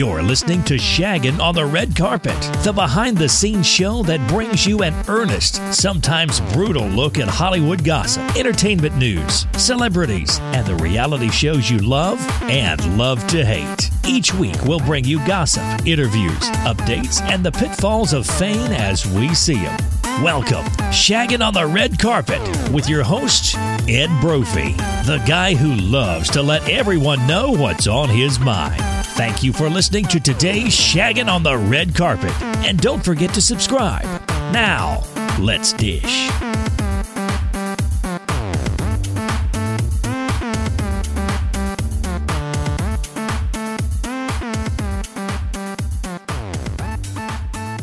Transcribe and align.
You're 0.00 0.22
listening 0.22 0.64
to 0.64 0.76
Shaggin' 0.76 1.40
on 1.40 1.54
the 1.54 1.66
Red 1.66 1.94
Carpet, 1.94 2.40
the 2.64 2.72
behind 2.72 3.18
the 3.18 3.28
scenes 3.28 3.66
show 3.66 4.02
that 4.04 4.26
brings 4.30 4.64
you 4.64 4.82
an 4.82 4.94
earnest, 5.08 5.60
sometimes 5.74 6.40
brutal 6.54 6.86
look 6.86 7.18
at 7.18 7.28
Hollywood 7.28 7.84
gossip, 7.84 8.22
entertainment 8.34 8.96
news, 8.96 9.46
celebrities, 9.58 10.38
and 10.40 10.66
the 10.66 10.76
reality 10.76 11.28
shows 11.28 11.68
you 11.68 11.80
love 11.80 12.18
and 12.44 12.96
love 12.96 13.26
to 13.26 13.44
hate. 13.44 13.90
Each 14.08 14.32
week, 14.32 14.56
we'll 14.64 14.80
bring 14.80 15.04
you 15.04 15.18
gossip, 15.26 15.86
interviews, 15.86 16.48
updates, 16.64 17.20
and 17.20 17.44
the 17.44 17.52
pitfalls 17.52 18.14
of 18.14 18.26
fame 18.26 18.72
as 18.72 19.06
we 19.06 19.34
see 19.34 19.60
them. 19.60 19.78
Welcome, 20.22 20.64
Shaggin' 20.94 21.46
on 21.46 21.52
the 21.52 21.66
Red 21.66 21.98
Carpet, 21.98 22.40
with 22.72 22.88
your 22.88 23.02
host, 23.02 23.54
Ed 23.86 24.08
Brophy, 24.22 24.72
the 25.04 25.22
guy 25.26 25.54
who 25.54 25.74
loves 25.74 26.30
to 26.30 26.42
let 26.42 26.66
everyone 26.70 27.26
know 27.26 27.50
what's 27.50 27.86
on 27.86 28.08
his 28.08 28.40
mind. 28.40 28.99
Thank 29.14 29.42
you 29.42 29.52
for 29.52 29.68
listening 29.68 30.06
to 30.06 30.20
today's 30.20 30.74
Shaggin' 30.74 31.28
on 31.28 31.42
the 31.42 31.58
Red 31.58 31.94
Carpet. 31.94 32.32
And 32.64 32.80
don't 32.80 33.04
forget 33.04 33.34
to 33.34 33.42
subscribe. 33.42 34.04
Now, 34.52 35.02
let's 35.38 35.72
dish. 35.74 36.30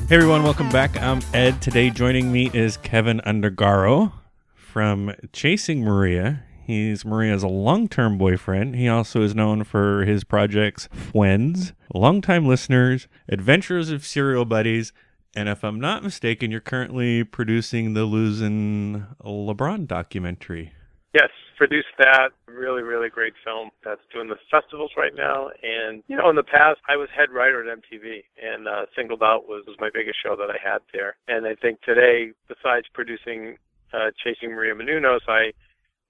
Hey 0.07 0.15
everyone, 0.15 0.43
welcome 0.43 0.69
back. 0.69 0.99
I'm 1.01 1.21
Ed. 1.33 1.61
Today 1.61 1.89
joining 1.89 2.31
me 2.31 2.49
is 2.53 2.77
Kevin 2.77 3.19
Undergaro 3.25 4.13
from 4.55 5.13
Chasing 5.33 5.83
Maria. 5.83 6.43
He's 6.67 7.05
Maria's 7.05 7.45
long-term 7.45 8.17
boyfriend. 8.17 8.75
He 8.75 8.89
also 8.89 9.21
is 9.21 9.33
known 9.33 9.63
for 9.63 10.03
his 10.03 10.25
projects 10.25 10.89
Friends, 10.91 11.71
Longtime 11.95 12.45
Listeners, 12.45 13.07
Adventures 13.29 13.89
of 13.89 14.05
Serial 14.05 14.43
Buddies, 14.43 14.91
and 15.33 15.47
if 15.47 15.63
I'm 15.63 15.79
not 15.79 16.03
mistaken, 16.03 16.51
you're 16.51 16.59
currently 16.59 17.23
producing 17.23 17.93
the 17.93 18.03
Losing 18.03 19.05
LeBron 19.23 19.87
documentary. 19.87 20.73
Yes, 21.13 21.29
produced 21.55 21.87
that. 21.99 22.31
Really, 22.49 22.81
really 22.81 23.07
great 23.07 23.33
film 23.45 23.69
that's 23.85 24.01
doing 24.13 24.27
the 24.27 24.35
festivals 24.51 24.91
right 24.97 25.15
now. 25.15 25.47
And, 25.63 26.03
you 26.07 26.17
know, 26.17 26.29
in 26.29 26.35
the 26.35 26.43
past, 26.43 26.81
I 26.89 26.97
was 26.97 27.07
head 27.15 27.29
writer 27.31 27.63
at 27.63 27.79
MTV, 27.79 28.23
and 28.43 28.67
uh, 28.67 28.87
Singled 28.93 29.23
Out 29.23 29.47
was, 29.47 29.63
was 29.67 29.77
my 29.79 29.89
biggest 29.93 30.17
show 30.21 30.35
that 30.35 30.49
I 30.49 30.57
had 30.61 30.79
there. 30.91 31.15
And 31.29 31.47
I 31.47 31.55
think 31.55 31.81
today, 31.81 32.33
besides 32.49 32.87
producing 32.93 33.55
uh, 33.93 34.11
Chasing 34.21 34.51
Maria 34.51 34.75
Menounos, 34.75 35.21
I 35.29 35.53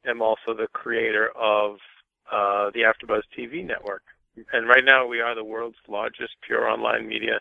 am 0.08 0.22
also 0.22 0.54
the 0.56 0.68
creator 0.74 1.30
of 1.36 1.78
uh, 2.32 2.72
the 2.74 2.82
AfterBuzz 2.82 3.22
TV 3.38 3.66
network. 3.66 4.04
And 4.54 4.68
right 4.68 4.84
now, 4.86 5.08
we 5.08 5.20
are 5.20 5.34
the 5.36 5.44
world's 5.44 5.78
largest 5.88 6.34
pure 6.46 6.68
online 6.70 7.08
media 7.08 7.40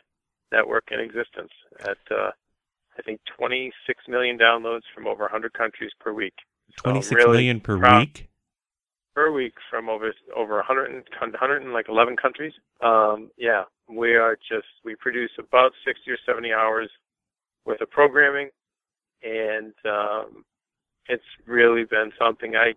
network 0.53 0.85
in 0.91 1.01
existence 1.01 1.51
at, 1.81 1.99
uh, 2.11 2.31
I 2.99 3.03
think, 3.03 3.21
26 3.37 3.73
million 4.09 4.39
downloads 4.39 4.83
from 4.95 5.07
over 5.07 5.25
100 5.25 5.53
countries 5.53 5.91
per 6.01 6.13
week. 6.13 6.35
So 6.79 6.83
Twenty-six 6.91 7.15
really 7.15 7.33
million 7.39 7.61
per 7.61 7.79
proud- 7.79 8.01
week. 8.01 8.29
per 9.15 9.31
week 9.31 9.55
from 9.71 9.89
over 9.89 10.13
over 10.35 10.57
100 10.57 10.91
and 10.91 11.05
100 11.21 11.63
and 11.63 11.73
like 11.73 11.89
11 11.89 12.17
countries. 12.17 12.53
Um, 12.81 13.31
yeah, 13.37 13.65
we 13.89 14.15
are 14.17 14.37
just 14.37 14.67
we 14.85 14.95
produce 14.97 15.31
about 15.39 15.73
60 15.87 16.11
or 16.11 16.19
70 16.27 16.53
hours 16.53 16.91
worth 17.65 17.81
of 17.81 17.91
programming, 17.91 18.49
and 19.23 19.73
um, 19.85 20.45
it's 21.09 21.25
really 21.47 21.85
been 21.85 22.13
something. 22.19 22.57
I 22.57 22.75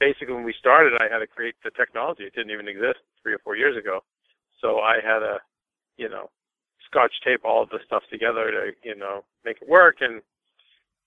basically 0.00 0.34
when 0.34 0.44
we 0.44 0.54
started, 0.58 0.94
I 1.00 1.12
had 1.12 1.18
to 1.20 1.26
create 1.26 1.56
the 1.64 1.70
technology. 1.70 2.24
It 2.24 2.34
didn't 2.34 2.52
even 2.52 2.68
exist 2.68 3.00
three 3.22 3.34
or 3.34 3.38
four 3.38 3.56
years 3.56 3.76
ago, 3.76 4.02
so 4.60 4.78
I 4.78 4.96
had 4.96 5.20
to, 5.20 5.38
you 5.96 6.08
know, 6.08 6.30
scotch 6.86 7.12
tape 7.24 7.40
all 7.44 7.62
of 7.62 7.70
the 7.70 7.78
stuff 7.86 8.02
together 8.10 8.50
to 8.50 8.72
you 8.82 8.96
know 8.96 9.24
make 9.44 9.58
it 9.60 9.68
work 9.68 9.96
and 10.00 10.22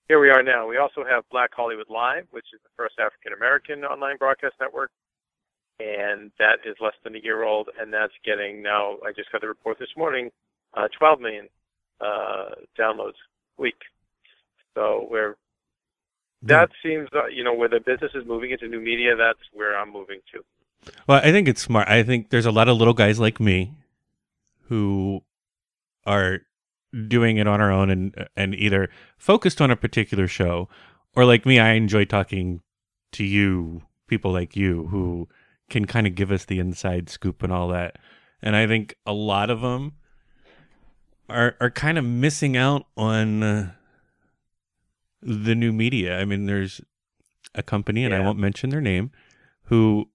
here 0.08 0.20
we 0.20 0.30
are 0.30 0.42
now. 0.42 0.68
We 0.68 0.78
also 0.78 1.04
have 1.08 1.24
Black 1.30 1.50
Hollywood 1.54 1.88
Live, 1.88 2.26
which 2.32 2.46
is 2.52 2.60
the 2.62 2.68
first 2.76 2.96
African 2.98 3.32
American 3.32 3.84
online 3.84 4.16
broadcast 4.18 4.54
network, 4.60 4.90
and 5.80 6.30
that 6.38 6.58
is 6.66 6.76
less 6.80 6.94
than 7.04 7.14
a 7.14 7.18
year 7.18 7.44
old, 7.44 7.68
and 7.80 7.92
that's 7.92 8.12
getting 8.24 8.62
now. 8.62 8.96
I 9.06 9.12
just 9.16 9.30
got 9.32 9.40
the 9.40 9.48
report 9.48 9.78
this 9.78 9.88
morning, 9.96 10.30
uh, 10.74 10.88
12 10.98 11.20
million 11.20 11.48
uh, 12.00 12.50
downloads 12.78 13.16
a 13.58 13.62
week. 13.62 13.80
So 14.74 15.06
we're 15.10 15.36
that 16.42 16.70
seems 16.82 17.08
uh, 17.14 17.26
you 17.26 17.44
know 17.44 17.54
where 17.54 17.68
the 17.68 17.80
business 17.80 18.12
is 18.14 18.26
moving 18.26 18.50
into 18.50 18.68
new 18.68 18.80
media. 18.80 19.16
That's 19.16 19.38
where 19.52 19.76
I'm 19.78 19.92
moving 19.92 20.20
to. 20.32 20.44
Well, 21.06 21.20
I 21.22 21.30
think 21.30 21.48
it's 21.48 21.62
smart. 21.62 21.88
I 21.88 22.02
think 22.02 22.30
there's 22.30 22.46
a 22.46 22.50
lot 22.50 22.68
of 22.68 22.76
little 22.76 22.94
guys 22.94 23.20
like 23.20 23.38
me 23.38 23.72
who 24.68 25.22
are 26.04 26.40
doing 27.08 27.36
it 27.36 27.46
on 27.46 27.60
our 27.60 27.70
own 27.70 27.90
and 27.90 28.28
and 28.36 28.54
either 28.54 28.90
focused 29.16 29.60
on 29.60 29.70
a 29.70 29.76
particular 29.76 30.26
show 30.26 30.68
or 31.14 31.24
like 31.24 31.44
me, 31.46 31.58
I 31.58 31.72
enjoy 31.72 32.04
talking 32.04 32.62
to 33.12 33.24
you, 33.24 33.82
people 34.06 34.32
like 34.32 34.56
you 34.56 34.86
who 34.88 35.28
can 35.68 35.84
kind 35.86 36.06
of 36.06 36.14
give 36.14 36.30
us 36.30 36.44
the 36.44 36.58
inside 36.58 37.08
scoop 37.08 37.42
and 37.42 37.52
all 37.52 37.68
that. 37.68 37.98
And 38.40 38.56
I 38.56 38.66
think 38.66 38.96
a 39.06 39.12
lot 39.12 39.50
of 39.50 39.60
them 39.60 39.92
are 41.28 41.56
are 41.60 41.70
kind 41.70 41.98
of 41.98 42.04
missing 42.04 42.56
out 42.56 42.86
on 42.96 43.42
uh, 43.42 43.72
the 45.22 45.54
new 45.54 45.72
media. 45.72 46.18
I 46.18 46.24
mean, 46.24 46.46
there's 46.46 46.80
a 47.54 47.62
company, 47.62 48.04
and 48.04 48.14
I 48.14 48.20
won't 48.20 48.38
mention 48.38 48.70
their 48.70 48.80
name, 48.80 49.10
who 49.64 50.08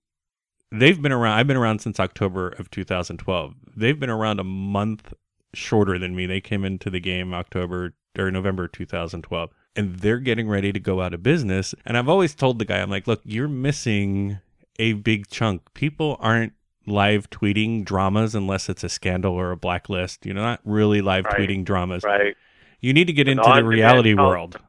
they've 0.72 1.01
been 1.01 1.12
around. 1.12 1.38
I've 1.38 1.47
been 1.47 1.57
around 1.57 1.79
since 1.79 2.00
October 2.00 2.50
of 2.50 2.69
2012. 2.72 3.53
They've 3.75 4.00
been 4.00 4.09
around 4.09 4.40
a 4.40 4.44
month 4.44 5.13
shorter 5.53 5.97
than 5.97 6.16
me. 6.16 6.25
They 6.25 6.41
came 6.41 6.66
into 6.66 6.90
the 6.90 7.00
game 7.00 7.34
October 7.34 7.94
or 8.18 8.31
November 8.31 8.68
2012, 8.68 9.51
and 9.75 9.95
they're 10.00 10.19
getting 10.19 10.50
ready 10.50 10.73
to 10.73 10.79
go 10.79 11.01
out 11.01 11.13
of 11.13 11.22
business. 11.24 11.74
And 11.85 11.97
I've 11.97 12.09
always 12.09 12.34
told 12.34 12.59
the 12.59 12.66
guy, 12.66 12.79
I'm 12.79 12.89
like, 12.89 13.07
look, 13.07 13.22
you're 13.24 13.47
missing 13.47 14.39
a 14.79 14.94
big 14.94 15.28
chunk. 15.29 15.74
People 15.74 16.18
aren't 16.19 16.53
live 16.88 17.29
tweeting 17.29 17.84
dramas 17.85 18.34
unless 18.34 18.69
it's 18.69 18.84
a 18.84 18.89
scandal 18.89 19.34
or 19.34 19.51
a 19.51 19.57
blacklist. 19.57 20.25
You're 20.25 20.35
not 20.35 20.62
really 20.63 21.01
live 21.01 21.25
Right. 21.25 21.35
tweeting 21.38 21.66
dramas. 21.66 22.03
Right, 22.03 22.35
You 22.79 22.94
need 22.94 23.07
to 23.07 23.13
get 23.13 23.28
into 23.28 23.44
the 23.53 23.63
reality 23.63 24.13
world. 24.13 24.59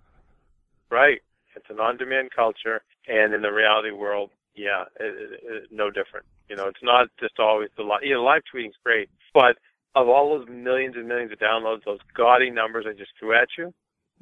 Right. 0.90 1.20
It's 1.56 1.66
an 1.70 1.80
on-demand 1.80 2.30
culture, 2.34 2.82
and 3.08 3.34
in 3.34 3.42
the 3.42 3.50
reality 3.50 3.90
world, 3.90 4.30
yeah, 4.54 4.84
it, 5.00 5.32
it, 5.32 5.40
it, 5.42 5.62
no 5.70 5.90
different. 5.90 6.26
You 6.48 6.56
know, 6.56 6.66
it's 6.68 6.82
not 6.82 7.08
just 7.20 7.38
always 7.38 7.70
the 7.76 7.82
live. 7.82 8.00
You 8.02 8.14
know, 8.14 8.24
live 8.24 8.42
tweeting's 8.52 8.76
great, 8.84 9.08
but 9.34 9.56
of 9.94 10.08
all 10.08 10.38
those 10.38 10.48
millions 10.48 10.94
and 10.96 11.08
millions 11.08 11.32
of 11.32 11.38
downloads, 11.38 11.84
those 11.84 11.98
gaudy 12.16 12.50
numbers 12.50 12.86
I 12.88 12.92
just 12.92 13.10
threw 13.18 13.34
at 13.34 13.48
you, 13.56 13.72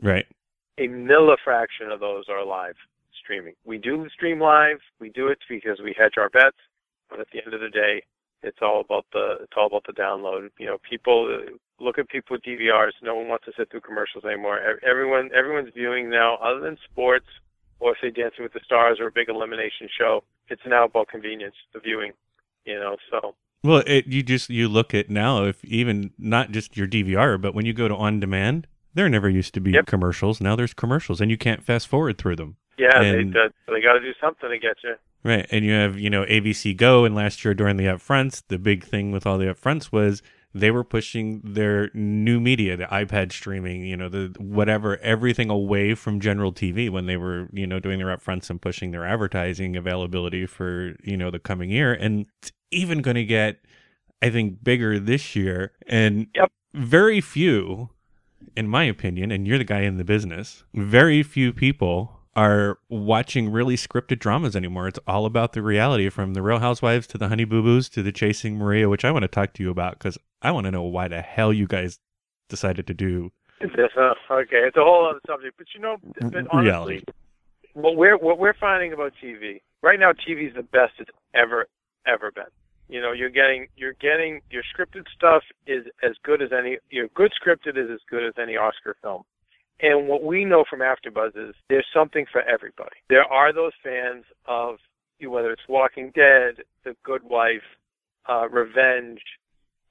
Right. 0.00 0.27
a 0.78 0.88
millifraction 0.88 1.93
of 1.93 2.00
those 2.00 2.25
are 2.28 2.44
live 2.44 2.77
streaming. 3.22 3.54
We 3.65 3.78
do 3.78 4.09
stream 4.10 4.41
live. 4.41 4.78
We 5.00 5.10
do 5.10 5.28
it 5.28 5.38
because 5.48 5.81
we 5.83 5.94
hedge 5.98 6.15
our 6.16 6.31
bets, 6.31 6.56
but 7.10 7.21
at 7.21 7.27
the 7.33 7.43
end 7.44 7.54
of 7.54 7.60
the 7.60 7.69
day, 7.71 8.03
it's 8.42 8.58
all 8.62 8.80
about 8.80 9.06
the 9.12 9.38
it's 9.42 9.52
all 9.56 9.66
about 9.66 9.84
the 9.86 9.92
download. 9.92 10.50
You 10.58 10.66
know, 10.66 10.78
people 10.88 11.41
look 11.80 11.98
at 11.98 12.08
people 12.08 12.34
with 12.36 12.42
DVRs. 12.42 12.92
No 13.02 13.14
one 13.16 13.28
wants 13.28 13.44
to 13.47 13.52
sit 13.56 13.70
through 13.70 13.80
commercials 13.82 14.24
anymore. 14.24 14.58
Everyone 14.86 15.30
everyone's 15.36 15.72
viewing 15.74 16.10
now, 16.10 16.36
other 16.36 16.60
than 16.60 16.76
sports 16.91 17.26
or 17.78 17.94
say 18.00 18.10
Dancing 18.10 18.42
with 18.42 18.52
the 18.54 18.60
Stars 18.64 18.98
or 19.00 19.08
a 19.08 19.12
big 19.12 19.28
elimination 19.28 19.88
show. 19.98 20.22
It's 20.48 20.62
now 20.66 20.84
about 20.84 21.08
convenience, 21.08 21.54
the 21.74 21.80
viewing. 21.80 22.12
You 22.64 22.76
know, 22.80 22.97
so 23.10 23.34
Well, 23.62 23.82
it, 23.86 24.06
you 24.06 24.22
just 24.22 24.50
you 24.50 24.68
look 24.68 24.94
at 24.94 25.08
now 25.10 25.44
if 25.44 25.64
even 25.64 26.12
not 26.18 26.50
just 26.50 26.76
your 26.76 26.86
DVR, 26.86 27.41
but 27.41 27.54
when 27.54 27.64
you 27.66 27.72
go 27.72 27.86
to 27.88 27.94
on 27.94 28.18
demand, 28.20 28.66
there 28.94 29.08
never 29.08 29.28
used 29.28 29.54
to 29.54 29.60
be 29.60 29.72
Yep. 29.72 29.86
commercials. 29.86 30.41
Now 30.41 30.56
there's 30.56 30.74
commercials, 30.74 31.20
and 31.20 31.30
you 31.30 31.36
can't 31.36 31.62
fast 31.62 31.86
forward 31.86 32.18
through 32.18 32.36
them. 32.36 32.56
Yeah, 32.78 33.00
And- 33.00 33.32
they 33.32 33.41
they, 33.72 33.81
got 33.81 33.94
to 33.94 34.00
do 34.00 34.12
something 34.20 34.48
to 34.50 34.59
get 34.59 34.76
you. 34.84 34.94
Right. 35.25 35.47
And 35.50 35.64
you 35.64 35.72
have, 35.72 35.98
you 35.98 36.09
know, 36.09 36.25
ABC 36.25 36.76
Go 36.76 37.04
and 37.04 37.14
last 37.14 37.44
year 37.44 37.53
during 37.53 37.76
the 37.78 37.87
upfronts, 37.87 38.42
the 38.47 38.59
big 38.59 38.84
thing 38.84 39.10
with 39.10 39.27
all 39.27 39.39
the 39.39 39.47
upfronts 39.47 39.91
was 39.91 40.22
they 40.54 40.71
were 40.71 40.84
pushing 40.84 41.41
their 41.42 41.91
new 41.95 42.39
media, 42.41 42.77
the 42.77 42.84
iPad 42.84 43.33
streaming, 43.33 43.84
you 43.84 43.97
know, 43.97 44.09
the 44.09 44.33
whatever, 44.39 44.98
everything 44.98 45.50
away 45.50 45.95
from 45.97 46.21
general 46.21 46.53
TV 46.53 46.89
when 46.89 47.06
they 47.06 47.16
were, 47.16 47.48
you 47.53 47.66
know, 47.66 47.80
doing 47.80 47.98
their 47.98 48.16
upfronts 48.16 48.48
and 48.50 48.62
pushing 48.62 48.92
their 48.92 49.04
advertising 49.04 49.77
availability 49.77 50.47
for, 50.47 50.95
you 51.03 51.16
know, 51.16 51.30
the 51.30 51.41
coming 51.41 51.71
year. 51.71 51.92
And 51.92 52.27
it's 52.41 52.53
even 52.71 53.03
going 53.03 53.16
to 53.16 53.24
get, 53.24 53.59
I 54.22 54.30
think, 54.30 54.62
bigger 54.62 54.98
this 55.00 55.34
year. 55.34 55.72
And 55.89 56.28
Yep. 56.36 56.53
very 56.72 57.21
few, 57.21 57.91
in 58.56 58.68
my 58.68 58.84
opinion, 58.84 59.33
and 59.33 59.47
you're 59.47 59.59
the 59.59 59.65
guy 59.65 59.80
in 59.80 59.97
the 59.97 60.04
business, 60.04 60.62
very 60.72 61.22
few 61.24 61.53
people 61.53 62.16
are 62.36 62.78
watching 62.91 63.50
really 63.50 63.77
scripted 63.77 64.18
dramas 64.18 64.54
anymore. 64.54 64.86
It's 64.86 64.98
all 65.06 65.24
about 65.24 65.54
the 65.54 65.62
reality 65.62 66.10
from 66.10 66.34
the 66.34 66.42
Real 66.42 66.59
Housewives 66.59 67.06
to 67.09 67.18
the 67.18 67.28
Honey 67.28 67.44
Boo 67.44 67.62
Boos 67.62 67.88
to 67.88 68.03
the 68.03 68.12
Chasing 68.12 68.59
Maria, 68.59 68.91
which 68.91 69.06
I 69.06 69.10
want 69.10 69.22
to 69.22 69.28
talk 69.28 69.54
to 69.54 69.62
you 69.62 69.71
about 69.71 69.98
because 69.98 70.18
I 70.42 70.50
want 70.50 70.66
to 70.66 70.71
know 70.71 70.83
why 70.83 71.09
the 71.09 71.22
hell 71.22 71.53
you 71.53 71.66
guys 71.66 71.98
decided 72.50 72.86
to 72.86 72.94
do 72.94 73.33
It's, 73.60 73.72
uh, 73.97 74.12
okay, 74.30 74.59
it's 74.59 74.77
a 74.77 74.84
whole 74.84 75.09
other 75.09 75.21
subject, 75.27 75.56
but 75.56 75.66
you 75.74 75.80
know, 75.80 75.97
but 76.21 76.34
honestly, 76.53 76.60
reality. 76.60 77.03
what 77.72 77.97
we're 77.97 78.18
what 78.18 78.38
we're 78.38 78.54
finding 78.54 78.92
about 78.92 79.15
TV 79.22 79.62
right 79.83 79.98
now, 79.98 80.12
TV 80.12 80.48
is 80.48 80.54
the 80.54 80.62
best 80.62 80.92
it's 80.98 81.10
ever 81.34 81.66
ever 82.06 82.30
been. 82.30 82.44
You 82.88 83.00
know, 83.00 83.12
you're 83.12 83.30
getting 83.30 83.68
you're 83.77 83.94
getting 83.94 84.42
your 84.50 84.62
scripted 84.62 85.06
stuff 85.16 85.42
is 85.66 85.86
as 86.03 86.12
good 86.22 86.42
as 86.42 86.50
any 86.53 86.77
your 86.91 87.09
good 87.15 87.33
scripted 87.33 87.78
is 87.78 87.91
as 87.91 88.00
good 88.10 88.24
as 88.24 88.34
any 88.41 88.56
Oscar 88.56 88.94
film. 89.03 89.22
And 89.80 90.08
what 90.08 90.22
we 90.22 90.44
know 90.44 90.64
from 90.68 90.80
AfterBuzz 90.80 91.36
is 91.36 91.54
there's 91.68 91.86
something 91.92 92.26
for 92.30 92.42
everybody. 92.42 92.96
There 93.08 93.24
are 93.24 93.52
those 93.52 93.72
fans 93.82 94.24
of 94.46 94.76
whether 95.20 95.50
it's 95.50 95.62
Walking 95.68 96.12
Dead, 96.14 96.64
The 96.84 96.94
Good 97.02 97.22
Wife, 97.24 97.62
uh, 98.28 98.48
Revenge, 98.48 99.20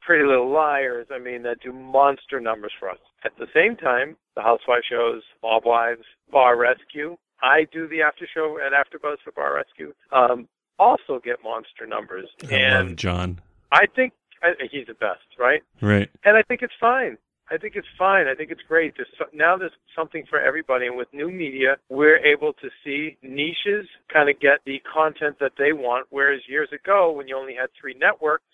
Pretty 0.02 0.24
Little 0.24 0.52
Liars. 0.52 1.08
I 1.12 1.20
mean, 1.20 1.44
that 1.44 1.62
do 1.62 1.74
monster 1.74 2.40
numbers 2.40 2.74
for 2.80 2.90
us. 2.90 3.00
At 3.24 3.32
the 3.38 3.48
same 3.54 3.76
time, 3.76 4.18
the 4.36 4.42
Housewife 4.42 4.84
shows, 4.90 5.24
Mob 5.42 5.64
Wives, 5.66 6.04
Bar 6.32 6.58
Rescue. 6.58 7.18
I 7.42 7.66
do 7.72 7.88
the 7.88 8.02
after 8.02 8.28
show 8.32 8.58
at 8.66 8.72
AfterBuzz 8.72 9.18
for 9.24 9.32
Bar 9.32 9.56
Rescue. 9.56 9.94
Um, 10.12 10.48
also 10.78 11.20
get 11.24 11.38
monster 11.44 11.88
numbers. 11.88 12.28
I 12.50 12.56
and 12.56 12.90
love 12.90 12.96
Jon. 12.98 13.42
I 13.72 13.86
think 13.96 14.14
I, 14.44 14.54
he's 14.72 14.88
the 14.88 14.94
best, 14.94 15.26
right? 15.40 15.62
Right. 15.82 16.10
And 16.24 16.38
I 16.38 16.44
think 16.44 16.62
it's 16.62 16.74
fine. 16.80 17.18
I 17.52 17.58
think 17.58 17.76
it's 17.76 17.88
fine. 17.98 18.28
I 18.28 18.34
think 18.34 18.50
it's 18.50 18.62
great. 18.68 18.94
There's 18.98 19.10
so, 19.20 19.26
now 19.32 19.56
there's 19.56 19.72
something 19.96 20.24
for 20.30 20.40
everybody, 20.40 20.88
and 20.88 20.98
with 20.98 21.08
new 21.14 21.30
media, 21.30 21.78
we're 21.90 22.18
able 22.18 22.54
to 22.54 22.70
see 22.84 23.18
niches 23.22 23.88
kind 24.12 24.30
of 24.30 24.40
get 24.40 24.60
the 24.66 24.82
content 24.92 25.38
that 25.40 25.52
they 25.58 25.72
want. 25.72 26.08
Whereas 26.10 26.42
years 26.48 26.70
ago, 26.74 27.12
when 27.12 27.28
you 27.28 27.38
only 27.38 27.54
had 27.54 27.70
three 27.80 27.96
networks, 28.00 28.46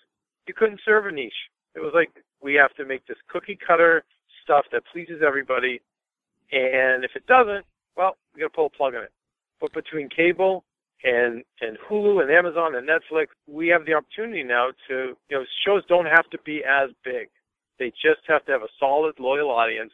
you 0.46 0.54
couldn't 0.54 0.82
serve 0.84 1.06
a 1.06 1.12
niche. 1.12 1.32
It 1.74 1.80
was 1.80 1.94
like 1.96 2.10
we 2.42 2.56
have 2.56 2.74
to 2.76 2.86
make 2.86 3.08
this 3.08 3.18
cookie 3.30 3.58
cutter 3.66 4.04
stuff 4.44 4.66
that 4.74 4.84
pleases 4.92 5.22
everybody, 5.26 5.80
and 6.52 7.06
if 7.06 7.12
it 7.16 7.26
doesn't, 7.28 7.66
well, 7.96 8.18
we 8.36 8.42
got 8.42 8.48
to 8.48 8.56
pull 8.56 8.66
a 8.66 8.70
plug 8.70 8.96
on 8.96 9.04
it. 9.04 9.12
But 9.62 9.72
between 9.74 10.10
cable 10.10 10.66
and 11.06 11.46
and 11.62 11.78
Hulu 11.90 12.22
and 12.22 12.30
Amazon 12.30 12.76
and 12.76 12.90
Netflix, 12.90 13.28
we 13.48 13.70
have 13.70 13.86
the 13.86 13.94
opportunity 13.94 14.44
now 14.44 14.68
to 14.90 15.16
you 15.30 15.38
know 15.38 15.46
shows 15.66 15.84
don't 15.88 16.08
have 16.08 16.30
to 16.32 16.38
be 16.44 16.62
as 16.68 16.90
big 17.06 17.30
they 17.82 17.90
just 17.98 18.22
have 18.28 18.46
to 18.46 18.52
have 18.52 18.62
a 18.62 18.70
solid, 18.80 19.16
loyal 19.18 19.50
audience 19.50 19.92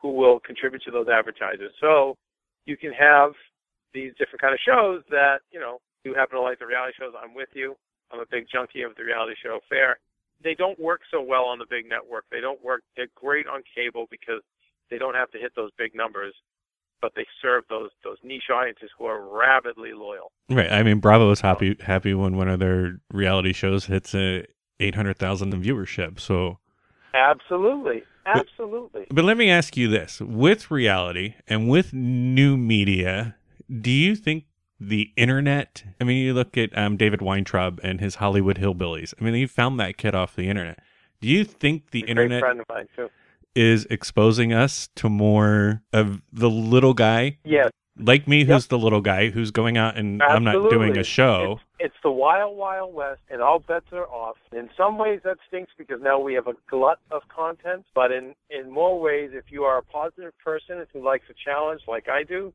who 0.00 0.12
will 0.16 0.40
contribute 0.40 0.80
to 0.82 0.90
those 0.90 1.08
advertisers. 1.12 1.72
So 1.78 2.16
you 2.64 2.78
can 2.78 2.90
have 2.94 3.32
these 3.92 4.12
different 4.18 4.40
kind 4.40 4.54
of 4.54 4.60
shows 4.64 5.02
that, 5.10 5.44
you 5.52 5.60
know, 5.60 5.76
you 6.04 6.14
happen 6.14 6.38
to 6.38 6.42
like 6.42 6.58
the 6.58 6.66
reality 6.66 6.94
shows. 6.98 7.12
I'm 7.22 7.34
with 7.34 7.50
you. 7.52 7.76
I'm 8.10 8.20
a 8.20 8.30
big 8.30 8.46
junkie 8.50 8.80
of 8.80 8.96
the 8.96 9.04
reality 9.04 9.34
show 9.42 9.58
fair. 9.68 9.98
They 10.42 10.54
don't 10.54 10.80
work 10.80 11.02
so 11.10 11.20
well 11.20 11.44
on 11.44 11.58
the 11.58 11.66
big 11.68 11.86
network. 11.86 12.24
They 12.30 12.40
don't 12.40 12.64
work. 12.64 12.80
They're 12.96 13.12
great 13.14 13.46
on 13.46 13.60
cable 13.76 14.06
because 14.10 14.40
they 14.88 14.96
don't 14.96 15.14
have 15.14 15.30
to 15.32 15.38
hit 15.38 15.52
those 15.54 15.70
big 15.76 15.94
numbers, 15.94 16.32
but 17.02 17.12
they 17.14 17.26
serve 17.42 17.64
those 17.68 17.90
those 18.04 18.16
niche 18.22 18.48
audiences 18.50 18.88
who 18.96 19.04
are 19.04 19.20
rabidly 19.20 19.92
loyal. 19.92 20.32
Right. 20.48 20.72
I 20.72 20.82
mean, 20.82 21.00
Bravo 21.00 21.30
is 21.30 21.42
happy 21.42 21.76
happy 21.80 22.14
when 22.14 22.36
one 22.38 22.48
of 22.48 22.60
their 22.60 23.00
reality 23.12 23.52
shows 23.52 23.86
hits 23.86 24.14
a 24.14 24.46
eight 24.80 24.94
hundred 24.94 25.18
thousand 25.18 25.52
viewership. 25.52 26.20
So 26.20 26.58
Absolutely. 27.14 28.02
Absolutely. 28.26 29.06
But, 29.08 29.16
but 29.16 29.24
let 29.24 29.36
me 29.36 29.50
ask 29.50 29.76
you 29.76 29.88
this 29.88 30.20
with 30.20 30.70
reality 30.70 31.34
and 31.46 31.68
with 31.68 31.92
new 31.92 32.56
media, 32.56 33.36
do 33.80 33.90
you 33.90 34.14
think 34.14 34.44
the 34.78 35.10
internet? 35.16 35.82
I 36.00 36.04
mean, 36.04 36.24
you 36.24 36.34
look 36.34 36.56
at 36.56 36.76
um, 36.76 36.96
David 36.96 37.22
Weintraub 37.22 37.80
and 37.82 38.00
his 38.00 38.16
Hollywood 38.16 38.58
Hillbillies. 38.58 39.14
I 39.18 39.24
mean, 39.24 39.34
he 39.34 39.46
found 39.46 39.80
that 39.80 39.96
kid 39.96 40.14
off 40.14 40.36
the 40.36 40.48
internet. 40.48 40.80
Do 41.20 41.28
you 41.28 41.44
think 41.44 41.90
the 41.90 42.00
internet 42.00 42.44
is 43.54 43.86
exposing 43.90 44.52
us 44.52 44.88
to 44.94 45.08
more 45.08 45.82
of 45.92 46.22
the 46.32 46.50
little 46.50 46.94
guy 46.94 47.38
Yes. 47.44 47.70
Like 47.98 48.26
me, 48.28 48.38
Yep. 48.38 48.46
who's 48.48 48.66
the 48.68 48.78
little 48.78 49.00
guy 49.00 49.30
who's 49.30 49.50
going 49.50 49.76
out 49.76 49.96
and 49.96 50.22
I'm 50.22 50.44
not 50.44 50.70
doing 50.70 50.96
a 50.96 51.04
show? 51.04 51.52
It's, 51.78 51.92
it's 51.92 52.02
the 52.02 52.10
wild, 52.10 52.56
wild 52.56 52.94
west, 52.94 53.20
and 53.30 53.42
all 53.42 53.58
bets 53.58 53.86
are 53.92 54.06
off. 54.08 54.36
In 54.52 54.70
some 54.76 54.98
ways, 54.98 55.20
that 55.24 55.38
stinks 55.48 55.72
because 55.76 56.00
now 56.02 56.18
we 56.18 56.34
have 56.34 56.46
a 56.46 56.54
glut 56.68 56.98
of 57.10 57.22
content. 57.28 57.84
But 57.94 58.12
in 58.12 58.34
in 58.50 58.70
more 58.70 59.00
ways, 59.00 59.30
if 59.34 59.44
you 59.50 59.64
are 59.64 59.78
a 59.78 59.82
positive 59.82 60.32
person 60.44 60.78
and 60.78 60.86
who 60.92 61.04
likes 61.04 61.24
a 61.30 61.34
challenge, 61.44 61.82
like 61.88 62.08
I 62.08 62.22
do, 62.22 62.52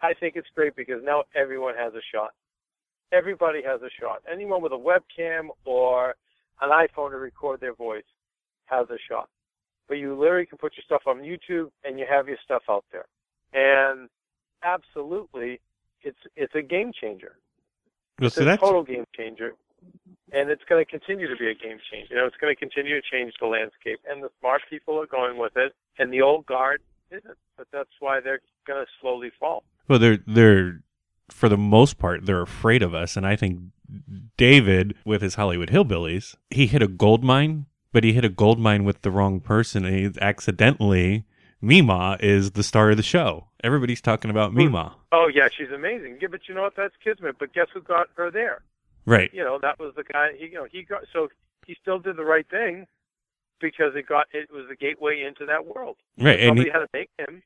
I 0.00 0.14
think 0.14 0.36
it's 0.36 0.48
great 0.54 0.76
because 0.76 1.02
now 1.04 1.24
everyone 1.34 1.74
has 1.76 1.94
a 1.94 2.02
shot. 2.12 2.30
Everybody 3.12 3.62
has 3.62 3.80
a 3.82 3.90
shot. 4.00 4.22
Anyone 4.30 4.62
with 4.62 4.72
a 4.72 4.76
webcam 4.76 5.48
or 5.64 6.14
an 6.60 6.70
iPhone 6.70 7.10
to 7.10 7.16
record 7.16 7.60
their 7.60 7.74
voice 7.74 8.04
has 8.66 8.86
a 8.90 8.98
shot. 9.10 9.28
But 9.88 9.94
you 9.94 10.14
literally 10.18 10.44
can 10.44 10.58
put 10.58 10.74
your 10.76 10.84
stuff 10.84 11.02
on 11.06 11.20
YouTube 11.22 11.70
and 11.84 11.98
you 11.98 12.04
have 12.08 12.28
your 12.28 12.36
stuff 12.44 12.62
out 12.68 12.84
there. 12.92 13.06
And 13.54 14.10
absolutely, 14.62 15.60
it's 16.02 16.18
it's 16.36 16.54
a 16.54 16.62
game 16.62 16.92
changer. 16.98 17.36
Well, 18.18 18.26
It's 18.26 18.36
so 18.36 18.42
a 18.42 18.44
that's 18.44 18.60
total 18.60 18.82
game 18.82 19.04
changer. 19.16 19.54
And 20.32 20.50
it's 20.50 20.62
going 20.68 20.84
to 20.84 20.90
continue 20.90 21.28
to 21.28 21.36
be 21.36 21.48
a 21.48 21.54
game 21.54 21.78
changer. 21.90 22.08
You 22.10 22.16
know, 22.16 22.26
it's 22.26 22.36
going 22.36 22.54
to 22.54 22.58
continue 22.58 23.00
to 23.00 23.06
change 23.08 23.34
the 23.40 23.46
landscape. 23.46 24.00
And 24.10 24.22
the 24.22 24.28
smart 24.40 24.62
people 24.68 25.00
are 25.00 25.06
going 25.06 25.38
with 25.38 25.56
it, 25.56 25.72
and 25.98 26.12
the 26.12 26.20
old 26.20 26.46
guard 26.46 26.82
isn't. 27.10 27.38
But 27.56 27.68
that's 27.72 27.90
why 28.00 28.20
they're 28.20 28.40
going 28.66 28.84
to 28.84 28.90
slowly 29.00 29.30
fall. 29.38 29.62
Well, 29.86 29.98
they're 29.98 30.18
they're 30.26 30.80
for 31.30 31.48
the 31.48 31.56
most 31.56 31.98
part 31.98 32.26
they're 32.26 32.42
afraid 32.42 32.82
of 32.82 32.94
us, 32.94 33.16
and 33.16 33.26
I 33.26 33.36
think 33.36 33.60
David 34.36 34.94
with 35.04 35.22
his 35.22 35.36
Hollywood 35.36 35.70
Hillbillies, 35.70 36.34
he 36.50 36.66
hit 36.66 36.82
a 36.82 36.88
gold 36.88 37.24
mine, 37.24 37.66
but 37.92 38.04
he 38.04 38.12
hit 38.12 38.24
a 38.24 38.28
gold 38.28 38.58
mine 38.58 38.84
with 38.84 39.02
the 39.02 39.10
wrong 39.10 39.40
person. 39.40 39.84
And 39.84 39.94
he 39.94 40.20
accidentally, 40.20 41.24
Mema 41.62 42.20
is 42.22 42.52
the 42.52 42.62
star 42.62 42.90
of 42.90 42.96
the 42.96 43.02
show. 43.02 43.46
Everybody's 43.64 44.00
talking 44.00 44.30
about 44.30 44.52
Mema, 44.54 44.92
Oh 45.10 45.28
yeah, 45.32 45.48
she's 45.56 45.70
amazing. 45.74 46.18
Yeah, 46.20 46.28
but 46.30 46.42
you 46.48 46.54
know 46.54 46.62
what? 46.62 46.76
That's 46.76 46.94
Kismet. 47.02 47.36
But 47.38 47.52
guess 47.52 47.66
who 47.74 47.80
got 47.82 48.08
her 48.16 48.30
there? 48.30 48.62
right? 49.06 49.30
You 49.32 49.42
know, 49.42 49.58
that 49.62 49.78
was 49.78 49.94
the 49.96 50.04
guy. 50.04 50.28
He, 50.38 50.46
you 50.46 50.54
know, 50.54 50.66
he 50.70 50.82
got 50.82 51.02
so 51.12 51.28
he 51.66 51.74
still 51.80 51.98
did 51.98 52.16
the 52.16 52.24
right 52.24 52.46
thing 52.48 52.86
because 53.60 53.96
it 53.96 54.06
got 54.06 54.26
it 54.32 54.50
was 54.52 54.66
the 54.68 54.76
gateway 54.76 55.22
into 55.26 55.44
that 55.46 55.66
world. 55.66 55.96
Right, 56.18 56.38
and 56.38 56.50
Somebody 56.50 56.68
he, 56.68 56.72
had 56.72 56.80
to 56.80 56.88
make 56.92 57.10
him. 57.18 57.42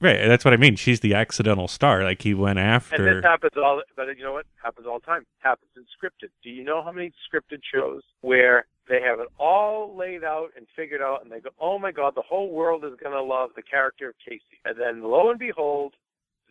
right. 0.00 0.28
That's 0.28 0.44
what 0.44 0.54
I 0.54 0.56
mean. 0.56 0.76
She's 0.76 1.00
the 1.00 1.14
accidental 1.14 1.66
star. 1.66 2.04
Like 2.04 2.22
he 2.22 2.34
went 2.34 2.58
after. 2.60 3.08
And 3.08 3.16
this 3.16 3.24
happens 3.24 3.52
all, 3.56 3.82
but 3.96 4.16
you 4.16 4.22
know 4.22 4.32
what? 4.34 4.46
Happens 4.62 4.86
all 4.86 5.00
the 5.00 5.06
time. 5.06 5.26
Happens 5.38 5.70
in 5.76 5.82
scripted. 5.84 6.28
Do 6.44 6.50
you 6.50 6.62
know 6.62 6.82
how 6.84 6.92
many 6.92 7.12
scripted 7.28 7.60
shows 7.74 8.02
where 8.20 8.66
they 8.92 9.00
have 9.00 9.20
it 9.20 9.28
all 9.38 9.96
laid 9.96 10.22
out 10.22 10.50
and 10.54 10.66
figured 10.76 11.00
out, 11.00 11.22
and 11.22 11.32
they 11.32 11.40
go, 11.40 11.48
"Oh 11.58 11.78
my 11.78 11.92
God, 11.92 12.14
the 12.14 12.20
whole 12.20 12.50
world 12.50 12.84
is 12.84 12.94
going 13.02 13.14
to 13.14 13.22
love 13.22 13.54
the 13.56 13.62
character 13.62 14.10
of 14.10 14.18
Casey," 14.18 14.60
and 14.66 14.78
then 14.78 15.02
lo 15.02 15.30
and 15.30 15.38
behold, 15.38 15.94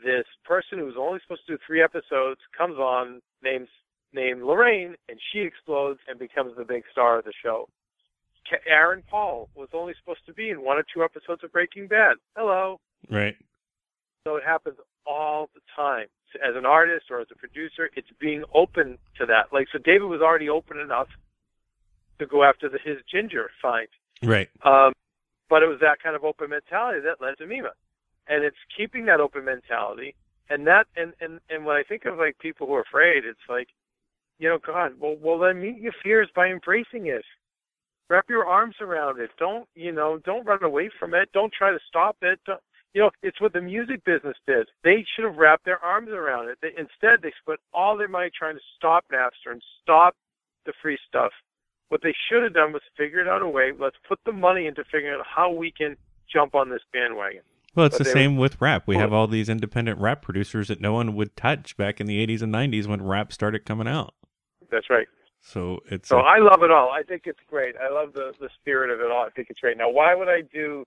this 0.03 0.25
person 0.43 0.79
who's 0.79 0.97
only 0.97 1.19
supposed 1.21 1.45
to 1.45 1.53
do 1.53 1.63
three 1.67 1.83
episodes 1.83 2.41
comes 2.57 2.79
on, 2.79 3.21
named 3.43 3.67
named 4.11 4.41
Lorraine, 4.41 4.95
and 5.07 5.19
she 5.31 5.41
explodes 5.41 5.99
and 6.07 6.17
becomes 6.17 6.57
the 6.57 6.65
big 6.65 6.83
star 6.91 7.19
of 7.19 7.25
the 7.25 7.33
show. 7.43 7.69
Aaron 8.65 9.03
Paul 9.07 9.47
was 9.55 9.69
only 9.71 9.93
supposed 9.99 10.25
to 10.25 10.33
be 10.33 10.49
in 10.49 10.63
one 10.63 10.77
or 10.77 10.83
two 10.91 11.03
episodes 11.03 11.43
of 11.43 11.51
Breaking 11.51 11.87
Bad. 11.87 12.17
Hello. 12.35 12.79
right. 13.09 13.37
So 14.25 14.35
it 14.35 14.43
happens 14.43 14.77
all 15.05 15.49
the 15.53 15.61
time. 15.75 16.07
As 16.35 16.55
an 16.55 16.65
artist 16.65 17.05
or 17.09 17.21
as 17.21 17.27
a 17.31 17.35
producer, 17.35 17.89
it's 17.95 18.09
being 18.19 18.43
open 18.53 18.97
to 19.17 19.25
that. 19.27 19.53
Like, 19.53 19.67
so 19.71 19.79
David 19.79 20.05
was 20.05 20.21
already 20.21 20.49
open 20.49 20.79
enough 20.79 21.07
to 22.21 22.27
go 22.27 22.43
after 22.43 22.69
the, 22.69 22.79
his 22.83 22.97
ginger 23.11 23.49
find. 23.61 23.87
Right. 24.23 24.49
Um, 24.63 24.93
but 25.49 25.63
it 25.63 25.67
was 25.67 25.79
that 25.81 26.01
kind 26.01 26.15
of 26.15 26.23
open 26.23 26.49
mentality 26.49 27.01
that 27.01 27.23
led 27.23 27.37
to 27.39 27.45
Mema. 27.45 27.73
And 28.27 28.43
it's 28.43 28.55
keeping 28.77 29.05
that 29.07 29.19
open 29.19 29.43
mentality. 29.43 30.15
And 30.49 30.65
that, 30.67 30.85
and, 30.95 31.13
and, 31.19 31.39
and 31.49 31.65
when 31.65 31.75
I 31.75 31.83
think 31.83 32.05
of 32.05 32.17
like 32.17 32.37
people 32.39 32.67
who 32.67 32.73
are 32.73 32.81
afraid, 32.81 33.25
it's 33.25 33.47
like, 33.49 33.67
you 34.39 34.47
know, 34.47 34.59
God, 34.65 34.93
well, 34.99 35.15
well 35.21 35.39
then 35.39 35.61
meet 35.61 35.79
your 35.79 35.93
fears 36.03 36.29
by 36.35 36.47
embracing 36.47 37.07
it. 37.07 37.25
Wrap 38.09 38.25
your 38.29 38.45
arms 38.45 38.75
around 38.81 39.19
it. 39.19 39.29
Don't, 39.37 39.67
you 39.75 39.91
know, 39.91 40.19
don't 40.25 40.45
run 40.45 40.63
away 40.63 40.89
from 40.99 41.13
it. 41.13 41.29
Don't 41.33 41.53
try 41.53 41.71
to 41.71 41.79
stop 41.87 42.17
it. 42.21 42.39
Don't, 42.45 42.59
you 42.93 43.01
know, 43.01 43.11
it's 43.23 43.39
what 43.39 43.53
the 43.53 43.61
music 43.61 44.03
business 44.03 44.35
did. 44.45 44.67
They 44.83 45.05
should 45.15 45.23
have 45.25 45.37
wrapped 45.37 45.63
their 45.63 45.83
arms 45.83 46.09
around 46.09 46.49
it. 46.49 46.57
They, 46.61 46.69
instead, 46.77 47.21
they 47.21 47.31
spent 47.41 47.59
all 47.73 47.95
their 47.97 48.09
money 48.09 48.29
trying 48.37 48.55
to 48.55 48.61
stop 48.75 49.05
Napster 49.11 49.51
and 49.51 49.61
stop 49.81 50.15
the 50.65 50.73
free 50.81 50.97
stuff. 51.07 51.31
What 51.91 52.01
they 52.03 52.13
should 52.29 52.41
have 52.43 52.53
done 52.53 52.71
was 52.71 52.81
figured 52.97 53.27
out 53.27 53.41
a 53.41 53.47
way. 53.49 53.73
Let's 53.77 53.97
put 54.07 54.17
the 54.25 54.31
money 54.31 54.65
into 54.65 54.81
figuring 54.85 55.13
out 55.19 55.25
how 55.27 55.51
we 55.51 55.71
can 55.71 55.97
jump 56.31 56.55
on 56.55 56.69
this 56.69 56.79
bandwagon. 56.93 57.41
Well, 57.75 57.85
it's 57.87 57.97
But 57.97 58.05
the 58.05 58.11
same 58.11 58.37
with 58.37 58.61
rap. 58.61 58.83
We 58.87 58.95
have 58.95 59.11
all 59.11 59.27
these 59.27 59.49
independent 59.49 59.99
rap 59.99 60.21
producers 60.21 60.69
that 60.69 60.79
no 60.79 60.93
one 60.93 61.15
would 61.15 61.35
touch 61.35 61.75
back 61.75 61.99
in 61.99 62.07
the 62.07 62.25
80s 62.25 62.41
and 62.41 62.53
90s 62.53 62.87
when 62.87 63.01
rap 63.01 63.33
started 63.33 63.65
coming 63.65 63.89
out. 63.89 64.13
That's 64.71 64.89
right. 64.89 65.07
So 65.41 65.79
it's 65.89 66.07
So 66.07 66.19
a- 66.19 66.23
I 66.23 66.37
love 66.37 66.63
it 66.63 66.71
all. 66.71 66.91
I 66.91 67.03
think 67.03 67.23
it's 67.25 67.39
great. 67.49 67.75
I 67.75 67.89
love 67.93 68.13
the 68.13 68.33
the 68.39 68.49
spirit 68.61 68.89
of 68.89 69.01
it 69.01 69.11
all. 69.11 69.25
I 69.25 69.29
think 69.31 69.49
it's 69.49 69.59
great. 69.59 69.77
Now, 69.77 69.89
why 69.89 70.15
would 70.15 70.29
I 70.29 70.43
do 70.53 70.85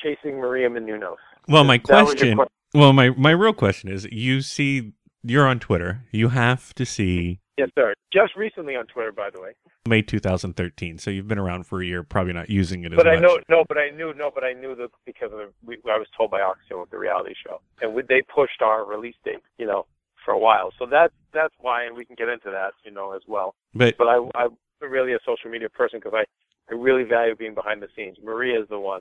chasing 0.00 0.38
Maria 0.38 0.68
Menounos? 0.68 1.16
well, 1.48 1.64
my 1.64 1.78
That 1.88 2.04
was 2.04 2.14
your 2.14 2.34
question. 2.34 2.36
question. 2.36 2.52
Well, 2.74 2.92
my 2.92 3.10
my 3.10 3.30
real 3.32 3.52
question 3.52 3.90
is: 3.90 4.06
You 4.12 4.42
see, 4.42 4.92
you're 5.24 5.46
on 5.48 5.58
Twitter. 5.58 6.04
You 6.12 6.28
have 6.28 6.72
to 6.74 6.84
see 6.86 7.40
Yes, 7.56 7.70
sir. 7.74 7.94
Just 8.12 8.36
recently 8.36 8.76
on 8.76 8.86
Twitter, 8.86 9.12
by 9.12 9.30
the 9.30 9.40
way. 9.40 9.52
May 9.88 10.02
2013. 10.02 10.98
So 10.98 11.10
you've 11.10 11.28
been 11.28 11.38
around 11.38 11.66
for 11.66 11.80
a 11.80 11.86
year, 11.86 12.02
probably 12.02 12.34
not 12.34 12.50
using 12.50 12.84
it 12.84 12.92
as 12.92 12.96
But 12.96 13.08
I 13.08 13.16
know 13.16 13.38
no, 13.48 13.64
but 13.66 13.78
I 13.78 13.90
knew 13.90 14.12
no, 14.14 14.30
but 14.34 14.44
I 14.44 14.52
knew 14.52 14.74
that 14.76 14.90
because 15.06 15.32
of 15.32 15.38
the, 15.38 15.48
we, 15.64 15.76
I 15.86 15.96
was 15.96 16.06
told 16.16 16.30
by 16.30 16.40
Oxygen 16.40 16.80
with 16.80 16.90
the 16.90 16.98
reality 16.98 17.34
show, 17.46 17.60
and 17.80 17.94
we, 17.94 18.02
they 18.02 18.22
pushed 18.22 18.60
our 18.60 18.84
release 18.84 19.14
date, 19.24 19.42
you 19.58 19.66
know, 19.66 19.86
for 20.24 20.32
a 20.32 20.38
while. 20.38 20.70
So 20.78 20.86
that 20.86 21.12
that's 21.32 21.54
why, 21.60 21.84
and 21.84 21.96
we 21.96 22.04
can 22.04 22.16
get 22.16 22.28
into 22.28 22.50
that, 22.50 22.72
you 22.84 22.90
know, 22.90 23.12
as 23.12 23.22
well. 23.26 23.54
But 23.74 23.96
But 23.96 24.08
I 24.08 24.16
I'm 24.34 24.56
really 24.80 25.14
a 25.14 25.18
social 25.24 25.50
media 25.50 25.70
person 25.70 25.98
because 25.98 26.14
I 26.14 26.24
I 26.70 26.74
really 26.74 27.04
value 27.04 27.34
being 27.34 27.54
behind 27.54 27.80
the 27.80 27.88
scenes. 27.96 28.18
Maria 28.22 28.60
is 28.60 28.68
the 28.68 28.78
one, 28.78 29.00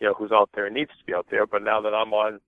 you 0.00 0.08
know, 0.08 0.14
who's 0.14 0.32
out 0.32 0.50
there 0.54 0.66
and 0.66 0.74
needs 0.74 0.90
to 0.98 1.04
be 1.06 1.14
out 1.14 1.26
there. 1.30 1.46
But 1.46 1.62
now 1.62 1.80
that 1.82 1.94
I'm 1.94 2.12
on 2.12 2.40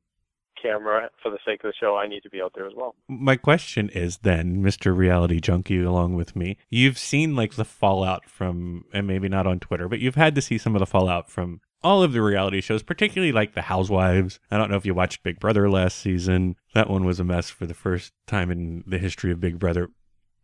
camera 0.64 1.10
for 1.22 1.30
the 1.30 1.38
sake 1.44 1.62
of 1.64 1.68
the 1.68 1.74
show, 1.78 1.96
I 1.96 2.06
need 2.06 2.22
to 2.22 2.30
be 2.30 2.40
out 2.40 2.52
there 2.54 2.66
as 2.66 2.72
well. 2.74 2.94
my 3.08 3.36
question 3.36 3.88
is 3.90 4.18
then, 4.18 4.62
Mr. 4.62 4.96
Reality 4.96 5.40
Junkie, 5.40 5.82
along 5.82 6.14
with 6.14 6.34
me, 6.34 6.56
you've 6.70 6.98
seen 6.98 7.36
like 7.36 7.54
the 7.54 7.64
fallout 7.64 8.28
from, 8.28 8.84
and 8.92 9.06
maybe 9.06 9.28
not 9.28 9.46
on 9.46 9.60
Twitter, 9.60 9.88
but 9.88 10.00
you've 10.00 10.14
had 10.14 10.34
to 10.34 10.42
see 10.42 10.58
some 10.58 10.74
of 10.74 10.80
the 10.80 10.86
fallout 10.86 11.30
from 11.30 11.60
all 11.82 12.02
of 12.02 12.12
the 12.12 12.22
reality 12.22 12.62
shows, 12.62 12.82
particularly 12.82 13.30
like 13.30 13.54
the 13.54 13.62
Housewives. 13.62 14.40
I 14.50 14.56
don't 14.56 14.70
know 14.70 14.76
if 14.76 14.86
you 14.86 14.94
watched 14.94 15.22
Big 15.22 15.38
Brother 15.38 15.68
last 15.68 15.98
season. 15.98 16.56
That 16.74 16.88
one 16.88 17.04
was 17.04 17.20
a 17.20 17.24
mess 17.24 17.50
for 17.50 17.66
the 17.66 17.74
first 17.74 18.12
time 18.26 18.50
in 18.50 18.82
the 18.86 18.98
history 18.98 19.30
of 19.30 19.40
Big 19.40 19.58
Brother. 19.58 19.90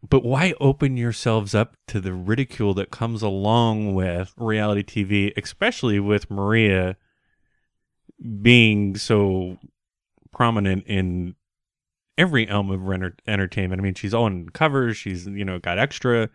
But 0.06 0.24
why 0.24 0.54
open 0.60 0.96
yourselves 0.96 1.54
up 1.54 1.76
to 1.88 2.00
the 2.00 2.12
ridicule 2.12 2.74
that 2.74 2.90
comes 2.90 3.22
along 3.22 3.94
with 3.94 4.34
reality 4.36 4.82
TV, 4.82 5.32
especially 5.42 5.98
with 5.98 6.30
Maria 6.30 6.96
being 8.42 8.96
so 8.96 9.58
prominent 10.32 10.84
in 10.86 11.34
every 12.18 12.48
elm 12.48 12.70
of 12.70 12.80
enter- 12.92 13.16
entertainment. 13.26 13.80
I 13.80 13.82
mean, 13.82 13.94
she's 13.94 14.14
on 14.14 14.48
covers, 14.50 14.96
she's 14.96 15.26
you 15.26 15.44
know 15.44 15.58
got 15.58 15.78
extra. 15.78 16.28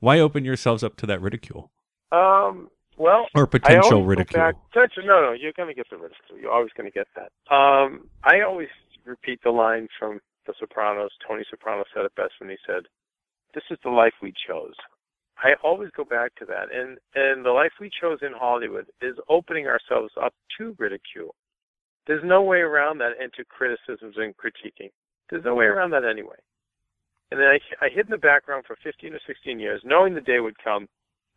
Why 0.00 0.18
open 0.18 0.44
yourselves 0.44 0.82
up 0.84 0.96
to 0.96 1.06
that 1.06 1.22
ridicule 1.22 1.70
Um, 2.12 2.68
well, 2.98 3.26
or 3.34 3.46
potential 3.46 4.04
ridicule? 4.04 4.42
Back, 4.42 4.56
Attention, 4.74 5.06
no, 5.06 5.20
no, 5.22 5.32
you're 5.32 5.52
going 5.56 5.68
to 5.68 5.74
get 5.74 5.88
the 5.90 5.96
ridicule. 5.96 6.38
You're 6.38 6.52
always 6.52 6.72
going 6.76 6.90
to 6.90 6.92
get 6.92 7.06
that. 7.16 7.54
Um, 7.54 8.08
I 8.22 8.40
always 8.42 8.68
repeat 9.04 9.40
the 9.42 9.50
line 9.50 9.88
from 9.98 10.20
The 10.46 10.54
Sopranos. 10.58 11.10
Tony 11.26 11.44
Soprano 11.48 11.84
said 11.94 12.04
it 12.04 12.14
best 12.16 12.32
when 12.38 12.50
he 12.50 12.56
said, 12.66 12.82
"This 13.54 13.64
is 13.70 13.78
the 13.82 13.90
life 13.90 14.14
we 14.20 14.32
chose." 14.46 14.74
I 15.38 15.54
always 15.64 15.90
go 15.96 16.04
back 16.04 16.34
to 16.36 16.44
that, 16.46 16.72
and 16.72 16.98
and 17.14 17.44
the 17.44 17.50
life 17.50 17.72
we 17.80 17.90
chose 18.00 18.18
in 18.22 18.32
Hollywood 18.38 18.86
is 19.02 19.16
opening 19.28 19.66
ourselves 19.66 20.12
up 20.22 20.34
to 20.58 20.76
ridicule. 20.78 21.34
There's 22.06 22.24
no 22.24 22.42
way 22.42 22.58
around 22.58 22.98
that, 22.98 23.12
and 23.20 23.32
to 23.34 23.44
criticisms 23.44 24.16
and 24.16 24.34
critiquing. 24.36 24.90
There's 25.30 25.44
no 25.44 25.54
way 25.54 25.64
around 25.64 25.90
that 25.90 26.04
anyway. 26.04 26.36
And 27.30 27.40
then 27.40 27.48
I, 27.48 27.58
I 27.84 27.88
hid 27.88 28.06
in 28.06 28.10
the 28.10 28.18
background 28.18 28.64
for 28.66 28.76
15 28.84 29.14
or 29.14 29.20
16 29.26 29.58
years, 29.58 29.80
knowing 29.84 30.14
the 30.14 30.20
day 30.20 30.40
would 30.40 30.56
come 30.62 30.86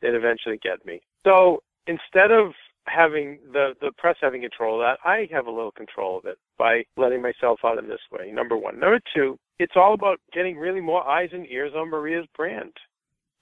they'd 0.01 0.13
eventually 0.13 0.59
get 0.61 0.85
me. 0.85 1.01
So 1.25 1.63
instead 1.87 2.31
of 2.31 2.51
having 2.85 3.39
the 3.51 3.73
the 3.81 3.91
press 3.97 4.15
having 4.21 4.41
control 4.41 4.75
of 4.75 4.85
that, 4.85 5.07
I 5.07 5.27
have 5.31 5.47
a 5.47 5.51
little 5.51 5.71
control 5.71 6.17
of 6.17 6.25
it 6.25 6.37
by 6.57 6.83
letting 6.97 7.21
myself 7.21 7.59
out 7.65 7.77
in 7.77 7.87
this 7.87 7.99
way. 8.11 8.31
Number 8.31 8.55
one. 8.55 8.79
Number 8.79 8.99
two, 9.15 9.37
it's 9.59 9.73
all 9.75 9.93
about 9.93 10.19
getting 10.33 10.57
really 10.57 10.81
more 10.81 11.07
eyes 11.07 11.29
and 11.33 11.47
ears 11.49 11.73
on 11.75 11.89
Maria's 11.89 12.27
brand. 12.35 12.73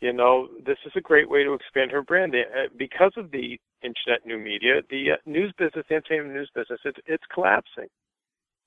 You 0.01 0.13
know, 0.13 0.49
this 0.65 0.77
is 0.85 0.91
a 0.95 1.01
great 1.01 1.29
way 1.29 1.43
to 1.43 1.53
expand 1.53 1.91
her 1.91 2.01
brand 2.03 2.35
Uh, 2.35 2.67
because 2.77 3.13
of 3.17 3.31
the 3.31 3.59
internet 3.85 4.25
new 4.25 4.39
media. 4.39 4.81
The 4.89 5.11
uh, 5.11 5.15
news 5.25 5.53
business, 5.57 5.85
the 5.87 5.95
entertainment 5.95 6.33
news 6.33 6.49
business, 6.55 6.79
it's 6.83 6.99
it's 7.05 7.23
collapsing. 7.33 7.87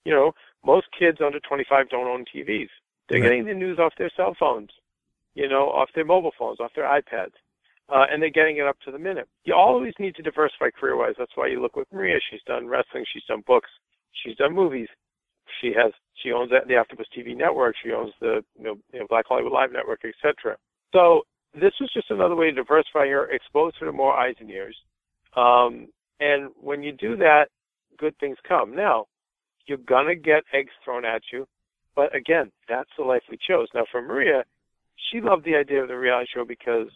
You 0.05 0.13
know, 0.15 0.33
most 0.65 0.87
kids 0.99 1.19
under 1.25 1.41
25 1.41 1.91
don't 1.91 2.07
own 2.07 2.25
TVs. 2.25 2.69
They're 3.09 3.21
Right. 3.21 3.29
getting 3.29 3.47
the 3.47 3.55
news 3.55 3.79
off 3.79 3.93
their 3.99 4.11
cell 4.17 4.35
phones. 4.39 4.71
You 5.35 5.49
know, 5.49 5.69
off 5.71 5.91
their 5.95 6.05
mobile 6.05 6.33
phones, 6.39 6.61
off 6.61 6.73
their 6.75 6.85
iPads 6.85 7.35
uh, 7.89 8.05
and 8.11 8.21
they're 8.21 8.31
getting 8.31 8.59
it 8.59 8.67
up 8.67 8.77
to 8.85 8.91
the 8.91 8.99
minute. 8.99 9.29
You 9.45 9.55
always 9.55 9.95
need 9.99 10.15
to 10.17 10.23
diversify 10.23 10.71
career-wise. 10.79 11.15
That's 11.19 11.33
why 11.35 11.47
you 11.49 11.61
look 11.63 11.77
with 11.77 11.89
Maria. 11.93 12.19
She's 12.31 12.43
done 12.47 12.67
wrestling. 12.67 13.05
She's 13.13 13.25
done 13.25 13.43
books. 13.47 13.71
She's 14.13 14.37
done 14.37 14.55
movies. 14.55 14.89
She 15.61 15.69
has. 15.69 15.93
She 16.23 16.33
owns 16.33 16.51
the 16.51 16.75
AfterBuzz 16.75 17.07
TV 17.17 17.37
network. 17.37 17.75
She 17.83 17.93
owns 17.93 18.13
the 18.21 18.45
you 18.59 18.65
know, 18.65 18.77
you 18.93 19.01
know 19.01 19.07
Black 19.09 19.25
Hollywood 19.27 19.53
Live 19.53 19.73
network, 19.73 20.01
etc. 20.05 20.57
So 20.93 21.23
this 21.55 21.73
was 21.81 21.91
just 21.95 22.11
another 22.11 22.37
way 22.37 22.51
to 22.51 22.57
diversify 22.57 23.07
her, 23.07 23.31
expose 23.31 23.73
her 23.81 23.87
to 23.87 23.93
more 23.93 24.13
eyes 24.13 24.35
and 24.41 24.51
ears. 24.51 24.77
Um, 25.37 25.89
and 26.21 26.51
when 26.61 26.83
you 26.83 26.93
do 26.93 27.17
that, 27.17 27.47
good 27.99 28.17
things 28.19 28.37
come. 28.47 28.75
Now, 28.75 29.07
you're 29.67 29.79
gonna 29.79 30.15
get 30.15 30.45
eggs 30.53 30.73
thrown 30.85 31.05
at 31.05 31.23
you, 31.33 31.47
but 31.95 32.15
again, 32.15 32.51
that's 32.69 32.91
the 32.97 33.05
life 33.05 33.23
we 33.31 33.37
chose. 33.37 33.69
Now, 33.75 33.85
for 33.91 34.01
Maria, 34.01 34.45
she 35.11 35.21
loved 35.21 35.45
the 35.45 35.57
idea 35.57 35.83
of 35.83 35.89
the 35.89 35.97
reality 35.97 36.31
show 36.35 36.45
because 36.45 36.89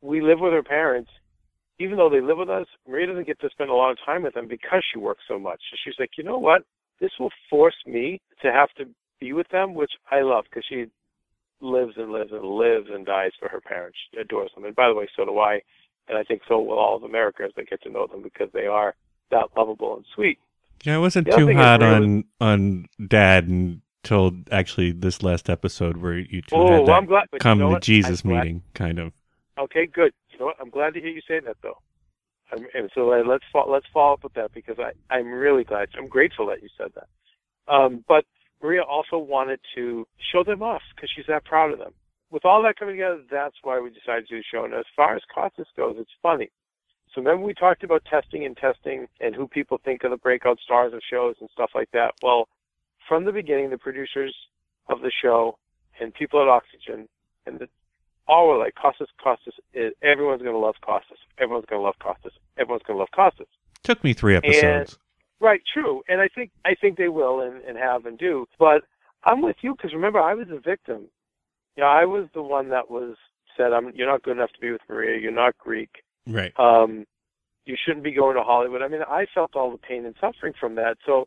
we 0.00 0.20
live 0.20 0.40
with 0.40 0.52
her 0.52 0.62
parents. 0.62 1.10
Even 1.78 1.96
though 1.96 2.10
they 2.10 2.20
live 2.20 2.38
with 2.38 2.50
us, 2.50 2.66
Maria 2.86 3.06
doesn't 3.06 3.26
get 3.26 3.40
to 3.40 3.48
spend 3.50 3.70
a 3.70 3.74
lot 3.74 3.90
of 3.90 3.98
time 4.04 4.22
with 4.22 4.34
them 4.34 4.48
because 4.48 4.82
she 4.92 4.98
works 4.98 5.22
so 5.26 5.38
much. 5.38 5.60
So 5.70 5.76
she's 5.82 5.98
like, 5.98 6.10
you 6.18 6.24
know 6.24 6.38
what? 6.38 6.62
This 7.00 7.10
will 7.18 7.30
force 7.48 7.76
me 7.86 8.20
to 8.42 8.52
have 8.52 8.68
to 8.76 8.84
be 9.18 9.32
with 9.32 9.48
them, 9.48 9.74
which 9.74 9.92
I 10.10 10.20
love 10.20 10.44
because 10.44 10.64
she 10.68 10.86
lives 11.60 11.94
and 11.96 12.12
lives 12.12 12.32
and 12.32 12.44
lives 12.44 12.86
and 12.92 13.06
dies 13.06 13.32
for 13.38 13.48
her 13.48 13.60
parents. 13.60 13.96
She 14.12 14.20
adores 14.20 14.50
them. 14.54 14.64
And 14.64 14.76
by 14.76 14.88
the 14.88 14.94
way, 14.94 15.08
so 15.16 15.24
do 15.24 15.38
I. 15.38 15.60
And 16.10 16.18
I 16.18 16.24
think 16.24 16.42
so 16.48 16.60
will 16.60 16.78
all 16.78 16.96
of 16.96 17.04
America 17.04 17.44
as 17.44 17.52
they 17.56 17.64
get 17.64 17.80
to 17.82 17.88
know 17.88 18.06
them 18.08 18.20
because 18.22 18.48
they 18.52 18.66
are 18.66 18.94
that 19.30 19.46
lovable 19.56 19.94
and 19.96 20.04
sweet. 20.14 20.38
Yeah, 20.84 20.96
I 20.96 20.98
wasn't 20.98 21.28
too 21.30 21.52
hot 21.54 21.80
really- 21.80 21.94
on 21.94 22.24
on 22.40 22.86
Dad 23.06 23.46
until 23.48 24.32
actually 24.50 24.90
this 24.92 25.22
last 25.22 25.48
episode 25.48 25.98
where 25.98 26.18
you 26.18 26.42
two 26.42 26.56
Oh, 26.56 26.66
had 26.66 26.70
well, 26.72 26.84
that 26.86 26.92
I'm 26.94 27.06
glad. 27.06 27.24
Come 27.38 27.58
you 27.58 27.64
know 27.64 27.68
to 27.70 27.72
what? 27.74 27.82
Jesus 27.82 28.22
I'm 28.24 28.30
glad- 28.30 28.38
meeting, 28.44 28.62
kind 28.74 28.98
of. 28.98 29.12
Okay, 29.56 29.86
good. 29.86 30.12
You 30.32 30.38
know 30.40 30.46
what? 30.46 30.56
I'm 30.60 30.70
glad 30.70 30.94
to 30.94 31.00
hear 31.00 31.10
you 31.10 31.20
say 31.28 31.38
that, 31.40 31.58
though. 31.62 31.78
I'm, 32.52 32.66
and 32.74 32.90
so 32.94 33.12
uh, 33.12 33.22
let's 33.24 33.44
let's 33.68 33.86
follow 33.92 34.14
up 34.14 34.24
with 34.24 34.34
that 34.34 34.52
because 34.52 34.78
I 34.80 34.90
I'm 35.14 35.30
really 35.30 35.62
glad. 35.64 35.90
I'm 35.96 36.08
grateful 36.08 36.46
that 36.46 36.60
you 36.62 36.68
said 36.76 36.90
that. 36.96 37.08
Um, 37.72 38.04
but 38.08 38.24
Maria 38.62 38.82
also 38.82 39.16
wanted 39.18 39.60
to 39.76 40.06
show 40.32 40.42
them 40.42 40.60
off 40.62 40.82
because 40.94 41.10
she's 41.14 41.26
that 41.28 41.44
proud 41.44 41.72
of 41.72 41.78
them. 41.78 41.92
With 42.30 42.44
all 42.44 42.62
that 42.62 42.78
coming 42.78 42.94
together, 42.94 43.22
that's 43.30 43.56
why 43.62 43.80
we 43.80 43.90
decided 43.90 44.28
to 44.28 44.34
do 44.34 44.38
the 44.38 44.44
show. 44.50 44.64
And 44.64 44.74
as 44.74 44.84
far 44.94 45.16
as 45.16 45.22
Costas 45.34 45.66
goes, 45.76 45.96
it's 45.98 46.10
funny. 46.22 46.50
So 47.12 47.20
remember 47.20 47.44
we 47.44 47.54
talked 47.54 47.82
about 47.82 48.04
testing 48.04 48.44
and 48.44 48.56
testing 48.56 49.08
and 49.20 49.34
who 49.34 49.48
people 49.48 49.80
think 49.84 50.04
are 50.04 50.10
the 50.10 50.16
breakout 50.16 50.60
stars 50.60 50.92
of 50.94 51.00
shows 51.08 51.34
and 51.40 51.50
stuff 51.52 51.70
like 51.74 51.90
that. 51.92 52.14
Well, 52.22 52.48
from 53.08 53.24
the 53.24 53.32
beginning, 53.32 53.70
the 53.70 53.78
producers 53.78 54.34
of 54.88 55.00
the 55.00 55.10
show 55.10 55.58
and 56.00 56.14
people 56.14 56.40
at 56.40 56.48
Oxygen 56.48 57.08
and 57.46 57.58
the 57.58 57.68
all 58.28 58.48
were 58.48 58.58
like 58.58 58.74
Costas, 58.76 59.08
Costas 59.22 59.54
is 59.74 59.92
eh, 60.02 60.06
everyone's 60.08 60.42
gonna 60.42 60.56
love 60.56 60.76
Costas. 60.82 61.18
Everyone's 61.38 61.66
gonna 61.66 61.82
love 61.82 61.96
Costas. 62.00 62.32
Everyone's 62.56 62.84
gonna 62.86 63.00
love 63.00 63.10
Costas. 63.12 63.48
Took 63.82 64.04
me 64.04 64.12
three 64.12 64.36
episodes. 64.36 64.98
Right, 65.40 65.60
true. 65.72 66.02
And 66.08 66.20
I 66.20 66.28
think 66.28 66.52
I 66.64 66.74
think 66.80 66.96
they 66.96 67.08
will 67.08 67.40
and, 67.40 67.60
and 67.64 67.76
have 67.76 68.06
and 68.06 68.16
do. 68.16 68.46
But 68.58 68.84
I'm 69.24 69.42
with 69.42 69.56
you 69.62 69.74
because 69.74 69.92
remember 69.92 70.20
I 70.20 70.34
was 70.34 70.46
a 70.50 70.60
victim. 70.60 71.08
Yeah, 71.80 71.86
I 71.86 72.04
was 72.04 72.28
the 72.34 72.42
one 72.42 72.68
that 72.68 72.90
was 72.90 73.16
said, 73.56 73.72
"I'm 73.72 73.90
you're 73.94 74.06
not 74.06 74.22
good 74.22 74.36
enough 74.36 74.52
to 74.52 74.60
be 74.60 74.70
with 74.70 74.82
Maria. 74.86 75.18
You're 75.18 75.32
not 75.32 75.56
Greek. 75.56 76.02
right. 76.26 76.52
Um, 76.58 77.06
you 77.64 77.74
shouldn't 77.82 78.04
be 78.04 78.12
going 78.12 78.36
to 78.36 78.42
Hollywood." 78.42 78.82
I 78.82 78.88
mean, 78.88 79.00
I 79.08 79.26
felt 79.34 79.56
all 79.56 79.70
the 79.70 79.78
pain 79.78 80.04
and 80.04 80.14
suffering 80.20 80.52
from 80.60 80.74
that. 80.74 80.98
So 81.06 81.26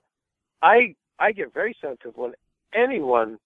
I 0.62 0.95
I 1.17 1.31
get 1.31 1.53
very 1.53 1.75
sensitive 1.81 2.15
when 2.15 2.33
anyone 2.75 3.39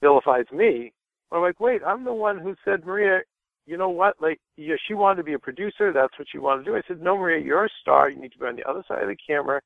vilifies 0.00 0.46
me. 0.52 0.92
I'm 1.30 1.40
like, 1.40 1.60
wait, 1.60 1.82
I'm 1.86 2.04
the 2.04 2.12
one 2.12 2.38
who 2.38 2.54
said, 2.64 2.84
Maria, 2.84 3.20
you 3.64 3.76
know 3.76 3.88
what? 3.88 4.20
Like, 4.20 4.40
yeah, 4.56 4.74
she 4.86 4.94
wanted 4.94 5.18
to 5.18 5.22
be 5.22 5.32
a 5.32 5.38
producer. 5.38 5.92
That's 5.92 6.18
what 6.18 6.28
she 6.30 6.38
wanted 6.38 6.64
to 6.64 6.70
do. 6.72 6.76
I 6.76 6.82
said, 6.86 7.00
no, 7.00 7.16
Maria, 7.16 7.42
you're 7.42 7.64
a 7.64 7.70
star. 7.80 8.10
You 8.10 8.20
need 8.20 8.32
to 8.32 8.38
be 8.38 8.46
on 8.46 8.56
the 8.56 8.68
other 8.68 8.82
side 8.88 9.02
of 9.02 9.08
the 9.08 9.16
camera. 9.16 9.60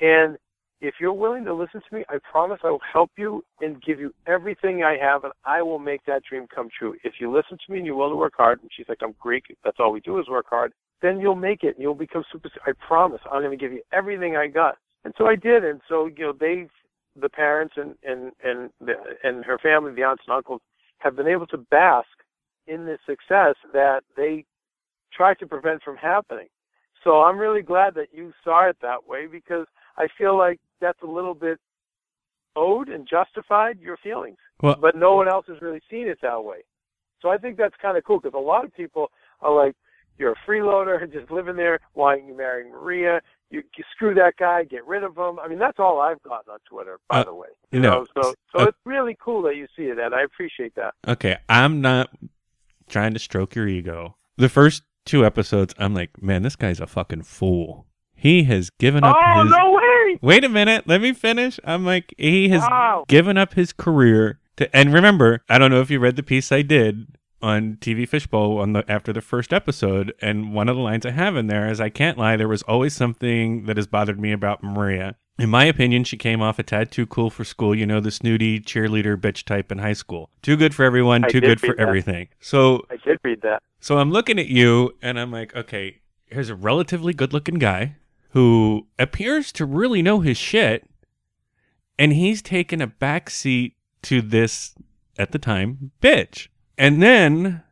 And 0.00 0.36
if 0.80 0.94
you're 1.00 1.12
willing 1.12 1.44
to 1.44 1.54
listen 1.54 1.80
to 1.88 1.94
me, 1.94 2.04
I 2.08 2.18
promise 2.30 2.60
I 2.62 2.70
will 2.70 2.80
help 2.92 3.10
you 3.16 3.42
and 3.60 3.82
give 3.82 3.98
you 3.98 4.12
everything 4.26 4.82
I 4.82 4.96
have, 5.00 5.24
and 5.24 5.32
I 5.44 5.62
will 5.62 5.78
make 5.78 6.04
that 6.06 6.22
dream 6.28 6.46
come 6.54 6.68
true. 6.76 6.94
If 7.02 7.14
you 7.18 7.32
listen 7.32 7.56
to 7.56 7.72
me 7.72 7.78
and 7.78 7.86
you're 7.86 7.96
willing 7.96 8.12
to 8.12 8.18
work 8.18 8.34
hard, 8.36 8.60
and 8.60 8.70
she's 8.76 8.88
like, 8.88 8.98
I'm 9.02 9.14
Greek. 9.18 9.44
That's 9.64 9.78
all 9.80 9.92
we 9.92 10.00
do 10.00 10.18
is 10.18 10.28
work 10.28 10.46
hard. 10.50 10.72
Then 11.02 11.18
you'll 11.18 11.34
make 11.34 11.62
it, 11.62 11.76
and 11.76 11.78
you'll 11.78 11.94
become 11.94 12.24
super. 12.30 12.50
I 12.66 12.72
promise. 12.86 13.20
I'm 13.30 13.42
going 13.42 13.56
to 13.56 13.62
give 13.62 13.72
you 13.72 13.82
everything 13.92 14.36
I 14.36 14.48
got. 14.48 14.76
And 15.04 15.14
so 15.16 15.26
I 15.26 15.36
did. 15.36 15.64
And 15.64 15.80
so 15.88 16.06
you 16.06 16.24
know, 16.26 16.32
they, 16.38 16.66
the 17.20 17.28
parents 17.28 17.74
and 17.76 17.94
and 18.02 18.32
and 18.44 18.70
the, 18.80 18.94
and 19.22 19.44
her 19.44 19.58
family, 19.58 19.94
the 19.94 20.02
aunts 20.02 20.24
and 20.26 20.36
uncles, 20.36 20.60
have 20.98 21.16
been 21.16 21.28
able 21.28 21.46
to 21.48 21.58
bask 21.58 22.08
in 22.66 22.84
this 22.84 22.98
success 23.06 23.54
that 23.72 24.00
they 24.16 24.44
tried 25.12 25.38
to 25.38 25.46
prevent 25.46 25.82
from 25.82 25.96
happening. 25.96 26.48
So 27.04 27.22
I'm 27.22 27.38
really 27.38 27.62
glad 27.62 27.94
that 27.94 28.08
you 28.12 28.32
saw 28.42 28.68
it 28.68 28.76
that 28.82 29.06
way 29.06 29.26
because 29.26 29.66
I 29.98 30.08
feel 30.18 30.36
like 30.36 30.60
that's 30.80 31.00
a 31.02 31.06
little 31.06 31.34
bit 31.34 31.58
owed 32.54 32.88
and 32.88 33.06
justified 33.08 33.78
your 33.80 33.96
feelings. 33.98 34.38
Well- 34.62 34.76
but 34.80 34.96
no 34.96 35.14
one 35.14 35.28
else 35.28 35.46
has 35.48 35.60
really 35.60 35.82
seen 35.90 36.06
it 36.08 36.18
that 36.22 36.42
way. 36.44 36.58
So 37.22 37.28
I 37.30 37.38
think 37.38 37.56
that's 37.56 37.74
kind 37.80 37.96
of 37.96 38.04
cool 38.04 38.20
because 38.20 38.34
a 38.36 38.38
lot 38.40 38.64
of 38.64 38.74
people 38.74 39.10
are 39.40 39.52
like, 39.54 39.74
you're 40.18 40.32
a 40.32 40.50
freeloader, 40.50 41.02
and 41.02 41.12
just 41.18 41.30
living 41.30 41.56
there, 41.56 41.78
wanting 41.94 42.26
you 42.28 42.36
marrying 42.36 42.70
Maria. 42.70 43.20
You, 43.50 43.62
you 43.76 43.84
screw 43.94 44.14
that 44.14 44.36
guy, 44.38 44.64
get 44.64 44.84
rid 44.86 45.04
of 45.04 45.16
him. 45.16 45.38
I 45.38 45.46
mean, 45.46 45.58
that's 45.58 45.78
all 45.78 46.00
I've 46.00 46.22
gotten 46.22 46.50
on 46.52 46.58
Twitter, 46.68 46.98
by 47.08 47.20
Uh, 47.20 47.24
the 47.24 47.34
way. 47.34 47.48
you 47.70 47.80
know, 47.80 48.06
so 48.14 48.34
so 48.52 48.60
uh, 48.64 48.68
it's 48.68 48.78
really 48.84 49.16
cool 49.22 49.42
that 49.42 49.56
you 49.56 49.66
see 49.76 49.84
it, 49.84 49.98
and 49.98 50.14
I 50.14 50.22
appreciate 50.22 50.74
that. 50.74 50.94
Okay, 51.06 51.36
I'm 51.48 51.80
not 51.80 52.10
trying 52.88 53.12
to 53.12 53.18
stroke 53.20 53.54
your 53.54 53.68
ego. 53.68 54.16
The 54.36 54.48
first 54.48 54.82
two 55.04 55.24
episodes, 55.24 55.74
I'm 55.78 55.94
like, 55.94 56.20
man, 56.22 56.42
this 56.42 56.56
guy's 56.56 56.80
a 56.80 56.86
fucking 56.88 57.22
fool. 57.22 57.86
He 58.14 58.44
has 58.44 58.70
given 58.70 59.04
up 59.04 59.14
Oh 59.16 59.42
his 59.42 59.50
no 59.52 59.70
way! 59.72 59.75
Wait 60.22 60.44
a 60.44 60.48
minute, 60.48 60.86
let 60.86 61.00
me 61.00 61.12
finish. 61.12 61.58
I'm 61.64 61.84
like, 61.84 62.14
he 62.18 62.48
has 62.50 62.62
Wow. 62.62 63.04
given 63.08 63.36
up 63.38 63.54
his 63.54 63.72
career 63.72 64.38
to, 64.56 64.74
and 64.74 64.92
remember, 64.92 65.42
I 65.48 65.58
don't 65.58 65.70
know 65.70 65.80
if 65.80 65.90
you 65.90 65.98
read 65.98 66.16
the 66.16 66.22
piece 66.22 66.50
I 66.52 66.62
did 66.62 67.06
on 67.42 67.76
TV 67.80 68.08
Fishbowl 68.08 68.58
on 68.58 68.72
the 68.72 68.84
after 68.90 69.12
the 69.12 69.20
first 69.20 69.52
episode, 69.52 70.12
and 70.22 70.54
one 70.54 70.68
of 70.68 70.76
the 70.76 70.82
lines 70.82 71.04
I 71.04 71.10
have 71.10 71.36
in 71.36 71.46
there 71.48 71.68
is, 71.68 71.80
"I 71.80 71.90
can't 71.90 72.16
lie, 72.16 72.36
there 72.36 72.48
was 72.48 72.62
always 72.62 72.94
something 72.94 73.66
that 73.66 73.76
has 73.76 73.86
bothered 73.86 74.18
me 74.18 74.32
about 74.32 74.62
Maria." 74.62 75.16
In 75.38 75.50
my 75.50 75.66
opinion, 75.66 76.04
she 76.04 76.16
came 76.16 76.40
off 76.40 76.58
a 76.58 76.62
tad 76.62 76.90
too 76.90 77.04
cool 77.04 77.28
for 77.28 77.44
school. 77.44 77.74
You 77.74 77.84
know, 77.84 78.00
the 78.00 78.10
snooty 78.10 78.58
cheerleader 78.58 79.18
bitch 79.18 79.44
type 79.44 79.70
in 79.70 79.76
high 79.78 79.92
school. 79.92 80.30
Too 80.40 80.56
good 80.56 80.74
for 80.74 80.82
everyone, 80.86 81.26
I 81.26 81.28
too 81.28 81.42
good 81.42 81.60
for 81.60 81.74
that. 81.74 81.78
everything. 81.78 82.28
So 82.40 82.86
I 82.90 82.96
did 83.04 83.18
read 83.22 83.42
that. 83.42 83.62
so 83.78 83.98
I'm 83.98 84.10
looking 84.10 84.38
at 84.38 84.46
you 84.46 84.96
and 85.02 85.20
I'm 85.20 85.30
like, 85.30 85.54
okay, 85.54 85.98
here's 86.24 86.48
a 86.48 86.54
relatively 86.54 87.12
good 87.12 87.34
looking 87.34 87.56
guy 87.56 87.96
who 88.36 88.86
appears 88.98 89.50
to 89.50 89.64
really 89.64 90.02
know 90.02 90.20
his 90.20 90.36
shit. 90.36 90.86
And 91.98 92.12
he's 92.12 92.42
taken 92.42 92.82
a 92.82 92.86
backseat 92.86 93.72
to 94.02 94.20
this, 94.20 94.74
at 95.16 95.32
the 95.32 95.38
time, 95.38 95.90
bitch. 96.02 96.48
And 96.76 97.02
then 97.02 97.62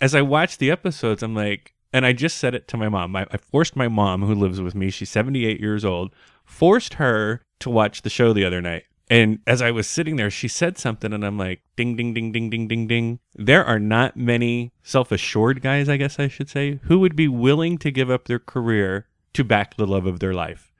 as 0.00 0.14
I 0.14 0.22
watch 0.22 0.58
the 0.58 0.70
episodes, 0.70 1.20
I'm 1.20 1.34
like, 1.34 1.74
and 1.92 2.06
I 2.06 2.12
just 2.12 2.36
said 2.36 2.54
it 2.54 2.68
to 2.68 2.76
my 2.76 2.88
mom. 2.88 3.16
I, 3.16 3.26
I 3.32 3.38
forced 3.38 3.74
my 3.74 3.88
mom, 3.88 4.22
who 4.22 4.36
lives 4.36 4.60
with 4.60 4.76
me, 4.76 4.88
she's 4.88 5.10
78 5.10 5.58
years 5.58 5.84
old, 5.84 6.14
forced 6.44 6.94
her 6.94 7.42
to 7.58 7.68
watch 7.68 8.02
the 8.02 8.10
show 8.10 8.32
the 8.32 8.44
other 8.44 8.62
night. 8.62 8.84
And 9.10 9.40
as 9.48 9.60
I 9.60 9.72
was 9.72 9.88
sitting 9.88 10.14
there, 10.14 10.30
she 10.30 10.46
said 10.46 10.78
something, 10.78 11.12
and 11.12 11.26
I'm 11.26 11.38
like, 11.38 11.62
ding, 11.74 11.96
ding, 11.96 12.14
ding, 12.14 12.30
ding, 12.30 12.50
ding, 12.50 12.68
ding, 12.68 12.86
ding. 12.86 13.18
There 13.34 13.64
are 13.64 13.80
not 13.80 14.16
many 14.16 14.70
self 14.84 15.10
assured 15.10 15.60
guys, 15.60 15.88
I 15.88 15.96
guess 15.96 16.20
I 16.20 16.28
should 16.28 16.48
say, 16.48 16.78
who 16.84 17.00
would 17.00 17.16
be 17.16 17.26
willing 17.26 17.78
to 17.78 17.90
give 17.90 18.12
up 18.12 18.28
their 18.28 18.38
career 18.38 19.08
to 19.34 19.44
back 19.44 19.76
the 19.76 19.86
love 19.86 20.06
of 20.06 20.20
their 20.20 20.34
life. 20.34 20.72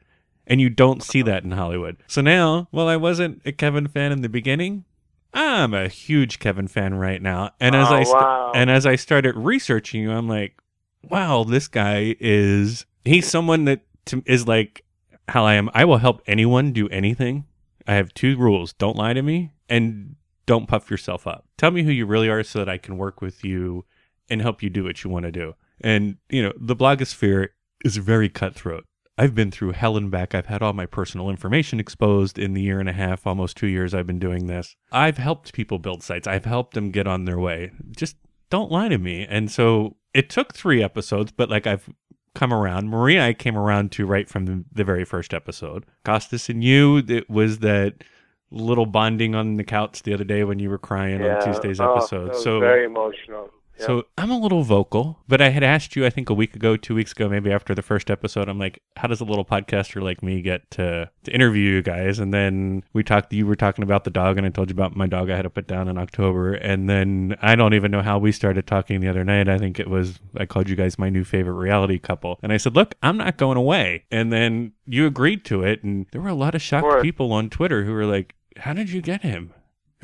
And 0.46 0.60
you 0.60 0.68
don't 0.68 1.02
see 1.02 1.22
that 1.22 1.44
in 1.44 1.52
Hollywood. 1.52 1.96
So 2.06 2.20
now, 2.20 2.68
while 2.70 2.86
I 2.88 2.96
wasn't 2.96 3.40
a 3.46 3.52
Kevin 3.52 3.86
fan 3.88 4.12
in 4.12 4.20
the 4.22 4.28
beginning, 4.28 4.84
I'm 5.32 5.72
a 5.74 5.88
huge 5.88 6.38
Kevin 6.38 6.68
fan 6.68 6.94
right 6.94 7.20
now. 7.20 7.50
And 7.60 7.74
as 7.74 7.88
Oh, 7.90 7.94
I 7.94 8.02
st- 8.04 8.14
wow. 8.16 8.52
and 8.54 8.70
as 8.70 8.84
I 8.86 8.96
started 8.96 9.36
researching 9.36 10.02
you, 10.02 10.10
I'm 10.12 10.28
like, 10.28 10.56
wow, 11.02 11.44
this 11.44 11.66
guy 11.66 12.14
is 12.20 12.84
he's 13.04 13.26
someone 13.26 13.64
that 13.64 13.80
to, 14.06 14.22
is 14.26 14.46
like 14.46 14.84
how 15.28 15.44
I 15.46 15.54
am. 15.54 15.70
I 15.74 15.84
will 15.86 15.96
help 15.98 16.22
anyone 16.26 16.72
do 16.72 16.88
anything. 16.90 17.46
I 17.86 17.94
have 17.94 18.12
two 18.14 18.36
rules: 18.36 18.74
don't 18.74 18.96
lie 18.96 19.12
to 19.14 19.22
me, 19.22 19.52
and 19.68 20.16
don't 20.46 20.68
puff 20.68 20.90
yourself 20.90 21.26
up. 21.26 21.46
Tell 21.56 21.70
me 21.70 21.82
who 21.84 21.90
you 21.90 22.04
really 22.06 22.28
are, 22.28 22.42
so 22.42 22.58
that 22.58 22.68
I 22.68 22.76
can 22.78 22.98
work 22.98 23.20
with 23.22 23.42
you 23.44 23.86
and 24.28 24.40
help 24.42 24.62
you 24.62 24.68
do 24.70 24.84
what 24.84 25.02
you 25.04 25.10
want 25.10 25.24
to 25.24 25.32
do. 25.32 25.54
And 25.80 26.18
you 26.28 26.42
know, 26.42 26.52
the 26.60 26.76
blogosphere 26.76 27.48
is 27.84 27.96
very 27.98 28.28
cutthroat. 28.28 28.84
I've 29.16 29.34
been 29.34 29.52
through 29.52 29.72
hell 29.72 29.96
and 29.96 30.10
back. 30.10 30.34
I've 30.34 30.46
had 30.46 30.60
all 30.60 30.72
my 30.72 30.86
personal 30.86 31.30
information 31.30 31.78
exposed 31.78 32.36
in 32.38 32.52
the 32.54 32.62
year 32.62 32.80
and 32.80 32.88
a 32.88 32.92
half, 32.92 33.26
almost 33.26 33.56
two 33.56 33.68
years 33.68 33.94
I've 33.94 34.08
been 34.08 34.18
doing 34.18 34.46
this. 34.48 34.74
I've 34.90 35.18
helped 35.18 35.52
people 35.52 35.78
build 35.78 36.02
sites. 36.02 36.26
I've 36.26 36.44
helped 36.46 36.74
them 36.74 36.90
get 36.90 37.06
on 37.06 37.24
their 37.24 37.38
way. 37.38 37.70
Just 37.96 38.16
don't 38.50 38.72
lie 38.72 38.88
to 38.88 38.98
me. 38.98 39.24
And 39.28 39.50
so 39.52 39.96
it 40.12 40.28
took 40.30 40.52
three 40.52 40.82
episodes, 40.82 41.30
but 41.30 41.48
like 41.48 41.64
I've 41.66 41.88
come 42.34 42.52
around. 42.52 42.88
Maria, 42.88 43.24
I 43.24 43.32
came 43.34 43.56
around 43.56 43.92
to 43.92 44.04
right 44.06 44.28
from 44.28 44.46
the, 44.46 44.64
the 44.72 44.82
very 44.82 45.04
first 45.04 45.32
episode. 45.32 45.84
Costas 46.04 46.48
and 46.48 46.64
you, 46.64 46.98
it 47.06 47.30
was 47.30 47.60
that 47.60 48.02
little 48.50 48.86
bonding 48.86 49.36
on 49.36 49.56
the 49.56 49.64
couch 49.64 50.02
the 50.02 50.12
other 50.12 50.24
day 50.24 50.42
when 50.42 50.58
you 50.58 50.68
were 50.68 50.78
crying 50.78 51.22
on 51.22 51.40
Tuesday's 51.44 51.80
Oh, 51.80 51.94
episode. 51.94 52.34
so 52.34 52.58
very 52.58 52.84
emotional. 52.84 53.50
Yeah. 53.78 53.86
so 53.86 54.02
I'm 54.16 54.30
a 54.30 54.38
little 54.38 54.62
vocal, 54.62 55.18
but 55.26 55.40
I 55.40 55.48
had 55.48 55.62
asked 55.62 55.96
you, 55.96 56.06
I 56.06 56.10
think 56.10 56.30
a 56.30 56.34
week 56.34 56.54
ago, 56.54 56.76
two 56.76 56.94
weeks 56.94 57.12
ago, 57.12 57.28
maybe 57.28 57.50
after 57.50 57.74
the 57.74 57.82
first 57.82 58.10
episode, 58.10 58.48
I'm 58.48 58.58
like, 58.58 58.80
how 58.96 59.08
does 59.08 59.20
a 59.20 59.24
little 59.24 59.44
podcaster 59.44 60.02
like 60.02 60.22
me 60.22 60.42
get 60.42 60.70
to, 60.72 61.10
to 61.24 61.32
interview 61.32 61.70
you 61.70 61.82
guys? 61.82 62.18
And 62.18 62.32
then 62.32 62.84
we 62.92 63.02
talked, 63.02 63.32
you 63.32 63.46
were 63.46 63.56
talking 63.56 63.82
about 63.82 64.04
the 64.04 64.10
dog, 64.10 64.38
and 64.38 64.46
I 64.46 64.50
told 64.50 64.70
you 64.70 64.74
about 64.74 64.94
my 64.94 65.06
dog 65.06 65.30
I 65.30 65.36
had 65.36 65.42
to 65.42 65.50
put 65.50 65.66
down 65.66 65.88
in 65.88 65.98
October. 65.98 66.54
And 66.54 66.88
then 66.88 67.36
I 67.42 67.56
don't 67.56 67.74
even 67.74 67.90
know 67.90 68.02
how 68.02 68.18
we 68.18 68.32
started 68.32 68.66
talking 68.66 69.00
the 69.00 69.08
other 69.08 69.24
night. 69.24 69.48
I 69.48 69.58
think 69.58 69.80
it 69.80 69.88
was, 69.88 70.20
I 70.36 70.46
called 70.46 70.68
you 70.68 70.76
guys 70.76 70.98
my 70.98 71.10
new 71.10 71.24
favorite 71.24 71.54
reality 71.54 71.98
couple. 71.98 72.38
And 72.42 72.52
I 72.52 72.56
said, 72.58 72.76
look, 72.76 72.94
I'm 73.02 73.16
not 73.16 73.36
going 73.36 73.56
away. 73.56 74.04
And 74.10 74.32
then 74.32 74.72
you 74.86 75.06
agreed 75.06 75.44
to 75.46 75.62
it. 75.62 75.82
And 75.82 76.06
there 76.12 76.20
were 76.20 76.28
a 76.28 76.34
lot 76.34 76.54
of 76.54 76.62
shocked 76.62 76.84
people 77.02 77.32
on 77.32 77.50
Twitter 77.50 77.84
who 77.84 77.92
were 77.92 78.06
like, 78.06 78.34
how 78.58 78.72
did 78.72 78.90
you 78.90 79.02
get 79.02 79.22
him? 79.22 79.52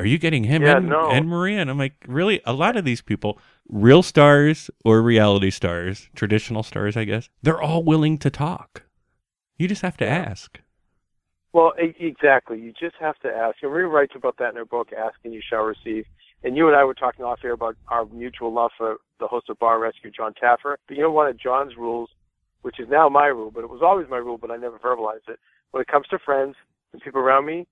Are 0.00 0.06
you 0.06 0.16
getting 0.18 0.44
him 0.44 0.62
Yeah, 0.62 0.78
and, 0.78 0.88
no. 0.88 1.10
and 1.10 1.28
Maria? 1.28 1.60
And 1.60 1.68
I'm 1.70 1.78
like, 1.78 1.94
really? 2.08 2.40
A 2.46 2.54
lot 2.54 2.76
of 2.76 2.84
these 2.86 3.02
people, 3.02 3.38
real 3.68 4.02
stars 4.02 4.70
or 4.84 5.02
reality 5.02 5.50
stars, 5.50 6.08
traditional 6.14 6.62
stars, 6.62 6.96
I 6.96 7.04
guess, 7.04 7.28
they're 7.42 7.60
all 7.60 7.82
willing 7.82 8.16
to 8.18 8.30
talk. 8.30 8.84
You 9.58 9.68
just 9.68 9.82
have 9.82 9.98
to 9.98 10.06
Yeah. 10.06 10.16
ask. 10.16 10.58
Well, 11.52 11.74
exactly. 11.76 12.58
You 12.60 12.72
just 12.72 12.96
have 13.00 13.18
to 13.18 13.28
ask. 13.28 13.56
And 13.62 13.70
Maria 13.72 13.88
writes 13.88 14.12
about 14.14 14.36
that 14.38 14.50
in 14.50 14.56
her 14.56 14.64
book, 14.64 14.92
Ask 14.92 15.16
and 15.24 15.34
You 15.34 15.42
Shall 15.46 15.62
Receive. 15.64 16.06
And 16.44 16.56
you 16.56 16.68
and 16.68 16.76
I 16.76 16.84
were 16.84 16.94
talking 16.94 17.24
off 17.24 17.40
air 17.44 17.52
about 17.52 17.76
our 17.88 18.06
mutual 18.06 18.52
love 18.52 18.70
for 18.78 18.96
the 19.18 19.26
host 19.26 19.50
of 19.50 19.58
Bar 19.58 19.78
Rescue, 19.80 20.10
Jon 20.10 20.32
Taffer. 20.32 20.76
But 20.88 20.96
you 20.96 21.02
know, 21.02 21.10
one 21.10 21.26
of 21.26 21.36
Jon's 21.36 21.76
rules, 21.76 22.08
which 22.62 22.80
is 22.80 22.88
now 22.88 23.08
my 23.10 23.26
rule, 23.26 23.50
but 23.50 23.64
it 23.64 23.68
was 23.68 23.82
always 23.82 24.08
my 24.08 24.16
rule, 24.16 24.38
but 24.38 24.50
I 24.50 24.56
never 24.56 24.78
verbalized 24.78 25.28
it. 25.28 25.38
When 25.72 25.82
it 25.82 25.88
comes 25.88 26.06
to 26.08 26.18
friends 26.18 26.54
and 26.92 27.02
people 27.02 27.20
around 27.20 27.44
me, 27.44 27.66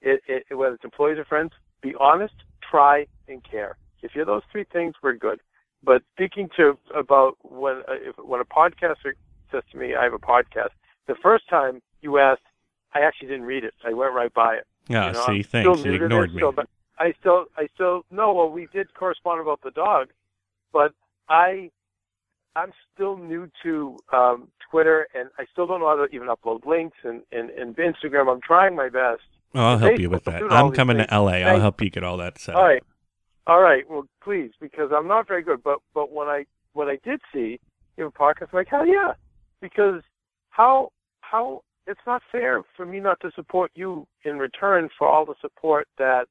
it, 0.00 0.22
it, 0.26 0.54
whether 0.56 0.74
it's 0.76 0.84
employees 0.84 1.18
or 1.18 1.24
friends, 1.24 1.50
be 1.84 1.94
honest, 2.00 2.34
try, 2.68 3.06
and 3.28 3.42
care. 3.48 3.76
If 4.02 4.12
you're 4.14 4.24
those 4.24 4.42
three 4.50 4.64
things, 4.72 4.94
we're 5.02 5.14
good. 5.14 5.40
But 5.82 6.02
speaking 6.14 6.48
to 6.56 6.78
about 6.94 7.36
when 7.42 7.76
uh, 7.88 7.94
if, 8.08 8.16
when 8.18 8.40
a 8.40 8.44
podcaster 8.44 9.12
says 9.52 9.62
to 9.72 9.76
me, 9.78 9.94
"I 9.94 10.02
have 10.04 10.14
a 10.14 10.18
podcast," 10.18 10.70
the 11.06 11.14
first 11.22 11.48
time 11.48 11.82
you 12.00 12.18
asked, 12.18 12.40
I 12.94 13.00
actually 13.00 13.28
didn't 13.28 13.44
read 13.44 13.64
it. 13.64 13.74
I 13.86 13.92
went 13.92 14.14
right 14.14 14.32
by 14.32 14.54
it. 14.54 14.66
Yeah, 14.88 15.06
You 15.08 15.12
know, 15.12 15.26
see, 15.26 15.32
I'm 15.32 15.42
thanks. 15.42 15.80
still 15.80 15.92
You 15.92 16.04
ignored 16.04 16.34
me. 16.34 16.40
so- 16.40 16.52
but 16.52 16.68
I 16.98 17.12
still, 17.20 17.46
I 17.56 17.66
still, 17.74 18.04
no. 18.10 18.32
Well, 18.32 18.50
we 18.50 18.66
did 18.72 18.94
correspond 18.94 19.40
about 19.40 19.60
the 19.62 19.72
dog, 19.72 20.08
but 20.72 20.92
I, 21.28 21.70
I'm 22.56 22.72
still 22.94 23.16
new 23.16 23.50
to 23.64 23.98
um, 24.12 24.48
Twitter, 24.70 25.08
and 25.14 25.28
I 25.38 25.44
still 25.52 25.66
don't 25.66 25.80
know 25.80 25.88
how 25.88 26.06
to 26.06 26.14
even 26.14 26.28
upload 26.28 26.64
links 26.66 26.98
and, 27.02 27.22
and, 27.32 27.50
and 27.50 27.74
Instagram. 27.76 28.30
I'm 28.32 28.40
trying 28.40 28.76
my 28.76 28.88
best. 28.88 29.22
I'll 29.54 29.78
help 29.78 29.98
you 29.98 30.10
with 30.10 30.24
that. 30.24 30.42
I'm 30.50 30.72
coming 30.72 30.98
to 30.98 31.06
LA. 31.10 31.42
I'll 31.42 31.60
help 31.60 31.80
you 31.80 31.90
get 31.90 32.04
all 32.04 32.16
that 32.18 32.38
set. 32.38 32.54
All 32.54 32.64
right, 32.64 32.82
all 33.46 33.60
right. 33.60 33.88
Well, 33.88 34.06
please, 34.22 34.50
because 34.60 34.90
I'm 34.94 35.08
not 35.08 35.28
very 35.28 35.42
good. 35.42 35.62
But 35.62 35.78
but 35.94 36.12
when 36.12 36.28
I 36.28 36.44
when 36.72 36.88
I 36.88 36.98
did 37.04 37.20
see, 37.32 37.60
you 37.96 38.04
have 38.04 38.12
a 38.14 38.18
podcast, 38.18 38.48
I'm 38.52 38.58
like 38.58 38.68
hell 38.68 38.86
yeah, 38.86 39.12
because 39.60 40.02
how 40.50 40.90
how 41.20 41.62
it's 41.86 42.00
not 42.06 42.22
fair 42.32 42.62
for 42.76 42.86
me 42.86 43.00
not 43.00 43.20
to 43.20 43.30
support 43.34 43.70
you 43.74 44.06
in 44.24 44.38
return 44.38 44.88
for 44.98 45.08
all 45.08 45.26
the 45.26 45.34
support 45.40 45.86
that 45.98 46.26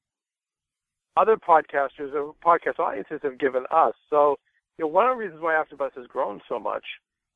other 1.16 1.38
podcasters 1.38 2.14
or 2.14 2.34
podcast 2.44 2.80
audiences 2.80 3.20
have 3.24 3.38
given 3.38 3.66
us. 3.72 3.94
So, 4.10 4.38
you 4.78 4.86
know, 4.86 4.90
one 4.90 5.08
of 5.08 5.16
the 5.16 5.24
reasons 5.24 5.42
why 5.42 5.54
AfterBuzz 5.54 5.96
has 5.96 6.08
grown 6.08 6.42
so 6.50 6.60
much 6.60 6.84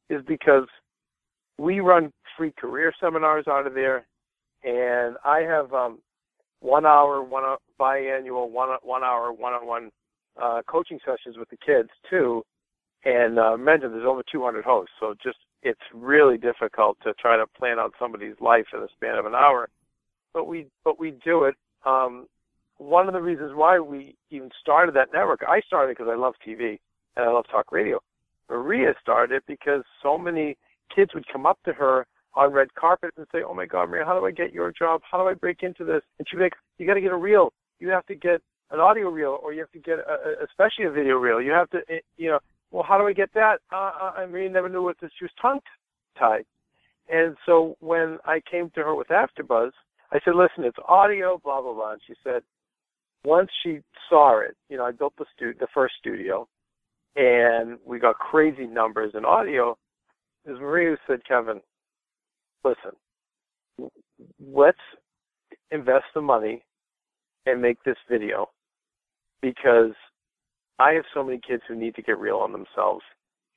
is 0.09 0.21
because 0.27 0.67
we 1.59 1.79
run 1.79 2.11
free 2.37 2.53
career 2.57 2.91
seminars 2.99 3.45
out 3.47 3.67
of 3.67 3.73
there, 3.73 4.07
and 4.63 5.15
I 5.23 5.39
have 5.41 5.73
um, 5.73 5.99
one 6.59 6.85
hour, 6.85 7.21
one 7.21 7.43
hou- 7.43 7.57
biannual, 7.79 8.49
one 8.49 8.69
one 8.83 9.03
hour, 9.03 9.31
one-on-one 9.31 9.91
uh, 10.41 10.61
coaching 10.67 10.99
sessions 11.05 11.37
with 11.37 11.49
the 11.49 11.57
kids 11.57 11.89
too. 12.09 12.43
And 13.05 13.39
uh, 13.39 13.55
mentioned 13.57 13.93
there's 13.93 14.05
over 14.05 14.23
200 14.29 14.65
hosts, 14.65 14.91
so 14.99 15.13
just 15.23 15.37
it's 15.61 15.79
really 15.93 16.37
difficult 16.37 16.97
to 17.03 17.13
try 17.13 17.37
to 17.37 17.45
plan 17.57 17.79
out 17.79 17.93
somebody's 17.99 18.35
life 18.41 18.65
in 18.73 18.81
the 18.81 18.87
span 18.95 19.17
of 19.17 19.25
an 19.25 19.35
hour. 19.35 19.69
But 20.33 20.45
we 20.47 20.67
but 20.83 20.99
we 20.99 21.11
do 21.23 21.45
it. 21.45 21.55
Um, 21.85 22.27
one 22.77 23.07
of 23.07 23.13
the 23.13 23.21
reasons 23.21 23.51
why 23.55 23.79
we 23.79 24.15
even 24.29 24.49
started 24.61 24.95
that 24.95 25.09
network, 25.13 25.41
I 25.47 25.61
started 25.61 25.95
because 25.95 26.11
I 26.11 26.15
love 26.15 26.33
TV 26.45 26.79
and 27.15 27.25
I 27.25 27.31
love 27.31 27.45
talk 27.49 27.71
radio. 27.71 27.99
Maria 28.49 28.93
started 29.01 29.41
because 29.47 29.83
so 30.01 30.17
many 30.17 30.57
kids 30.93 31.11
would 31.13 31.25
come 31.31 31.45
up 31.45 31.59
to 31.65 31.73
her 31.73 32.05
on 32.37 32.53
red 32.53 32.73
carpet 32.75 33.13
and 33.17 33.25
say, 33.31 33.39
"Oh 33.43 33.53
my 33.53 33.65
God, 33.65 33.89
Maria, 33.89 34.05
how 34.05 34.17
do 34.19 34.25
I 34.25 34.31
get 34.31 34.53
your 34.53 34.71
job? 34.71 35.01
How 35.09 35.17
do 35.17 35.27
I 35.27 35.33
break 35.33 35.63
into 35.63 35.83
this?" 35.83 36.01
And 36.17 36.27
she'd 36.27 36.37
be 36.37 36.43
like, 36.43 36.55
"You 36.77 36.87
got 36.87 36.95
to 36.95 37.01
get 37.01 37.11
a 37.11 37.17
reel. 37.17 37.51
You 37.79 37.89
have 37.89 38.05
to 38.07 38.15
get 38.15 38.41
an 38.71 38.79
audio 38.79 39.09
reel, 39.09 39.39
or 39.41 39.53
you 39.53 39.59
have 39.59 39.71
to 39.71 39.79
get, 39.79 39.99
a, 39.99 40.11
a, 40.11 40.45
especially 40.45 40.85
a 40.85 40.91
video 40.91 41.15
reel. 41.17 41.41
You 41.41 41.51
have 41.51 41.69
to, 41.71 41.79
eh, 41.89 41.99
you 42.17 42.29
know, 42.29 42.39
well, 42.71 42.83
how 42.83 42.97
do 42.97 43.07
I 43.07 43.13
get 43.13 43.33
that? 43.33 43.59
Uh, 43.71 43.91
uh, 44.01 44.11
I 44.17 44.25
Maria 44.25 44.49
never 44.49 44.69
knew 44.69 44.83
what 44.83 44.97
this. 45.01 45.11
She 45.17 45.25
was 45.25 45.31
tongue 45.41 45.59
tied. 46.17 46.45
And 47.09 47.37
so 47.45 47.77
when 47.79 48.17
I 48.25 48.41
came 48.49 48.69
to 48.71 48.81
her 48.81 48.95
with 48.95 49.07
AfterBuzz, 49.07 49.71
I 50.11 50.19
said, 50.23 50.35
"Listen, 50.35 50.63
it's 50.63 50.77
audio, 50.87 51.39
blah 51.43 51.61
blah 51.61 51.73
blah." 51.73 51.93
And 51.93 52.01
she 52.05 52.13
said, 52.23 52.43
once 53.27 53.49
she 53.63 53.79
saw 54.09 54.39
it, 54.39 54.55
you 54.69 54.77
know, 54.77 54.85
I 54.85 54.91
built 54.91 55.13
the 55.17 55.25
stu- 55.35 55.53
the 55.59 55.67
first 55.73 55.95
studio, 55.99 56.47
and 57.15 57.77
we 57.85 57.99
got 57.99 58.17
crazy 58.19 58.65
numbers 58.65 59.13
in 59.15 59.25
audio. 59.25 59.77
It 60.45 60.51
was 60.51 60.61
Maria 60.61 60.97
said, 61.05 61.25
"Kevin, 61.27 61.61
listen, 62.63 63.91
let's 64.39 64.77
invest 65.71 66.05
the 66.13 66.21
money 66.21 66.63
and 67.45 67.61
make 67.61 67.81
this 67.83 67.97
video 68.09 68.49
because 69.41 69.93
I 70.79 70.93
have 70.93 71.05
so 71.13 71.23
many 71.23 71.39
kids 71.45 71.63
who 71.67 71.75
need 71.75 71.95
to 71.95 72.01
get 72.01 72.19
real 72.19 72.37
on 72.37 72.51
themselves, 72.51 73.03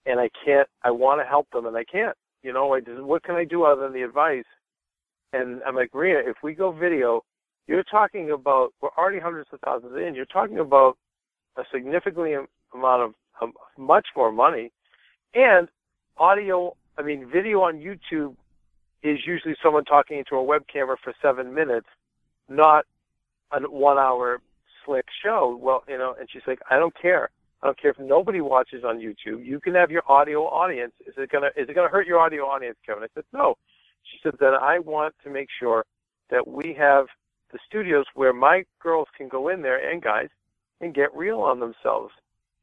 and 0.06 0.18
I 0.18 0.30
can't. 0.44 0.68
I 0.82 0.90
want 0.90 1.20
to 1.20 1.26
help 1.26 1.48
them, 1.52 1.66
and 1.66 1.76
I 1.76 1.84
can't. 1.84 2.16
You 2.42 2.52
know, 2.52 2.72
I 2.72 2.80
just, 2.80 3.02
what 3.02 3.22
can 3.22 3.34
I 3.34 3.44
do 3.44 3.64
other 3.64 3.82
than 3.82 3.92
the 3.92 4.02
advice? 4.02 4.44
And 5.32 5.60
I'm 5.66 5.74
like, 5.76 5.94
Maria, 5.94 6.18
if 6.18 6.36
we 6.42 6.54
go 6.54 6.72
video, 6.72 7.22
you're 7.66 7.84
talking 7.84 8.30
about 8.30 8.72
we're 8.80 8.88
already 8.96 9.20
hundreds 9.20 9.48
of 9.52 9.60
thousands 9.60 9.92
in. 9.96 10.14
You're 10.14 10.24
talking 10.26 10.58
about 10.58 10.96
a 11.56 11.62
significantly 11.72 12.34
amount 12.74 13.02
of 13.02 13.14
um, 13.42 13.52
much 13.78 14.06
more 14.16 14.32
money, 14.32 14.72
and 15.34 15.68
audio. 16.16 16.74
I 16.98 17.02
mean, 17.02 17.30
video 17.32 17.60
on 17.62 17.76
YouTube 17.76 18.34
is 19.02 19.18
usually 19.26 19.54
someone 19.62 19.84
talking 19.84 20.18
into 20.18 20.36
a 20.36 20.42
web 20.42 20.64
camera 20.72 20.96
for 21.02 21.14
seven 21.22 21.54
minutes, 21.54 21.86
not 22.48 22.84
a 23.52 23.60
one-hour 23.60 24.40
slick 24.84 25.06
show. 25.22 25.58
Well, 25.60 25.84
you 25.88 25.98
know, 25.98 26.14
and 26.18 26.28
she's 26.30 26.42
like, 26.46 26.60
I 26.70 26.78
don't 26.78 26.94
care. 27.00 27.30
I 27.62 27.66
don't 27.66 27.80
care 27.80 27.90
if 27.90 27.98
nobody 27.98 28.40
watches 28.40 28.84
on 28.84 28.98
YouTube. 28.98 29.44
You 29.44 29.60
can 29.60 29.74
have 29.74 29.90
your 29.90 30.02
audio 30.10 30.44
audience. 30.44 30.92
Is 31.06 31.14
it 31.16 31.30
gonna 31.30 31.48
is 31.56 31.68
it 31.68 31.74
gonna 31.74 31.90
hurt 31.90 32.06
your 32.06 32.18
audio 32.18 32.44
audience, 32.44 32.76
Kevin? 32.86 33.04
I 33.04 33.08
said 33.14 33.24
no. 33.32 33.56
She 34.04 34.18
said 34.22 34.34
that 34.40 34.54
I 34.54 34.78
want 34.78 35.14
to 35.24 35.30
make 35.30 35.48
sure 35.58 35.84
that 36.30 36.46
we 36.48 36.74
have 36.78 37.06
the 37.52 37.58
studios 37.66 38.06
where 38.14 38.32
my 38.32 38.64
girls 38.80 39.08
can 39.16 39.28
go 39.28 39.48
in 39.48 39.60
there 39.62 39.90
and 39.90 40.02
guys 40.02 40.28
and 40.80 40.94
get 40.94 41.14
real 41.14 41.40
on 41.40 41.60
themselves. 41.60 42.12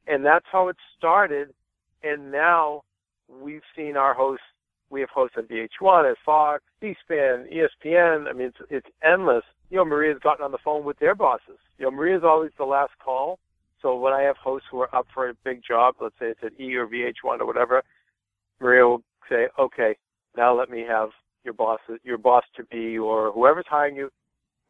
And 0.07 0.25
that's 0.25 0.45
how 0.51 0.69
it 0.69 0.77
started. 0.97 1.53
And 2.03 2.31
now 2.31 2.83
we've 3.27 3.61
seen 3.75 3.97
our 3.97 4.13
hosts. 4.13 4.45
We 4.89 5.01
have 5.01 5.09
hosts 5.09 5.35
at 5.37 5.49
VH1, 5.49 6.11
at 6.11 6.17
Fox, 6.25 6.63
C-SPAN, 6.81 7.47
ESPN. 7.51 8.27
I 8.29 8.33
mean, 8.33 8.47
it's, 8.47 8.57
it's 8.69 8.87
endless. 9.03 9.43
You 9.69 9.77
know, 9.77 9.85
Maria's 9.85 10.19
gotten 10.23 10.45
on 10.45 10.51
the 10.51 10.57
phone 10.63 10.85
with 10.85 10.97
their 10.99 11.15
bosses. 11.15 11.59
You 11.77 11.85
know, 11.85 11.91
Maria's 11.91 12.23
always 12.23 12.51
the 12.57 12.65
last 12.65 12.93
call. 13.03 13.39
So 13.81 13.95
when 13.95 14.13
I 14.13 14.21
have 14.21 14.37
hosts 14.37 14.67
who 14.71 14.79
are 14.79 14.95
up 14.95 15.07
for 15.13 15.29
a 15.29 15.33
big 15.43 15.61
job, 15.67 15.95
let's 16.01 16.15
say 16.19 16.27
it's 16.27 16.39
at 16.43 16.59
E 16.59 16.75
or 16.75 16.87
VH1 16.87 17.39
or 17.39 17.45
whatever, 17.45 17.83
Maria 18.59 18.87
will 18.87 19.03
say, 19.29 19.49
"Okay, 19.59 19.95
now 20.35 20.57
let 20.57 20.69
me 20.69 20.81
have 20.81 21.09
your 21.43 21.53
boss, 21.53 21.79
your 22.03 22.17
boss 22.17 22.43
to 22.55 22.63
be, 22.65 22.97
or 22.97 23.31
whoever's 23.31 23.67
hiring 23.67 23.95
you, 23.95 24.09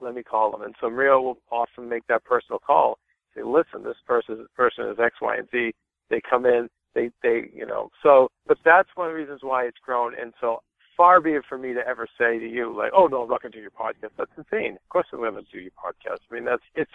let 0.02 0.14
me 0.14 0.24
call 0.24 0.52
them." 0.52 0.62
And 0.62 0.76
so 0.82 0.90
Maria 0.90 1.20
will 1.20 1.38
often 1.52 1.88
make 1.88 2.06
that 2.08 2.26
personal 2.26 2.60
call. 2.60 3.00
Say, 3.34 3.44
"Listen, 3.44 3.84
this 3.84 3.98
person, 4.06 4.48
person 4.56 4.88
is 4.90 5.00
X, 5.00 5.22
Y, 5.22 5.38
and 5.38 5.50
Z." 5.52 5.74
They 6.10 6.22
come 6.22 6.46
in, 6.46 6.70
they, 6.98 7.12
they, 7.22 7.50
you 7.54 7.66
know. 7.66 7.90
So, 8.02 8.30
but 8.48 8.58
that's 8.66 8.90
one 8.96 9.08
of 9.08 9.14
the 9.14 9.20
reasons 9.20 9.42
why 9.44 9.66
it's 9.66 9.78
grown. 9.86 10.14
And 10.20 10.34
so, 10.42 10.64
far 10.96 11.22
be 11.22 11.32
it 11.32 11.44
for 11.48 11.58
me 11.58 11.74
to 11.74 11.88
ever 11.88 12.08
say 12.18 12.40
to 12.40 12.50
you, 12.50 12.76
like, 12.76 12.92
"Oh 12.96 13.06
no, 13.06 13.22
I'm 13.22 13.30
not 13.30 13.42
going 13.42 13.52
to 13.52 13.58
do 13.58 13.62
your 13.62 13.72
podcast." 13.72 14.12
That's 14.18 14.32
insane. 14.36 14.74
Of 14.74 14.90
course, 14.90 15.06
I'm 15.14 15.20
going 15.20 15.36
to 15.36 15.42
do 15.52 15.60
your 15.60 15.72
podcast. 15.72 16.20
I 16.32 16.34
mean, 16.34 16.46
that's 16.46 16.64
it's, 16.76 16.92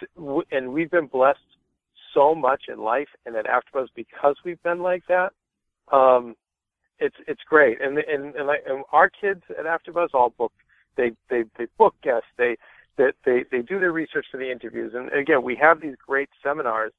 and 0.51 0.73
we've 0.73 0.91
been 0.91 1.07
blessed 1.07 1.39
so 2.13 2.35
much 2.35 2.63
in 2.67 2.79
life 2.79 3.07
and 3.25 3.35
at 3.35 3.45
AfterBuzz 3.45 3.87
because 3.95 4.35
we've 4.43 4.61
been 4.61 4.81
like 4.81 5.03
that. 5.07 5.31
Um, 5.91 6.35
it's 6.99 7.15
it's 7.27 7.41
great, 7.47 7.81
and 7.81 7.97
and 7.97 8.35
and, 8.35 8.47
like, 8.47 8.63
and 8.67 8.83
our 8.91 9.09
kids 9.09 9.43
at 9.57 9.65
AfterBuzz 9.65 10.09
all 10.13 10.33
book. 10.37 10.51
They 10.97 11.11
they 11.29 11.43
they 11.57 11.67
book 11.77 11.95
guests. 12.03 12.27
They 12.37 12.57
that 12.97 13.13
they, 13.25 13.43
they 13.51 13.63
do 13.63 13.79
their 13.79 13.91
research 13.91 14.27
for 14.31 14.37
the 14.37 14.51
interviews. 14.51 14.93
And 14.93 15.11
again, 15.13 15.41
we 15.43 15.55
have 15.59 15.81
these 15.81 15.95
great 16.05 16.29
seminars 16.43 16.91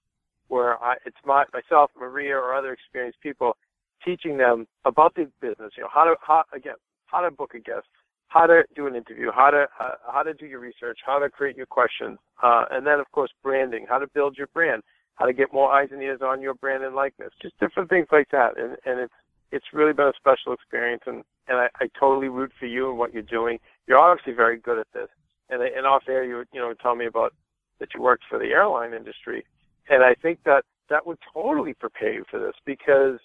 where 0.48 0.82
I, 0.82 0.94
it's 1.04 1.16
my, 1.24 1.44
myself, 1.52 1.90
Maria, 1.98 2.36
or 2.36 2.54
other 2.54 2.72
experienced 2.72 3.20
people 3.20 3.56
teaching 4.04 4.36
them 4.36 4.66
about 4.84 5.14
the 5.14 5.30
business. 5.40 5.72
You 5.76 5.84
know, 5.84 5.88
how 5.92 6.04
to 6.04 6.14
how 6.20 6.44
again 6.54 6.74
how 7.06 7.20
to 7.20 7.30
book 7.30 7.54
a 7.54 7.58
guest, 7.58 7.86
how 8.28 8.46
to 8.46 8.62
do 8.74 8.86
an 8.86 8.94
interview, 8.94 9.30
how 9.34 9.50
to 9.50 9.66
uh, 9.80 9.94
how 10.12 10.22
to 10.22 10.34
do 10.34 10.46
your 10.46 10.60
research, 10.60 10.98
how 11.04 11.18
to 11.18 11.30
create 11.30 11.56
your 11.56 11.66
questions, 11.66 12.18
uh, 12.42 12.64
and 12.70 12.86
then 12.86 13.00
of 13.00 13.10
course 13.12 13.30
branding, 13.42 13.86
how 13.88 13.98
to 13.98 14.06
build 14.08 14.36
your 14.36 14.48
brand, 14.48 14.82
how 15.14 15.26
to 15.26 15.32
get 15.32 15.52
more 15.52 15.72
eyes 15.72 15.88
and 15.92 16.02
ears 16.02 16.20
on 16.22 16.40
your 16.40 16.54
brand 16.54 16.84
and 16.84 16.94
likeness, 16.94 17.30
just 17.40 17.58
different 17.58 17.88
things 17.88 18.06
like 18.12 18.28
that. 18.30 18.58
And 18.58 18.76
and 18.84 19.00
it's 19.00 19.14
it's 19.52 19.66
really 19.72 19.92
been 19.92 20.08
a 20.08 20.12
special 20.18 20.52
experience, 20.52 21.02
and 21.06 21.22
and 21.48 21.58
I, 21.58 21.68
I 21.80 21.88
totally 21.98 22.28
root 22.28 22.52
for 22.58 22.66
you 22.66 22.90
and 22.90 22.98
what 22.98 23.12
you're 23.12 23.22
doing. 23.22 23.58
You're 23.86 23.98
obviously 23.98 24.32
very 24.32 24.58
good 24.58 24.78
at 24.78 24.88
this. 24.92 25.08
And 25.50 25.62
and 25.62 25.86
off 25.86 26.04
air, 26.08 26.24
you 26.24 26.44
you 26.52 26.60
know 26.60 26.74
tell 26.74 26.94
me 26.94 27.06
about 27.06 27.32
that 27.80 27.88
you 27.94 28.02
worked 28.02 28.24
for 28.28 28.38
the 28.38 28.46
airline 28.46 28.94
industry, 28.94 29.44
and 29.88 30.02
I 30.02 30.14
think 30.14 30.40
that 30.44 30.64
that 30.90 31.06
would 31.06 31.18
totally 31.32 31.74
prepare 31.74 32.12
you 32.12 32.24
for 32.30 32.38
this 32.38 32.54
because 32.64 33.18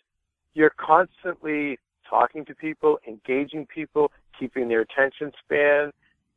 you're 0.53 0.73
constantly 0.77 1.77
talking 2.09 2.45
to 2.45 2.55
people, 2.55 2.99
engaging 3.07 3.67
people, 3.67 4.11
keeping 4.37 4.67
their 4.67 4.81
attention 4.81 5.31
span, 5.43 5.91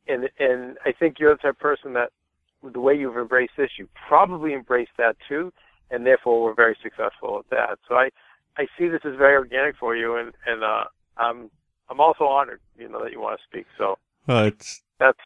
and 0.07 0.29
and 0.39 0.77
I 0.85 0.91
think 0.91 1.19
you're 1.19 1.35
the 1.35 1.41
type 1.41 1.51
of 1.51 1.59
person 1.59 1.93
that 1.93 2.11
the 2.71 2.79
way 2.79 2.95
you've 2.95 3.17
embraced 3.17 3.53
this, 3.57 3.71
you 3.77 3.89
probably 4.07 4.53
embraced 4.53 4.91
that 4.97 5.17
too, 5.27 5.51
and 5.91 6.05
therefore 6.05 6.43
we're 6.43 6.53
very 6.53 6.77
successful 6.81 7.39
at 7.39 7.49
that. 7.49 7.79
So 7.87 7.95
I, 7.95 8.09
I 8.57 8.67
see 8.77 8.87
this 8.87 9.01
as 9.05 9.15
very 9.17 9.35
organic 9.35 9.75
for 9.77 9.95
you, 9.95 10.15
and 10.15 10.33
and 10.45 10.63
uh, 10.63 10.85
I'm 11.17 11.49
I'm 11.89 11.99
also 11.99 12.25
honored, 12.25 12.61
you 12.77 12.87
know, 12.87 13.03
that 13.03 13.11
you 13.11 13.19
want 13.19 13.39
to 13.39 13.43
speak. 13.45 13.65
So 13.77 13.97
well, 14.27 14.45
it's 14.45 14.81
that's 14.99 15.19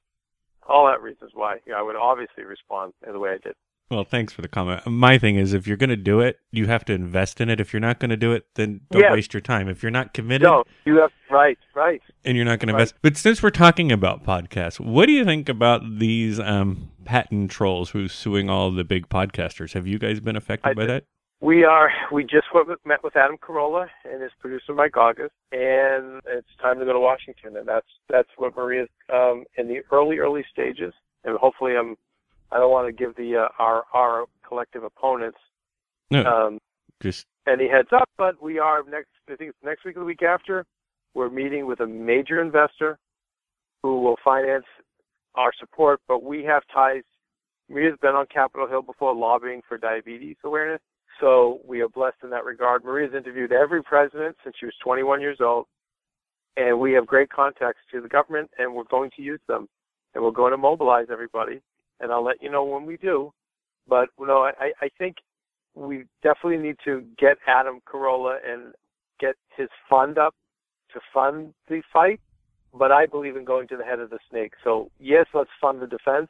all 0.67 0.87
that 0.87 1.01
reasons 1.01 1.31
why 1.33 1.57
you 1.65 1.73
know, 1.73 1.79
I 1.79 1.81
would 1.81 1.95
obviously 1.95 2.43
respond 2.43 2.93
in 3.05 3.13
the 3.13 3.19
way 3.19 3.31
I 3.31 3.37
did. 3.37 3.55
Well, 3.89 4.03
thanks 4.03 4.33
for 4.33 4.41
the 4.41 4.49
comment. 4.49 4.85
My 4.85 5.17
thing 5.17 5.37
is, 5.37 5.53
if 5.53 5.65
you're 5.65 5.77
going 5.77 5.89
to 5.89 5.95
do 5.95 6.19
it, 6.19 6.39
you 6.51 6.67
have 6.67 6.83
to 6.85 6.93
invest 6.93 7.39
in 7.39 7.49
it. 7.49 7.61
If 7.61 7.71
you're 7.71 7.79
not 7.79 7.99
going 7.99 8.09
to 8.09 8.17
do 8.17 8.33
it, 8.33 8.45
then 8.55 8.81
don't 8.91 9.13
waste 9.13 9.33
your 9.33 9.39
time. 9.39 9.69
If 9.69 9.81
you're 9.81 9.91
not 9.91 10.13
committed, 10.13 10.43
No, 10.43 10.65
you 10.85 10.97
have 10.99 11.11
right, 11.29 11.57
right. 11.73 12.01
and 12.25 12.35
you're 12.35 12.45
not 12.45 12.59
going 12.59 12.67
to 12.67 12.73
Right. 12.73 12.81
invest. 12.81 12.95
But 13.01 13.15
since 13.15 13.41
we're 13.41 13.49
talking 13.49 13.89
about 13.91 14.25
podcasts, 14.25 14.77
what 14.77 15.05
do 15.05 15.13
you 15.13 15.23
think 15.23 15.47
about 15.47 15.99
these 15.99 16.37
um, 16.37 16.89
patent 17.05 17.49
trolls 17.49 17.91
who's 17.91 18.11
suing 18.11 18.49
all 18.49 18.71
the 18.71 18.83
big 18.83 19.07
podcasters? 19.07 19.73
Have 19.73 19.87
you 19.87 19.97
guys 19.99 20.19
been 20.19 20.35
affected 20.35 20.71
I 20.71 20.73
by 20.73 20.81
did. 20.81 20.89
that? 20.89 21.03
We 21.39 21.63
are. 21.63 21.89
We 22.11 22.23
just 22.23 22.47
with, 22.53 22.67
met 22.83 23.03
with 23.05 23.15
Adam 23.15 23.37
Carolla 23.37 23.87
and 24.03 24.21
his 24.21 24.31
producer 24.39 24.73
Mike 24.73 24.97
August, 24.97 25.33
and 25.51 26.19
it's 26.27 26.47
time 26.61 26.79
to 26.79 26.85
go 26.85 26.91
to 26.93 26.99
Washington. 26.99 27.55
And 27.55 27.67
that's 27.67 27.87
that's 28.09 28.29
what 28.37 28.55
Maria's 28.57 28.89
um, 29.13 29.45
in 29.55 29.67
the 29.67 29.81
early 29.91 30.17
early 30.17 30.43
stages. 30.51 30.93
And 31.23 31.37
hopefully, 31.37 31.73
I'm. 31.77 31.95
I 32.51 32.57
don't 32.57 32.71
want 32.71 32.87
to 32.87 32.93
give 32.93 33.15
the 33.15 33.35
uh, 33.35 33.47
our 33.59 33.83
our 33.93 34.25
collective 34.47 34.83
opponents 34.83 35.37
No, 36.09 36.25
um, 36.25 36.59
just 37.01 37.25
any 37.47 37.67
heads 37.67 37.89
up, 37.93 38.09
but 38.17 38.41
we 38.41 38.59
are 38.59 38.83
next. 38.83 39.09
I 39.29 39.35
think 39.35 39.49
it's 39.49 39.63
next 39.63 39.85
week 39.85 39.97
or 39.97 39.99
the 39.99 40.05
week 40.05 40.23
after. 40.23 40.65
We're 41.13 41.29
meeting 41.29 41.65
with 41.65 41.79
a 41.79 41.87
major 41.87 42.41
investor 42.41 42.97
who 43.83 44.01
will 44.01 44.17
finance 44.23 44.65
our 45.35 45.51
support. 45.59 45.99
But 46.07 46.23
we 46.23 46.43
have 46.43 46.63
ties. 46.73 47.03
Maria's 47.69 47.97
been 48.01 48.15
on 48.15 48.25
Capitol 48.33 48.67
Hill 48.67 48.81
before 48.81 49.13
lobbying 49.13 49.61
for 49.67 49.77
diabetes 49.77 50.37
awareness, 50.43 50.81
so 51.19 51.59
we 51.67 51.81
are 51.81 51.89
blessed 51.89 52.17
in 52.23 52.29
that 52.29 52.45
regard. 52.45 52.85
Maria's 52.85 53.13
interviewed 53.13 53.51
every 53.51 53.83
president 53.83 54.37
since 54.43 54.55
she 54.57 54.65
was 54.65 54.75
21 54.81 55.19
years 55.19 55.39
old, 55.41 55.65
and 56.55 56.79
we 56.79 56.93
have 56.93 57.05
great 57.05 57.29
contacts 57.29 57.81
to 57.91 57.99
the 57.99 58.07
government, 58.07 58.49
and 58.57 58.73
we're 58.73 58.85
going 58.85 59.11
to 59.17 59.21
use 59.21 59.41
them, 59.49 59.67
and 60.15 60.23
we're 60.23 60.31
going 60.31 60.51
to 60.51 60.57
mobilize 60.57 61.07
everybody. 61.11 61.61
And 61.99 62.11
I'll 62.11 62.23
let 62.23 62.41
you 62.41 62.51
know 62.51 62.63
when 62.63 62.85
we 62.85 62.97
do. 62.97 63.33
But 63.87 64.09
you 64.19 64.27
know, 64.27 64.49
I, 64.59 64.71
I 64.81 64.89
think 64.97 65.17
we 65.75 66.05
definitely 66.23 66.57
need 66.57 66.77
to 66.85 67.03
get 67.17 67.37
Adam 67.47 67.79
Carolla 67.87 68.37
and 68.45 68.73
get 69.19 69.35
his 69.55 69.69
fund 69.89 70.17
up 70.17 70.35
to 70.93 70.99
fund 71.13 71.53
the 71.69 71.81
fight. 71.91 72.19
But 72.73 72.91
I 72.91 73.05
believe 73.05 73.35
in 73.35 73.45
going 73.45 73.67
to 73.69 73.77
the 73.77 73.83
head 73.83 73.99
of 73.99 74.09
the 74.09 74.19
snake. 74.29 74.53
So 74.63 74.91
yes, 74.99 75.25
let's 75.33 75.49
fund 75.59 75.81
the 75.81 75.87
defense, 75.87 76.27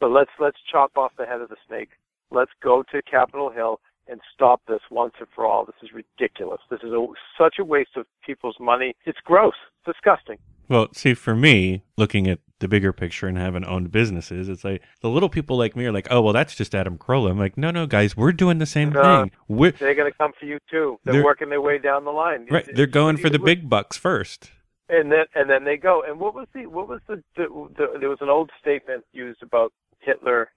but 0.00 0.10
let's 0.10 0.30
let's 0.38 0.58
chop 0.70 0.92
off 0.96 1.12
the 1.16 1.26
head 1.26 1.40
of 1.40 1.48
the 1.48 1.56
snake. 1.66 1.90
Let's 2.30 2.50
go 2.62 2.82
to 2.92 3.00
Capitol 3.02 3.50
Hill 3.50 3.80
and 4.08 4.20
stop 4.34 4.62
this 4.66 4.80
once 4.90 5.14
and 5.18 5.28
for 5.34 5.46
all. 5.46 5.64
This 5.64 5.76
is 5.82 5.90
ridiculous. 5.92 6.60
This 6.70 6.80
is 6.82 6.92
a, 6.92 7.06
such 7.38 7.56
a 7.58 7.64
waste 7.64 7.96
of 7.96 8.06
people's 8.24 8.56
money. 8.58 8.94
It's 9.04 9.18
gross. 9.24 9.54
It's 9.86 9.96
disgusting. 9.96 10.38
well, 10.68 10.88
see, 10.92 11.14
for 11.14 11.34
me, 11.34 11.82
looking 11.96 12.26
at 12.26 12.40
the 12.60 12.68
bigger 12.68 12.92
picture 12.92 13.26
and 13.28 13.38
having 13.38 13.64
owned 13.64 13.90
businesses, 13.90 14.48
it's 14.48 14.64
like 14.64 14.82
the 15.00 15.08
little 15.08 15.28
people 15.28 15.56
like 15.56 15.76
me 15.76 15.86
are 15.86 15.92
like, 15.92 16.08
oh, 16.10 16.20
well, 16.20 16.32
that's 16.32 16.54
just 16.54 16.74
Adam 16.74 16.98
Carolla. 16.98 17.30
I'm 17.30 17.38
like, 17.38 17.56
no, 17.56 17.70
no, 17.70 17.86
guys, 17.86 18.16
we're 18.16 18.32
doing 18.32 18.58
the 18.58 18.66
same 18.66 18.90
No. 18.90 19.22
thing. 19.22 19.30
We're 19.48 19.70
They're 19.72 19.94
going 19.94 20.10
to 20.10 20.16
come 20.18 20.32
for 20.38 20.46
you 20.46 20.58
too. 20.70 20.98
They're, 21.04 21.14
They're- 21.14 21.24
working 21.24 21.50
their 21.50 21.60
way 21.60 21.78
down 21.78 22.04
the 22.04 22.10
line. 22.10 22.46
right. 22.50 22.62
It's- 22.62 22.76
They're 22.76 22.86
going 22.86 23.16
for 23.16 23.30
the 23.30 23.38
big 23.38 23.68
bucks 23.68 23.96
first. 23.96 24.50
and 24.88 25.12
then 25.12 25.26
and 25.34 25.48
then 25.50 25.64
they 25.64 25.76
go. 25.76 26.02
And 26.06 26.18
what 26.18 26.34
was 26.34 26.46
the 26.54 26.66
what 26.66 26.88
was 26.88 27.00
the, 27.06 27.22
the, 27.36 27.46
the 27.76 27.98
there 28.00 28.08
was 28.08 28.18
an 28.22 28.30
old 28.30 28.50
statement 28.60 29.04
used 29.12 29.42
about 29.42 29.72
Hitler 30.00 30.50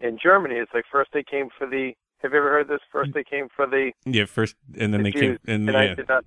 in 0.00 0.18
Germany. 0.22 0.54
It's 0.56 0.72
like 0.74 0.84
first 0.90 1.10
they 1.12 1.22
came 1.22 1.48
for 1.58 1.66
the. 1.66 1.92
Have 2.22 2.32
you 2.32 2.38
ever 2.38 2.50
heard 2.50 2.68
this? 2.68 2.80
First 2.90 3.10
mm. 3.10 3.14
they 3.14 3.24
came 3.24 3.48
for 3.54 3.66
the, 3.66 3.92
Yeah, 4.06 4.24
first, 4.24 4.56
and 4.78 4.94
then 4.94 5.02
the 5.02 5.10
they 5.10 5.12
came, 5.12 5.30
Jews, 5.32 5.38
and, 5.46 5.68
and 5.68 5.76
I 5.76 5.84
yeah, 5.84 5.94
did 5.94 6.08
not. 6.08 6.24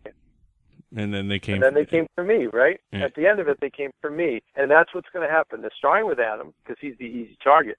And 0.96 1.14
then 1.14 1.28
they 1.28 1.40
came, 1.40 1.56
And 1.56 1.64
then 1.64 1.74
they 1.74 1.86
came 1.86 2.08
for 2.16 2.24
me, 2.24 2.46
right? 2.48 2.80
Yeah. 2.92 3.06
At 3.06 3.16
the 3.16 3.28
end 3.28 3.40
of 3.40 3.48
it, 3.48 3.58
they 3.62 3.70
came 3.70 3.92
for 4.02 4.10
me, 4.10 4.42
and 4.56 4.70
that's 4.72 4.94
what's 4.94 5.10
going 5.14 5.28
to 5.28 5.34
happen. 5.34 5.62
They're 5.62 5.70
starting 5.78 6.08
with 6.08 6.20
Adam 6.20 6.54
because 6.64 6.78
he's 6.80 6.98
the 6.98 7.06
easy 7.06 7.38
target. 7.44 7.78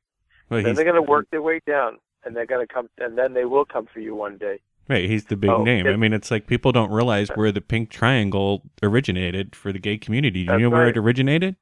well, 0.50 0.62
then 0.62 0.74
they're 0.74 0.84
going 0.84 0.96
to 0.96 1.02
work 1.02 1.26
their 1.30 1.42
way 1.42 1.60
down, 1.66 1.98
and 2.24 2.34
they're 2.36 2.46
going 2.46 2.66
to 2.66 2.72
come, 2.72 2.88
and 2.98 3.16
then 3.16 3.34
they 3.34 3.44
will 3.44 3.64
come 3.64 3.86
for 3.92 4.00
you 4.00 4.14
one 4.14 4.36
day. 4.38 4.58
right. 4.88 5.08
He's 5.08 5.24
the 5.26 5.36
big 5.36 5.50
Oh, 5.50 5.62
name. 5.62 5.86
I 5.86 5.96
mean, 5.96 6.12
it's 6.12 6.30
like 6.30 6.46
people 6.46 6.72
don't 6.72 6.90
realize 6.90 7.28
where 7.34 7.52
the 7.52 7.60
pink 7.60 7.90
triangle 7.90 8.62
originated 8.82 9.54
for 9.56 9.72
the 9.72 9.78
gay 9.78 9.98
community. 9.98 10.44
Do 10.44 10.52
you 10.54 10.58
know 10.60 10.70
where 10.70 10.82
right. 10.84 10.96
it 10.96 10.98
originated? 10.98 11.56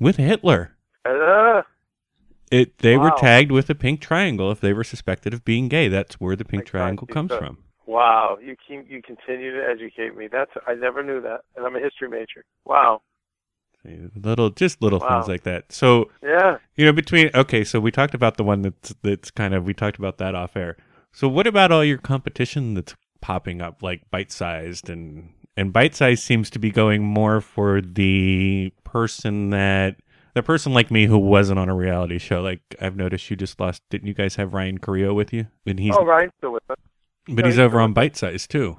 With 0.00 0.16
Hitler. 0.16 0.72
Uh, 1.04 1.62
It 2.50 2.78
they 2.78 2.96
were 2.96 3.12
tagged 3.16 3.50
with 3.52 3.68
a 3.70 3.74
pink 3.74 4.00
triangle 4.00 4.50
if 4.52 4.60
they 4.60 4.72
were 4.72 4.84
suspected 4.84 5.32
of 5.34 5.44
being 5.44 5.68
gay. 5.68 5.88
That's 5.88 6.14
where 6.20 6.36
the 6.36 6.44
pink 6.44 6.66
triangle 6.66 7.06
comes 7.06 7.30
suck. 7.30 7.38
from. 7.40 7.58
Wow, 7.86 8.38
you 8.42 8.56
keep, 8.66 8.88
you 8.90 9.02
continue 9.02 9.52
to 9.52 9.64
educate 9.68 10.16
me. 10.16 10.28
That's 10.30 10.50
I 10.66 10.74
never 10.74 11.02
knew 11.02 11.20
that, 11.22 11.40
and 11.56 11.66
I'm 11.66 11.76
a 11.76 11.80
history 11.80 12.08
major. 12.08 12.44
Wow. 12.64 13.02
Little, 14.16 14.48
just 14.48 14.80
little 14.80 14.98
Wow. 15.00 15.08
things 15.20 15.28
like 15.28 15.42
that. 15.42 15.70
So 15.70 16.10
Yeah. 16.22 16.56
you 16.74 16.86
know, 16.86 16.92
between 16.92 17.30
okay, 17.34 17.64
so 17.64 17.80
we 17.80 17.90
talked 17.90 18.14
about 18.14 18.38
the 18.38 18.44
one 18.44 18.62
that's 18.62 18.94
that's 19.02 19.30
kind 19.30 19.52
of 19.54 19.64
we 19.66 19.74
talked 19.74 19.98
about 19.98 20.16
that 20.18 20.34
off 20.34 20.56
air. 20.56 20.76
So 21.12 21.28
what 21.28 21.46
about 21.46 21.70
all 21.70 21.84
your 21.84 21.98
competition 21.98 22.72
that's 22.74 22.94
popping 23.20 23.60
up, 23.60 23.82
like 23.82 24.10
bite 24.10 24.32
sized 24.32 24.88
and 24.88 25.30
and 25.56 25.70
bite 25.72 25.94
size 25.94 26.22
seems 26.22 26.48
to 26.50 26.58
be 26.58 26.70
going 26.70 27.02
more 27.04 27.40
for 27.42 27.82
the 27.82 28.72
person 28.84 29.50
that 29.50 29.96
the 30.32 30.42
person 30.42 30.72
like 30.72 30.90
me 30.90 31.04
who 31.06 31.18
wasn't 31.18 31.58
on 31.58 31.68
a 31.68 31.74
reality 31.74 32.18
show. 32.18 32.40
Like 32.40 32.60
I've 32.80 32.96
noticed 32.96 33.28
you 33.30 33.36
just 33.36 33.60
lost. 33.60 33.82
Didn't 33.90 34.08
you 34.08 34.14
guys 34.14 34.36
have 34.36 34.54
Ryan 34.54 34.78
Carrillo 34.78 35.12
with 35.12 35.32
you? 35.32 35.46
And 35.66 35.78
he's 35.78 35.94
oh, 35.94 36.04
Ryan's 36.06 36.32
still 36.38 36.52
with 36.52 36.62
us. 36.70 36.78
But 37.28 37.44
he's 37.46 37.58
over 37.58 37.80
on 37.80 37.92
bite 37.92 38.16
size 38.16 38.46
too. 38.46 38.76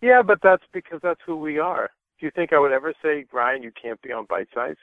Yeah, 0.00 0.22
but 0.22 0.38
that's 0.42 0.62
because 0.72 1.00
that's 1.02 1.20
who 1.26 1.36
we 1.36 1.58
are. 1.58 1.90
Do 2.20 2.26
you 2.26 2.32
think 2.34 2.52
I 2.52 2.58
would 2.58 2.72
ever 2.72 2.92
say, 3.02 3.24
Ryan, 3.32 3.62
you 3.62 3.70
can't 3.80 4.00
be 4.02 4.12
on 4.12 4.26
Bite 4.28 4.48
Size 4.54 4.76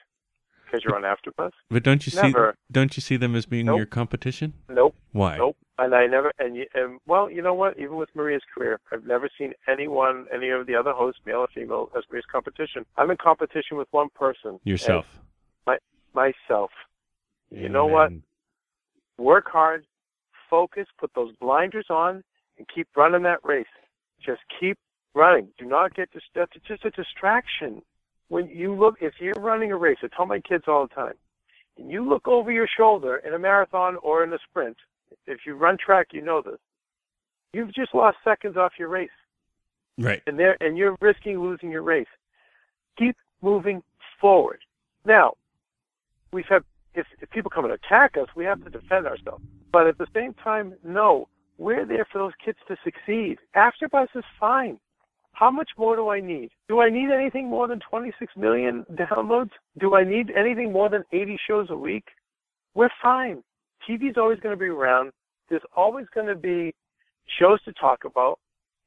because 0.66 0.84
you're 0.86 0.96
on 0.96 1.02
AfterBuzz? 1.04 1.52
But 1.70 1.84
don't 1.84 2.06
you 2.06 2.12
see? 2.12 2.22
Never. 2.22 2.56
Don't 2.72 2.96
you 2.96 3.02
see 3.02 3.18
them 3.18 3.36
as 3.36 3.46
being 3.46 3.66
Nope. 3.66 3.78
your 3.78 3.86
competition? 3.86 4.54
Nope. 4.70 4.96
Why? 5.12 5.38
Nope. 5.38 5.58
And 5.78 5.94
I 5.94 6.08
never, 6.08 6.32
and, 6.40 6.56
you- 6.56 6.68
and 6.74 7.00
well, 7.06 7.30
you 7.30 7.42
know 7.42 7.54
what? 7.54 7.78
Even 7.78 7.98
with 7.98 8.08
Maria's 8.16 8.42
career, 8.54 8.80
I've 8.92 9.06
never 9.06 9.30
seen 9.38 9.54
anyone, 9.68 10.28
any 10.34 10.50
of 10.50 10.66
the 10.66 10.76
other 10.76 10.94
hosts, 10.94 11.20
male 11.26 11.40
or 11.40 11.48
female, 11.54 11.90
as 11.98 12.04
Maria's 12.10 12.26
competition. 12.32 12.86
I'm 12.98 13.12
in 13.12 13.18
competition 13.18 13.76
with 13.78 13.88
one 13.92 14.08
person. 14.16 14.60
Yourself. 14.64 15.06
and 15.68 15.78
myself. 16.14 16.72
You 17.52 17.68
know 17.68 17.86
what? 17.86 18.12
Work 19.18 19.50
hard, 19.50 19.86
focus, 20.50 20.88
put 20.98 21.12
those 21.16 21.34
blinders 21.42 21.88
on, 21.90 22.24
and 22.58 22.68
keep 22.74 22.88
running 22.96 23.24
that 23.24 23.40
race. 23.44 23.66
Just 24.26 24.42
keep 24.60 24.78
running. 25.14 25.50
Do 25.58 25.66
not 25.66 25.94
get 25.96 26.12
dis- 26.12 26.24
that's 26.34 26.52
just 26.68 26.86
a 26.86 26.92
distraction. 26.92 27.82
When 28.30 28.48
you 28.48 28.74
look, 28.74 28.96
if 29.02 29.14
you're 29.20 29.34
running 29.36 29.72
a 29.72 29.78
race, 29.78 29.98
I 30.04 30.08
tell 30.16 30.26
my 30.26 30.40
kids 30.40 30.64
all 30.68 30.88
the 30.88 30.94
time, 30.96 31.14
and 31.78 31.92
you 31.92 32.08
look 32.08 32.28
over 32.28 32.52
your 32.52 32.68
shoulder 32.68 33.18
in 33.18 33.34
a 33.34 33.40
marathon 33.40 33.98
or 33.98 34.24
in 34.24 34.34
a 34.34 34.40
sprint, 34.50 34.78
if 35.28 35.40
you 35.46 35.56
run 35.56 35.78
track, 35.78 36.08
you 36.12 36.22
know 36.22 36.42
this. 36.42 36.60
You've 37.54 37.74
just 37.74 37.94
lost 37.94 38.18
seconds 38.24 38.58
off 38.58 38.74
your 38.80 38.90
race, 38.90 39.10
Right. 39.98 40.22
and 40.28 40.38
there, 40.40 40.58
and 40.60 40.78
you're 40.78 40.98
risking 41.00 41.40
losing 41.40 41.72
your 41.72 41.84
race. 41.84 42.08
Keep 42.98 43.16
moving 43.42 43.84
forward. 44.20 44.60
Now, 45.06 45.36
we've 46.32 46.48
had 46.50 46.64
if, 46.96 47.06
if 47.22 47.30
people 47.30 47.52
come 47.52 47.66
and 47.66 47.74
attack 47.74 48.18
us, 48.18 48.28
we 48.36 48.46
have 48.46 48.64
to 48.64 48.70
defend 48.70 49.06
ourselves. 49.06 49.44
But 49.72 49.88
at 49.88 49.98
the 49.98 50.08
same 50.14 50.34
time, 50.34 50.74
no, 50.84 51.28
we're 51.58 51.86
there 51.86 52.06
for 52.12 52.20
those 52.20 52.34
kids 52.44 52.58
to 52.68 52.76
succeed. 52.84 53.38
AfterBuzz 53.56 54.08
is 54.16 54.24
fine. 54.40 54.80
How 55.34 55.52
much 55.52 55.70
more 55.78 55.96
do 55.96 56.10
I 56.10 56.22
need? 56.22 56.50
Do 56.70 56.80
I 56.80 56.90
need 56.90 57.10
anything 57.12 57.50
more 57.50 57.68
than 57.68 57.80
26 57.90 58.34
million 58.38 58.86
downloads? 58.94 59.52
Do 59.80 59.96
I 59.96 60.04
need 60.04 60.32
anything 60.32 60.72
more 60.72 60.90
than 60.90 61.04
80 61.12 61.38
shows 61.48 61.68
a 61.70 61.76
week? 61.76 62.06
We're 62.74 62.90
fine. 63.02 63.44
TV's 63.88 64.18
always 64.18 64.40
going 64.40 64.56
to 64.56 64.60
be 64.60 64.68
around. 64.68 65.12
There's 65.50 65.62
always 65.76 66.06
going 66.14 66.28
to 66.28 66.36
be 66.36 66.74
shows 67.40 67.62
to 67.64 67.74
talk 67.74 68.06
about. 68.06 68.40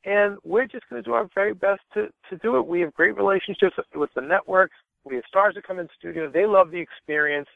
And 0.04 0.38
we're 0.44 0.66
just 0.66 0.88
going 0.88 1.02
to 1.02 1.06
do 1.06 1.12
our 1.12 1.28
very 1.34 1.52
best 1.52 1.80
to, 1.94 2.08
to 2.30 2.36
do 2.38 2.56
it. 2.56 2.66
We 2.66 2.80
have 2.80 2.94
great 2.94 3.16
relationships 3.16 3.76
with 3.94 4.10
the 4.14 4.22
networks. 4.22 4.76
We 5.04 5.16
have 5.16 5.24
stars 5.28 5.54
that 5.54 5.66
come 5.66 5.78
in 5.78 5.88
studio. 5.98 6.30
They 6.30 6.46
love 6.46 6.70
the 6.70 6.80
experience. 6.80 7.48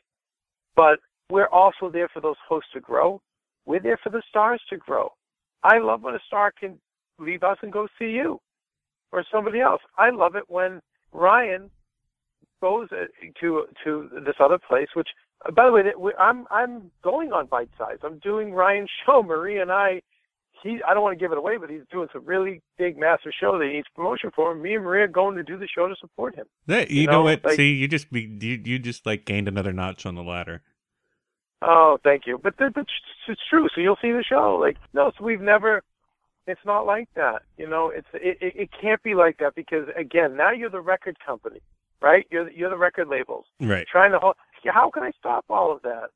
But 0.76 0.98
we're 1.30 1.48
also 1.48 1.90
there 1.90 2.08
for 2.12 2.20
those 2.20 2.36
hosts 2.46 2.70
to 2.74 2.80
grow. 2.80 3.20
We're 3.66 3.80
there 3.80 3.98
for 4.02 4.10
the 4.10 4.22
stars 4.28 4.60
to 4.70 4.76
grow. 4.76 5.12
I 5.62 5.78
love 5.78 6.02
when 6.02 6.14
a 6.14 6.20
star 6.26 6.52
can 6.58 6.78
leave 7.18 7.42
us 7.42 7.58
and 7.62 7.72
go 7.72 7.86
see 7.98 8.10
you 8.10 8.40
or 9.12 9.24
somebody 9.30 9.60
else. 9.60 9.80
I 9.96 10.10
love 10.10 10.34
it 10.36 10.44
when 10.48 10.80
Ryan 11.12 11.70
goes 12.60 12.88
uh, 12.92 13.04
to 13.40 13.64
to 13.84 14.08
this 14.24 14.34
other 14.40 14.58
place. 14.58 14.88
Which, 14.94 15.08
uh, 15.46 15.50
by 15.52 15.66
the 15.66 15.72
way, 15.72 15.82
that 15.82 16.00
we- 16.00 16.14
I'm 16.18 16.46
I'm 16.50 16.90
going 17.02 17.32
on 17.32 17.46
bite 17.46 17.70
size. 17.78 17.98
I'm 18.02 18.18
doing 18.18 18.52
Ryan's 18.52 18.90
show. 19.06 19.22
Marie 19.22 19.60
and 19.60 19.70
I. 19.70 20.02
He, 20.62 20.78
I 20.86 20.94
don't 20.94 21.02
want 21.02 21.18
to 21.18 21.20
give 21.20 21.32
it 21.32 21.38
away, 21.38 21.56
but 21.56 21.70
he's 21.70 21.80
doing 21.90 22.06
some 22.12 22.24
really 22.24 22.62
big, 22.78 22.96
massive 22.96 23.32
show 23.40 23.58
that 23.58 23.64
he 23.66 23.72
needs 23.72 23.88
promotion 23.96 24.30
for. 24.32 24.54
Me 24.54 24.76
and 24.76 24.84
Maria 24.84 25.06
are 25.06 25.08
going 25.08 25.34
to 25.34 25.42
do 25.42 25.58
the 25.58 25.66
show 25.66 25.88
to 25.88 25.96
support 26.00 26.36
him. 26.36 26.46
That 26.68 26.88
you, 26.88 27.00
You 27.00 27.06
know, 27.08 27.12
know, 27.14 27.22
what? 27.22 27.44
like- 27.44 27.56
See, 27.56 27.72
you 27.72 27.88
just 27.88 28.12
be 28.12 28.20
you, 28.40 28.62
you 28.64 28.78
just 28.78 29.04
like 29.04 29.24
gained 29.24 29.48
another 29.48 29.72
notch 29.72 30.06
on 30.06 30.14
the 30.14 30.22
ladder. 30.22 30.62
Oh, 31.62 31.98
thank 32.02 32.26
you. 32.26 32.38
But 32.42 32.58
th- 32.58 32.72
but 32.74 32.80
it's, 32.82 32.90
it's 33.28 33.40
true. 33.48 33.68
So 33.74 33.80
you'll 33.80 33.98
see 34.02 34.12
the 34.12 34.24
show. 34.28 34.56
Like 34.60 34.76
no, 34.92 35.12
so 35.16 35.24
we've 35.24 35.40
never. 35.40 35.82
It's 36.46 36.60
not 36.66 36.86
like 36.86 37.08
that. 37.14 37.42
You 37.56 37.68
know, 37.68 37.90
it's 37.94 38.06
it, 38.14 38.38
it, 38.40 38.52
it 38.62 38.68
can't 38.80 39.02
be 39.02 39.14
like 39.14 39.38
that 39.38 39.54
because 39.54 39.86
again, 39.96 40.36
now 40.36 40.50
you're 40.52 40.70
the 40.70 40.80
record 40.80 41.16
company, 41.24 41.60
right? 42.00 42.26
You're 42.30 42.46
the, 42.46 42.50
you're 42.56 42.70
the 42.70 42.76
record 42.76 43.08
labels 43.08 43.44
Right. 43.60 43.86
trying 43.90 44.10
to. 44.12 44.18
hold 44.18 44.34
How 44.66 44.90
can 44.90 45.04
I 45.04 45.12
stop 45.18 45.44
all 45.48 45.70
of 45.72 45.82
that? 45.82 46.08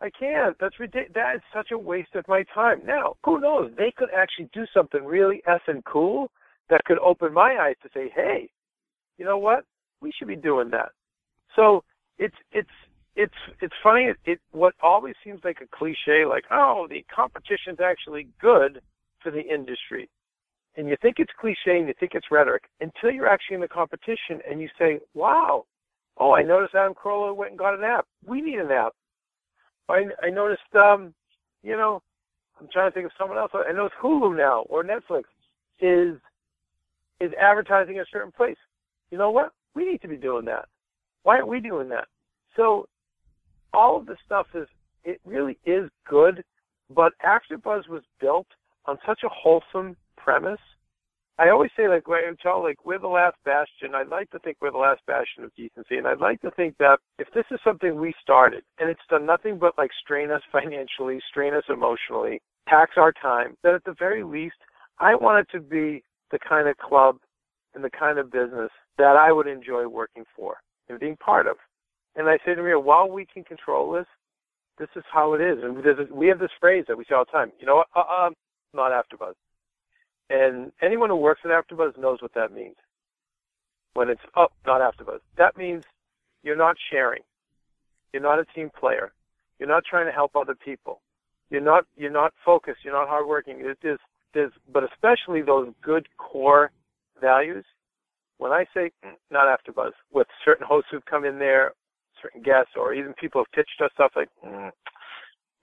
I 0.00 0.10
can't. 0.10 0.56
That's 0.58 0.80
ridiculous. 0.80 1.12
That 1.14 1.36
is 1.36 1.42
such 1.54 1.70
a 1.70 1.78
waste 1.78 2.16
of 2.16 2.26
my 2.26 2.42
time. 2.52 2.80
Now, 2.84 3.14
who 3.24 3.40
knows? 3.40 3.70
They 3.78 3.92
could 3.96 4.08
actually 4.12 4.48
do 4.52 4.64
something 4.74 5.04
really 5.04 5.42
effing 5.46 5.84
cool 5.84 6.30
that 6.70 6.84
could 6.86 6.98
open 6.98 7.32
my 7.32 7.56
eyes 7.60 7.76
to 7.84 7.88
say, 7.94 8.10
hey, 8.14 8.48
you 9.16 9.24
know 9.24 9.38
what? 9.38 9.64
We 10.00 10.10
should 10.10 10.26
be 10.26 10.34
doing 10.34 10.70
that. 10.70 10.90
So 11.54 11.84
it's 12.18 12.34
it's 12.50 12.68
it's 13.16 13.34
it's 13.60 13.74
funny. 13.82 14.04
It, 14.04 14.16
it 14.24 14.40
what 14.52 14.74
always 14.82 15.14
seems 15.24 15.40
like 15.44 15.58
a 15.62 15.76
cliche, 15.76 16.24
like 16.26 16.44
oh, 16.50 16.86
the 16.88 17.04
competition's 17.14 17.80
actually 17.80 18.28
good 18.40 18.80
for 19.22 19.30
the 19.30 19.42
industry, 19.42 20.08
and 20.76 20.88
you 20.88 20.96
think 21.02 21.16
it's 21.18 21.32
cliche 21.38 21.78
and 21.78 21.86
you 21.86 21.94
think 22.00 22.12
it's 22.14 22.30
rhetoric 22.30 22.64
until 22.80 23.10
you're 23.10 23.28
actually 23.28 23.56
in 23.56 23.60
the 23.60 23.68
competition 23.68 24.40
and 24.48 24.60
you 24.60 24.68
say, 24.78 24.98
wow, 25.14 25.64
oh, 26.18 26.32
I 26.34 26.42
noticed 26.42 26.74
Adam 26.74 26.94
Carolla 26.94 27.36
went 27.36 27.50
and 27.50 27.58
got 27.58 27.74
an 27.74 27.84
app. 27.84 28.06
We 28.26 28.40
need 28.40 28.58
an 28.58 28.70
app. 28.70 28.94
I 29.88 30.04
I 30.22 30.30
noticed, 30.30 30.62
um, 30.74 31.12
you 31.62 31.76
know, 31.76 32.02
I'm 32.58 32.68
trying 32.72 32.90
to 32.90 32.94
think 32.94 33.06
of 33.06 33.12
someone 33.18 33.38
else. 33.38 33.50
I 33.54 33.72
noticed 33.72 33.96
Hulu 34.02 34.36
now 34.36 34.62
or 34.68 34.82
Netflix 34.82 35.24
is 35.80 36.16
is 37.20 37.32
advertising 37.40 38.00
a 38.00 38.04
certain 38.10 38.32
place. 38.32 38.56
You 39.10 39.18
know 39.18 39.30
what? 39.30 39.52
We 39.74 39.88
need 39.88 40.00
to 40.02 40.08
be 40.08 40.16
doing 40.16 40.46
that. 40.46 40.66
Why 41.22 41.36
aren't 41.36 41.48
we 41.48 41.60
doing 41.60 41.88
that? 41.90 42.06
So 42.56 42.88
all 43.72 43.96
of 43.96 44.06
this 44.06 44.18
stuff 44.24 44.46
is 44.54 44.66
it 45.04 45.20
really 45.24 45.58
is 45.64 45.90
good, 46.08 46.42
but 46.94 47.12
AfterBuzz 47.24 47.88
was 47.88 48.02
built 48.20 48.46
on 48.86 48.98
such 49.06 49.20
a 49.24 49.28
wholesome 49.28 49.96
premise. 50.16 50.60
I 51.38 51.48
always 51.48 51.70
say 51.76 51.88
like 51.88 52.04
I 52.08 52.20
tell 52.42 52.62
like 52.62 52.84
we're 52.84 52.98
the 52.98 53.08
last 53.08 53.36
bastion. 53.44 53.94
I'd 53.94 54.08
like 54.08 54.30
to 54.30 54.38
think 54.40 54.58
we're 54.60 54.70
the 54.70 54.78
last 54.78 55.00
bastion 55.06 55.44
of 55.44 55.54
decency, 55.56 55.96
and 55.96 56.06
I'd 56.06 56.20
like 56.20 56.40
to 56.42 56.50
think 56.52 56.76
that 56.78 56.98
if 57.18 57.28
this 57.34 57.44
is 57.50 57.58
something 57.64 57.98
we 57.98 58.12
started 58.20 58.62
and 58.78 58.90
it's 58.90 59.00
done 59.08 59.26
nothing 59.26 59.58
but 59.58 59.76
like 59.78 59.90
strain 60.02 60.30
us 60.30 60.42
financially, 60.52 61.20
strain 61.30 61.54
us 61.54 61.64
emotionally, 61.68 62.40
tax 62.68 62.92
our 62.96 63.12
time, 63.12 63.56
that 63.62 63.74
at 63.74 63.84
the 63.84 63.94
very 63.98 64.22
least, 64.22 64.56
I 65.00 65.14
want 65.14 65.46
it 65.46 65.52
to 65.56 65.62
be 65.62 66.04
the 66.30 66.38
kind 66.46 66.68
of 66.68 66.76
club 66.76 67.16
and 67.74 67.82
the 67.82 67.90
kind 67.90 68.18
of 68.18 68.30
business 68.30 68.70
that 68.98 69.16
I 69.16 69.32
would 69.32 69.46
enjoy 69.46 69.86
working 69.88 70.24
for 70.36 70.56
and 70.88 71.00
being 71.00 71.16
part 71.16 71.46
of. 71.46 71.56
And 72.14 72.28
I 72.28 72.38
say 72.44 72.54
to 72.54 72.62
Maria, 72.62 72.78
while 72.78 73.08
we 73.08 73.26
can 73.26 73.44
control 73.44 73.92
this, 73.92 74.06
this 74.78 74.88
is 74.96 75.04
how 75.12 75.34
it 75.34 75.40
is. 75.40 75.58
And 75.62 75.76
we 76.10 76.28
have 76.28 76.38
this 76.38 76.50
phrase 76.60 76.84
that 76.88 76.96
we 76.96 77.04
say 77.04 77.14
all 77.14 77.24
the 77.24 77.30
time. 77.30 77.52
You 77.60 77.66
know 77.66 77.76
what? 77.76 77.88
Uh, 77.94 78.26
um, 78.26 78.34
not 78.74 78.90
AfterBuzz. 78.92 79.34
And 80.30 80.72
anyone 80.80 81.10
who 81.10 81.16
works 81.16 81.42
at 81.44 81.50
AfterBuzz 81.50 81.98
knows 81.98 82.22
what 82.22 82.34
that 82.34 82.52
means. 82.52 82.76
When 83.94 84.08
it's 84.08 84.22
oh, 84.34 84.48
not 84.66 84.80
AfterBuzz, 84.80 85.20
that 85.36 85.56
means 85.56 85.84
you're 86.42 86.56
not 86.56 86.76
sharing. 86.90 87.22
You're 88.12 88.22
not 88.22 88.38
a 88.38 88.44
team 88.46 88.70
player. 88.78 89.12
You're 89.58 89.68
not 89.68 89.84
trying 89.88 90.06
to 90.06 90.12
help 90.12 90.34
other 90.34 90.54
people. 90.54 91.00
You're 91.50 91.60
not 91.60 91.84
you're 91.96 92.10
not 92.10 92.32
focused. 92.44 92.78
You're 92.82 92.94
not 92.94 93.08
hardworking. 93.08 93.56
It 93.60 93.86
is 93.86 93.98
there's 94.32 94.52
but 94.72 94.84
especially 94.84 95.42
those 95.42 95.68
good 95.82 96.08
core 96.16 96.70
values. 97.20 97.64
When 98.38 98.52
I 98.52 98.64
say 98.74 98.90
mm, 99.04 99.12
not 99.30 99.46
AfterBuzz, 99.46 99.92
with 100.12 100.26
certain 100.44 100.66
hosts 100.66 100.88
who've 100.90 101.04
come 101.04 101.26
in 101.26 101.38
there, 101.38 101.72
certain 102.22 102.42
guests, 102.42 102.72
or 102.76 102.94
even 102.94 103.12
people 103.14 103.42
have 103.42 103.52
pitched 103.52 103.80
us 103.82 103.90
stuff 103.94 104.12
like 104.16 104.28
mm, 104.44 104.70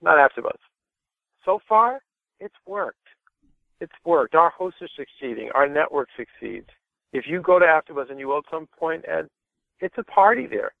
not 0.02 0.16
AfterBuzz. 0.18 0.58
So 1.44 1.58
far, 1.68 2.00
it's 2.38 2.54
worked 2.66 2.96
it's 3.80 3.92
worked. 4.04 4.34
Our 4.34 4.50
hosts 4.50 4.80
are 4.82 4.88
succeeding. 4.96 5.50
Our 5.54 5.68
network 5.68 6.08
succeeds. 6.16 6.68
If 7.12 7.24
you 7.26 7.40
go 7.40 7.58
to 7.58 7.64
AfterBuzz 7.64 8.10
and 8.10 8.20
you 8.20 8.28
will 8.28 8.38
at 8.38 8.44
some 8.50 8.68
point, 8.78 9.04
Ed, 9.08 9.26
it's 9.80 9.96
a 9.98 10.04
party 10.04 10.46
there, 10.46 10.72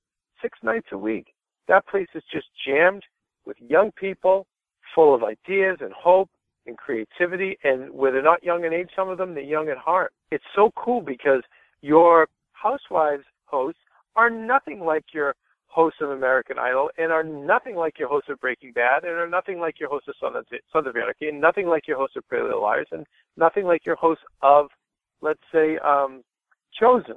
six 0.42 0.58
nights 0.62 0.88
a 0.92 0.98
week. 0.98 1.28
That 1.68 1.86
place 1.86 2.08
is 2.14 2.22
just 2.32 2.46
jammed 2.66 3.02
with 3.46 3.56
young 3.58 3.90
people, 3.92 4.46
full 4.94 5.14
of 5.14 5.22
ideas 5.24 5.78
and 5.80 5.92
hope 5.92 6.28
and 6.66 6.76
creativity. 6.76 7.58
And 7.64 7.90
where 7.90 8.12
they're 8.12 8.22
not 8.22 8.44
young 8.44 8.64
in 8.64 8.72
age, 8.72 8.90
some 8.94 9.08
of 9.08 9.18
them 9.18 9.34
they're 9.34 9.42
young 9.42 9.68
at 9.68 9.78
heart. 9.78 10.12
It's 10.30 10.44
so 10.54 10.70
cool 10.76 11.00
because 11.00 11.42
your 11.80 12.28
housewives 12.52 13.24
hosts 13.46 13.80
are 14.14 14.30
nothing 14.30 14.80
like 14.80 15.04
your 15.14 15.34
hosts 15.70 16.00
of 16.00 16.10
American 16.10 16.58
Idol 16.58 16.90
and 16.98 17.12
are 17.12 17.22
nothing 17.22 17.76
like 17.76 17.98
your 17.98 18.08
hosts 18.08 18.28
of 18.28 18.40
Breaking 18.40 18.72
Bad 18.72 19.04
and 19.04 19.12
are 19.12 19.28
nothing 19.28 19.60
like 19.60 19.78
your 19.78 19.88
hosts 19.88 20.08
of 20.08 20.14
Sons 20.20 20.36
of, 20.86 20.96
Anarchy 20.96 21.28
and 21.28 21.40
nothing 21.40 21.68
like 21.68 21.86
your 21.86 21.96
hosts 21.96 22.16
of 22.16 22.26
Pretty 22.28 22.44
Little 22.44 22.62
Liars 22.62 22.88
and 22.90 23.06
nothing 23.36 23.64
like 23.64 23.86
your 23.86 23.96
hosts 23.96 24.24
of, 24.42 24.66
let's 25.20 25.40
say, 25.52 25.78
um, 25.78 26.22
Chosen. 26.78 27.16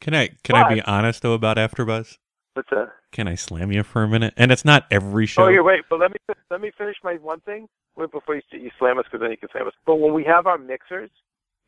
Can 0.00 0.14
I 0.14 0.30
can 0.42 0.56
I 0.56 0.72
be 0.72 0.80
honest 0.82 1.22
though 1.22 1.34
about 1.34 1.58
AfterBuzz? 1.58 2.18
What's 2.54 2.70
that? 2.70 2.92
Can 3.12 3.28
I 3.28 3.34
slam 3.34 3.70
you 3.72 3.82
for 3.82 4.02
a 4.02 4.08
minute? 4.08 4.34
And 4.36 4.50
it's 4.50 4.64
not 4.64 4.86
every 4.90 5.26
show. 5.26 5.44
Oh, 5.44 5.48
yeah, 5.48 5.60
wait, 5.60 5.82
but 5.90 6.00
let 6.00 6.10
me 6.10 6.16
let 6.50 6.60
me 6.60 6.70
finish 6.76 6.96
my 7.04 7.14
one 7.14 7.40
thing 7.40 7.68
wait 7.96 8.10
before 8.10 8.34
you, 8.36 8.42
you 8.52 8.70
slam 8.78 8.98
us, 8.98 9.04
because 9.04 9.20
then 9.20 9.30
you 9.30 9.36
can 9.36 9.48
slam 9.52 9.66
us. 9.66 9.74
But 9.86 9.96
when 9.96 10.14
we 10.14 10.24
have 10.24 10.46
our 10.46 10.58
mixers, 10.58 11.10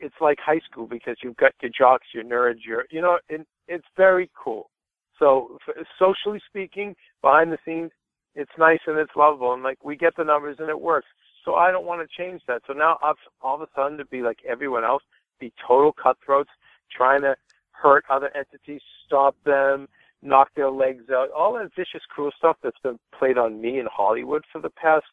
it's 0.01 0.15
like 0.21 0.39
high 0.45 0.61
school 0.71 0.87
because 0.87 1.17
you've 1.23 1.37
got 1.37 1.53
your 1.63 1.71
jocks, 1.77 2.07
your 2.13 2.25
nerds, 2.25 2.65
your 2.67 2.85
you 2.91 3.01
know, 3.01 3.19
and 3.29 3.47
it's 3.69 3.87
very 3.97 4.31
cool. 4.35 4.71
So 5.19 5.59
socially 5.99 6.41
speaking, 6.49 6.95
behind 7.23 7.53
the 7.53 7.59
scenes, 7.65 7.91
it's 8.35 8.51
nice 8.59 8.81
and 8.87 8.99
it's 8.99 9.13
lovable, 9.17 9.55
and 9.55 9.63
like 9.63 9.85
we 9.85 9.97
get 9.97 10.17
the 10.17 10.25
numbers 10.25 10.57
and 10.59 10.69
it 10.69 10.81
works. 10.81 11.07
So 11.45 11.55
I 11.55 11.71
don't 11.71 11.87
want 11.87 12.01
to 12.01 12.23
change 12.23 12.43
that. 12.49 12.63
So 12.67 12.73
now 12.73 12.99
I've, 13.03 13.17
all 13.43 13.55
of 13.55 13.61
a 13.61 13.69
sudden 13.77 13.99
to 13.99 14.05
be 14.07 14.23
like 14.23 14.39
everyone 14.49 14.83
else, 14.83 15.03
be 15.39 15.53
total 15.67 15.93
cutthroats, 15.93 16.51
trying 16.95 17.23
to 17.23 17.37
hurt 17.71 18.05
other 18.11 18.31
entities, 18.35 18.81
stop 19.07 19.37
them, 19.45 19.87
knock 20.23 20.49
their 20.57 20.71
legs 20.71 21.05
out, 21.11 21.31
all 21.31 21.53
that 21.55 21.71
vicious, 21.77 22.03
cruel 22.09 22.31
stuff 22.37 22.57
that's 22.63 22.79
been 22.83 22.99
played 23.17 23.37
on 23.37 23.61
me 23.61 23.79
in 23.79 23.87
Hollywood 23.93 24.43
for 24.51 24.61
the 24.61 24.71
past 24.71 25.05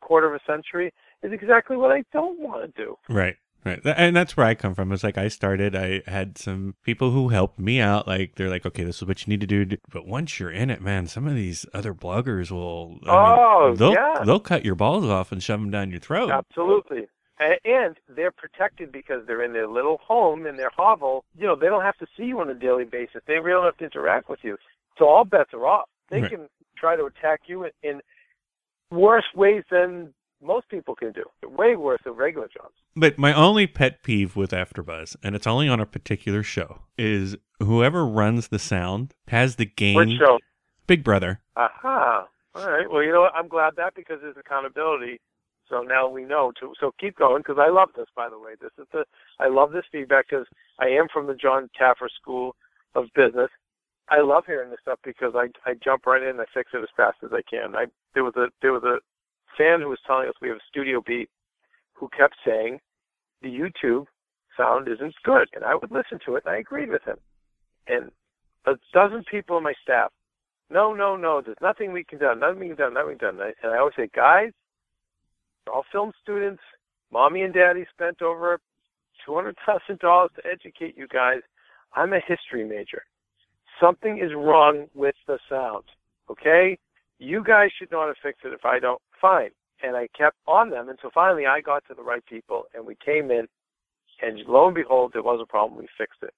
quarter 0.00 0.32
of 0.32 0.34
a 0.34 0.52
century 0.52 0.92
is 1.22 1.32
exactly 1.32 1.76
what 1.76 1.90
I 1.90 2.04
don't 2.12 2.38
want 2.38 2.62
to 2.62 2.82
do. 2.84 2.96
Right. 3.08 3.36
Right. 3.64 3.80
And 3.84 4.16
that's 4.16 4.36
where 4.36 4.46
I 4.46 4.54
come 4.54 4.74
from. 4.74 4.90
It's 4.90 5.04
like 5.04 5.16
I 5.16 5.28
started, 5.28 5.76
I 5.76 6.02
had 6.06 6.36
some 6.36 6.74
people 6.82 7.12
who 7.12 7.28
helped 7.28 7.60
me 7.60 7.80
out. 7.80 8.08
Like, 8.08 8.34
they're 8.34 8.50
like, 8.50 8.66
okay, 8.66 8.82
this 8.82 8.96
is 8.96 9.04
what 9.06 9.24
you 9.24 9.30
need 9.30 9.40
to 9.40 9.46
do. 9.46 9.76
But 9.92 10.04
once 10.06 10.40
you're 10.40 10.50
in 10.50 10.68
it, 10.68 10.82
man, 10.82 11.06
some 11.06 11.28
of 11.28 11.36
these 11.36 11.64
other 11.72 11.94
bloggers 11.94 12.50
will, 12.50 12.98
I 13.06 13.10
oh, 13.10 13.68
mean, 13.68 13.76
they'll, 13.76 13.92
yeah. 13.92 14.22
they'll 14.26 14.40
cut 14.40 14.64
your 14.64 14.74
balls 14.74 15.04
off 15.04 15.30
and 15.30 15.40
shove 15.40 15.60
them 15.60 15.70
down 15.70 15.90
your 15.90 16.00
throat. 16.00 16.30
Absolutely. 16.30 17.06
And 17.38 17.96
they're 18.08 18.32
protected 18.32 18.90
because 18.92 19.26
they're 19.26 19.42
in 19.42 19.52
their 19.52 19.68
little 19.68 19.98
home, 19.98 20.46
in 20.46 20.56
their 20.56 20.70
hovel. 20.76 21.24
You 21.36 21.46
know, 21.46 21.56
they 21.56 21.66
don't 21.66 21.82
have 21.82 21.98
to 21.98 22.06
see 22.16 22.24
you 22.24 22.40
on 22.40 22.50
a 22.50 22.54
daily 22.54 22.84
basis. 22.84 23.22
They 23.26 23.34
really 23.34 23.62
don't 23.62 23.64
have 23.64 23.76
to 23.78 23.84
interact 23.84 24.28
with 24.28 24.40
you. 24.42 24.56
So 24.98 25.08
all 25.08 25.24
bets 25.24 25.50
are 25.52 25.66
off. 25.66 25.88
They 26.08 26.20
Right. 26.22 26.30
can 26.30 26.48
try 26.76 26.96
to 26.96 27.04
attack 27.04 27.42
you 27.46 27.64
in, 27.64 27.70
in 27.82 28.00
worse 28.90 29.24
ways 29.34 29.64
than 29.70 30.14
most 30.42 30.68
people 30.68 30.94
can 30.94 31.12
do. 31.12 31.24
Way 31.46 31.76
worse 31.76 32.00
than 32.04 32.14
regular 32.14 32.48
jobs. 32.48 32.74
But 32.96 33.18
my 33.18 33.32
only 33.32 33.66
pet 33.66 34.02
peeve 34.02 34.36
with 34.36 34.50
AfterBuzz, 34.50 35.16
and 35.22 35.34
it's 35.34 35.46
only 35.46 35.68
on 35.68 35.80
a 35.80 35.86
particular 35.86 36.42
show, 36.42 36.80
is 36.98 37.36
whoever 37.60 38.04
runs 38.06 38.48
the 38.48 38.58
sound 38.58 39.14
has 39.28 39.56
the 39.56 39.66
gain. 39.66 39.96
Which 39.96 40.18
show? 40.18 40.38
Big 40.86 41.04
Brother. 41.04 41.40
Aha. 41.56 42.26
All 42.54 42.70
right. 42.70 42.90
Well, 42.90 43.02
you 43.02 43.12
know 43.12 43.22
what? 43.22 43.34
I'm 43.34 43.48
glad 43.48 43.74
that 43.76 43.94
because 43.94 44.18
there's 44.20 44.36
accountability. 44.36 45.20
So 45.68 45.80
now 45.80 46.06
we 46.08 46.24
know 46.24 46.52
to. 46.60 46.74
So 46.78 46.92
keep 47.00 47.16
going 47.16 47.38
because 47.38 47.56
I 47.58 47.70
love 47.70 47.90
this. 47.96 48.08
By 48.14 48.28
the 48.28 48.38
way, 48.38 48.52
this 48.60 48.72
is 48.78 48.86
the. 48.92 49.04
I 49.40 49.48
love 49.48 49.72
this 49.72 49.84
feedback 49.90 50.26
because 50.28 50.46
I 50.78 50.88
am 50.88 51.06
from 51.10 51.26
the 51.26 51.34
Jon 51.34 51.70
Taffer 51.80 52.08
School 52.20 52.54
of 52.94 53.06
Business. 53.14 53.48
I 54.10 54.20
love 54.20 54.44
hearing 54.46 54.70
this 54.70 54.80
stuff 54.82 54.98
because 55.02 55.32
I 55.34 55.48
I 55.64 55.74
jump 55.82 56.04
right 56.04 56.22
in 56.22 56.30
and 56.30 56.40
I 56.40 56.44
fix 56.52 56.72
it 56.74 56.82
as 56.82 56.90
fast 56.94 57.18
as 57.24 57.30
I 57.32 57.40
can. 57.48 57.74
I 57.74 57.86
there 58.12 58.24
was 58.24 58.34
a 58.36 58.48
there 58.60 58.72
was 58.72 58.82
a 58.82 58.98
fan 59.56 59.80
who 59.80 59.88
was 59.88 59.98
telling 60.06 60.28
us 60.28 60.34
we 60.40 60.48
have 60.48 60.58
a 60.58 60.68
studio 60.68 61.02
beat 61.06 61.28
who 61.94 62.08
kept 62.16 62.36
saying 62.44 62.80
the 63.42 63.48
YouTube 63.48 64.06
sound 64.56 64.88
isn't 64.88 65.14
good, 65.24 65.48
and 65.54 65.64
I 65.64 65.74
would 65.74 65.90
listen 65.90 66.18
to 66.26 66.36
it 66.36 66.44
and 66.46 66.54
I 66.54 66.58
agreed 66.58 66.90
with 66.90 67.02
him. 67.04 67.16
And 67.86 68.10
a 68.66 68.74
dozen 68.92 69.24
people 69.30 69.56
on 69.56 69.62
my 69.62 69.74
staff 69.82 70.12
no, 70.72 70.94
no, 70.94 71.16
no. 71.16 71.42
There's 71.44 71.58
nothing 71.60 71.92
we 71.92 72.02
can 72.02 72.18
do. 72.18 72.34
Nothing 72.34 72.60
we 72.60 72.68
can 72.68 72.76
do. 72.76 72.90
Nothing 72.90 73.08
we 73.08 73.16
can 73.16 73.36
do. 73.36 73.42
And 73.62 73.72
I, 73.72 73.78
always 73.78 73.94
say, 73.94 74.08
guys, 74.14 74.50
we're 75.66 75.74
all 75.74 75.84
film 75.92 76.12
students. 76.22 76.62
Mommy 77.12 77.42
and 77.42 77.52
Daddy 77.52 77.84
spent 77.92 78.22
over 78.22 78.58
two 79.24 79.34
hundred 79.34 79.56
thousand 79.66 79.98
dollars 79.98 80.30
to 80.36 80.42
educate 80.50 80.96
you 80.96 81.06
guys. 81.08 81.40
I'm 81.94 82.14
a 82.14 82.20
history 82.26 82.66
major. 82.66 83.04
Something 83.80 84.18
is 84.18 84.30
wrong 84.34 84.86
with 84.94 85.14
the 85.26 85.38
sound. 85.48 85.84
Okay, 86.30 86.78
you 87.18 87.44
guys 87.44 87.68
should 87.78 87.90
know 87.90 88.00
how 88.00 88.06
to 88.06 88.14
fix 88.22 88.38
it. 88.44 88.54
If 88.54 88.64
I 88.64 88.78
don't, 88.78 89.00
fine. 89.22 89.50
And 89.82 89.96
I 89.96 90.08
kept 90.16 90.36
on 90.46 90.70
them 90.70 90.90
until 90.90 91.10
finally 91.12 91.46
I 91.46 91.60
got 91.60 91.84
to 91.88 91.94
the 91.94 92.02
right 92.02 92.24
people, 92.26 92.64
and 92.74 92.86
we 92.86 92.96
came 93.04 93.30
in, 93.30 93.48
and 94.20 94.38
lo 94.46 94.66
and 94.66 94.74
behold, 94.74 95.12
there 95.14 95.22
was 95.22 95.40
a 95.42 95.46
problem. 95.46 95.80
We 95.80 95.88
fixed 95.96 96.22
it. 96.22 96.34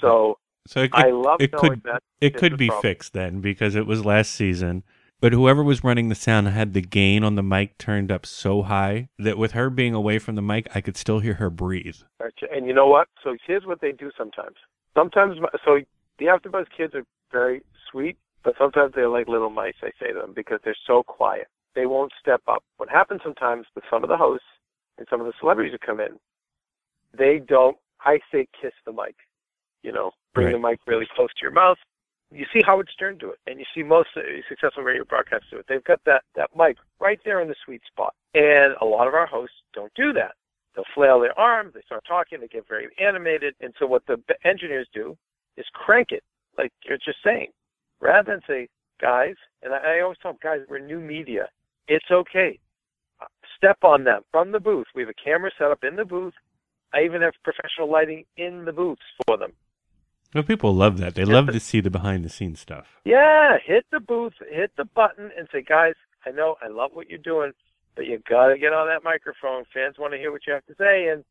So 0.00 0.38
So 0.66 0.82
it, 0.82 0.90
I 0.94 1.10
love 1.10 1.40
it 1.40 1.52
could 1.52 1.82
that. 1.84 2.02
it 2.20 2.36
could 2.36 2.56
be 2.56 2.68
problem. 2.68 2.82
fixed 2.82 3.12
then 3.12 3.40
because 3.40 3.74
it 3.74 3.86
was 3.86 4.04
last 4.04 4.30
season. 4.30 4.84
But 5.20 5.32
whoever 5.32 5.64
was 5.64 5.82
running 5.82 6.08
the 6.10 6.14
sound 6.14 6.46
had 6.46 6.74
the 6.74 6.80
gain 6.80 7.24
on 7.24 7.34
the 7.34 7.42
mic 7.42 7.76
turned 7.76 8.12
up 8.12 8.24
so 8.24 8.62
high 8.62 9.08
that 9.18 9.36
with 9.36 9.50
her 9.50 9.68
being 9.68 9.92
away 9.92 10.20
from 10.20 10.36
the 10.36 10.42
mic, 10.42 10.68
I 10.76 10.80
could 10.80 10.96
still 10.96 11.18
hear 11.18 11.34
her 11.34 11.50
breathe. 11.50 11.96
And 12.52 12.66
you 12.68 12.72
know 12.72 12.86
what? 12.86 13.08
So 13.24 13.36
here's 13.44 13.66
what 13.66 13.80
they 13.80 13.90
do 13.90 14.12
sometimes. 14.16 14.54
Sometimes, 14.94 15.38
so 15.64 15.80
the 16.20 16.26
AfterBuzz 16.26 16.66
kids 16.76 16.94
are 16.94 17.02
very 17.32 17.62
sweet, 17.90 18.16
but 18.44 18.54
sometimes 18.58 18.92
they're 18.94 19.08
like 19.08 19.26
little 19.26 19.50
mice. 19.50 19.74
I 19.82 19.90
say 20.00 20.12
to 20.12 20.20
them 20.20 20.34
because 20.36 20.60
they're 20.64 20.76
so 20.86 21.02
quiet. 21.02 21.48
They 21.74 21.86
won't 21.86 22.12
step 22.20 22.42
up. 22.48 22.64
What 22.76 22.88
happens 22.88 23.20
sometimes 23.22 23.66
with 23.74 23.84
some 23.90 24.02
of 24.02 24.08
the 24.08 24.16
hosts 24.16 24.46
and 24.98 25.06
some 25.10 25.20
of 25.20 25.26
the 25.26 25.32
celebrities 25.38 25.72
who 25.72 25.78
come 25.78 26.00
in, 26.00 26.18
they 27.16 27.38
don't. 27.38 27.76
I 28.00 28.20
say 28.32 28.46
kiss 28.60 28.72
the 28.84 28.92
mic. 28.92 29.16
You 29.82 29.92
know, 29.92 30.10
bring 30.34 30.52
the 30.52 30.58
mic 30.58 30.80
really 30.86 31.06
close 31.14 31.30
to 31.30 31.42
your 31.42 31.52
mouth. 31.52 31.78
You 32.30 32.44
see 32.52 32.60
Howard 32.66 32.90
Stern 32.92 33.16
do 33.16 33.30
it, 33.30 33.38
and 33.46 33.58
you 33.58 33.64
see 33.74 33.82
most 33.82 34.08
successful 34.48 34.82
radio 34.82 35.04
broadcasters 35.04 35.50
do 35.50 35.56
it. 35.58 35.66
They've 35.68 35.84
got 35.84 36.00
that 36.04 36.24
that 36.34 36.50
mic 36.56 36.76
right 37.00 37.18
there 37.24 37.40
in 37.40 37.48
the 37.48 37.54
sweet 37.64 37.80
spot, 37.86 38.14
and 38.34 38.74
a 38.80 38.84
lot 38.84 39.08
of 39.08 39.14
our 39.14 39.26
hosts 39.26 39.56
don't 39.72 39.92
do 39.94 40.12
that. 40.12 40.32
They'll 40.74 40.84
flail 40.94 41.20
their 41.20 41.38
arms, 41.38 41.72
they 41.74 41.80
start 41.86 42.04
talking, 42.06 42.40
they 42.40 42.48
get 42.48 42.68
very 42.68 42.88
animated, 43.00 43.54
and 43.60 43.72
so 43.78 43.86
what 43.86 44.06
the 44.06 44.18
engineers 44.44 44.88
do 44.92 45.16
is 45.56 45.66
crank 45.72 46.12
it, 46.12 46.22
like 46.56 46.72
you're 46.84 46.98
just 46.98 47.18
saying, 47.24 47.48
rather 48.00 48.32
than 48.32 48.42
say, 48.46 48.68
guys, 49.00 49.34
and 49.62 49.72
I, 49.72 49.96
I 49.96 50.00
always 50.02 50.18
tell 50.20 50.32
them, 50.32 50.38
guys, 50.42 50.60
we're 50.68 50.78
new 50.78 51.00
media. 51.00 51.48
It's 51.88 52.10
okay. 52.10 52.58
Step 53.56 53.78
on 53.82 54.04
them 54.04 54.22
from 54.30 54.52
the 54.52 54.60
booth. 54.60 54.86
We 54.94 55.02
have 55.02 55.08
a 55.08 55.14
camera 55.14 55.50
set 55.58 55.70
up 55.70 55.82
in 55.82 55.96
the 55.96 56.04
booth. 56.04 56.34
I 56.94 57.02
even 57.02 57.22
have 57.22 57.32
professional 57.42 57.90
lighting 57.90 58.24
in 58.36 58.64
the 58.64 58.72
booths 58.72 59.02
for 59.26 59.36
them. 59.36 59.52
But 60.32 60.46
people 60.46 60.74
love 60.74 60.98
that. 60.98 61.14
They 61.14 61.22
Yeah, 61.24 61.32
love 61.34 61.46
but- 61.46 61.52
to 61.52 61.60
see 61.60 61.80
the 61.80 61.90
behind 61.90 62.24
the 62.24 62.28
scenes 62.28 62.60
stuff. 62.60 63.00
Yeah, 63.04 63.56
hit 63.64 63.86
the 63.90 64.00
booth, 64.00 64.34
hit 64.50 64.70
the 64.76 64.84
button, 64.84 65.30
and 65.36 65.48
say, 65.50 65.62
guys, 65.62 65.94
I 66.26 66.30
know, 66.30 66.56
I 66.62 66.68
love 66.68 66.90
what 66.92 67.08
you're 67.08 67.18
doing, 67.18 67.52
but 67.96 68.06
you 68.06 68.18
got 68.28 68.48
to 68.48 68.58
get 68.58 68.72
on 68.72 68.86
that 68.88 69.02
microphone. 69.02 69.64
Fans 69.72 69.96
want 69.98 70.12
to 70.12 70.18
hear 70.18 70.30
what 70.30 70.46
you 70.46 70.52
have 70.52 70.66
to 70.66 70.74
say, 70.78 71.08
and 71.08 71.24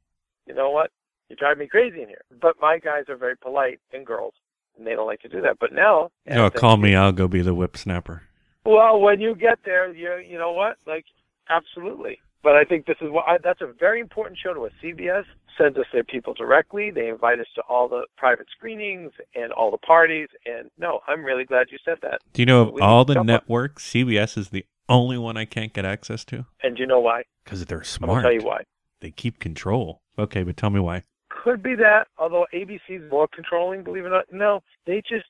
you 0.48 0.54
know 0.56 0.70
what? 0.72 0.92
You 1.30 1.36
drive 1.36 1.58
me 1.60 1.68
crazy 1.68 2.02
in 2.02 2.08
here. 2.08 2.22
But 2.42 2.56
my 2.60 2.80
guys 2.80 3.04
are 3.10 3.18
very 3.18 3.38
polite, 3.38 3.80
and 3.94 4.06
girls, 4.06 4.34
and 4.78 4.86
they 4.88 4.96
don't 4.96 5.06
like 5.08 5.22
to 5.22 5.30
do 5.30 5.42
that. 5.42 5.58
But 5.60 5.74
now, 5.74 6.10
Oh, 6.32 6.50
call 6.50 6.78
me. 6.78 6.96
I'll 6.96 7.12
go 7.12 7.28
be 7.28 7.42
the 7.42 7.54
whip 7.54 7.78
snapper. 7.78 8.24
Well, 8.68 9.00
when 9.00 9.22
you 9.22 9.34
get 9.34 9.60
there, 9.66 9.94
you 9.94 10.22
you 10.30 10.38
know 10.38 10.52
what? 10.52 10.76
Like, 10.86 11.06
absolutely. 11.50 12.20
But 12.44 12.56
I 12.56 12.64
think 12.66 12.86
this 12.86 12.98
is 13.02 13.10
what 13.10 13.26
I, 13.28 13.38
that's 13.44 13.62
a 13.62 13.72
very 13.80 14.00
important 14.00 14.38
show 14.42 14.54
to 14.54 14.66
us. 14.66 14.72
CBS 14.84 15.24
sends 15.58 15.78
us 15.78 15.86
their 15.94 16.04
people 16.04 16.34
directly. 16.34 16.92
They 16.92 17.08
invite 17.08 17.40
us 17.40 17.48
to 17.56 17.62
all 17.70 17.88
the 17.88 18.06
private 18.18 18.48
screenings 18.56 19.12
and 19.36 19.52
all 19.54 19.72
the 19.72 19.78
parties. 19.80 20.28
And 20.46 20.70
no, 20.78 21.00
I'm 21.08 21.24
really 21.24 21.46
glad 21.46 21.68
you 21.72 21.78
said 21.84 21.98
that. 22.04 22.20
Do 22.34 22.42
you 22.42 22.46
know 22.46 22.62
of 22.64 22.74
We 22.74 22.82
all 22.82 23.06
the 23.06 23.14
someone- 23.14 23.28
networks, 23.28 23.86
CBS 23.90 24.38
is 24.38 24.50
the 24.50 24.66
only 24.90 25.18
one 25.18 25.36
I 25.38 25.46
can't 25.46 25.74
get 25.74 25.84
access 25.86 26.24
to? 26.26 26.46
And 26.62 26.76
do 26.76 26.82
you 26.82 26.88
know 26.88 27.00
why? 27.00 27.24
Because 27.44 27.66
they're 27.66 27.84
smart. 27.84 28.18
I'll 28.18 28.22
tell 28.24 28.32
you 28.34 28.46
why. 28.46 28.64
They 29.02 29.12
keep 29.12 29.40
control. 29.40 30.02
Okay, 30.20 30.44
but 30.44 30.58
tell 30.58 30.70
me 30.70 30.80
why. 30.80 31.04
Could 31.30 31.64
be 31.64 31.76
that, 31.76 32.08
although 32.18 32.46
ABC's 32.54 33.10
more 33.10 33.28
controlling, 33.34 33.84
believe 33.84 34.04
it 34.04 34.08
or 34.08 34.12
not. 34.12 34.26
No, 34.32 34.62
they 34.86 35.02
just 35.08 35.26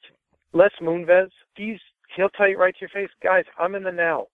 Les 0.54 0.72
Moonves. 0.82 1.30
He's 1.56 1.80
he'll 2.16 2.30
tell 2.30 2.50
you 2.50 2.58
right 2.58 2.74
to 2.76 2.82
your 2.82 2.90
face, 2.90 3.14
guys. 3.24 3.46
I'm 3.60 3.76
in 3.76 3.84
the 3.84 3.92
now. 3.92 4.28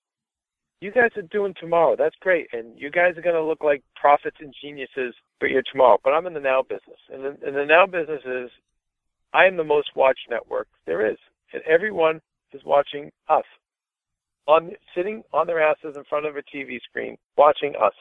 You 0.82 0.92
guys 0.92 1.12
are 1.16 1.22
doing 1.24 1.54
tomorrow. 1.60 1.96
That's 1.98 2.16
great, 2.20 2.48
and 2.52 2.78
you 2.78 2.92
guys 2.92 3.18
are 3.18 3.22
going 3.22 3.36
to 3.36 3.44
look 3.44 3.64
like 3.64 3.84
prophets 3.96 4.38
and 4.42 4.54
geniuses, 4.62 5.16
but 5.40 5.50
you're 5.50 5.64
tomorrow. 5.72 5.98
But 6.04 6.12
I'm 6.12 6.28
in 6.28 6.34
the 6.34 6.42
now 6.42 6.62
business, 6.62 7.00
and 7.12 7.24
the, 7.24 7.48
and 7.48 7.56
the 7.56 7.66
now 7.66 7.86
business 7.86 8.22
is 8.26 8.50
I 9.34 9.46
am 9.46 9.58
the 9.58 9.64
most 9.64 9.90
watched 9.96 10.28
network 10.30 10.68
there 10.86 11.10
is, 11.10 11.18
and 11.54 11.64
everyone 11.64 12.20
is 12.52 12.62
watching 12.66 13.12
us, 13.30 13.46
on 14.46 14.72
sitting 14.94 15.24
on 15.34 15.48
their 15.48 15.62
asses 15.62 15.96
in 15.96 16.04
front 16.10 16.26
of 16.26 16.36
a 16.36 16.44
TV 16.56 16.80
screen 16.82 17.18
watching 17.38 17.74
us. 17.82 17.94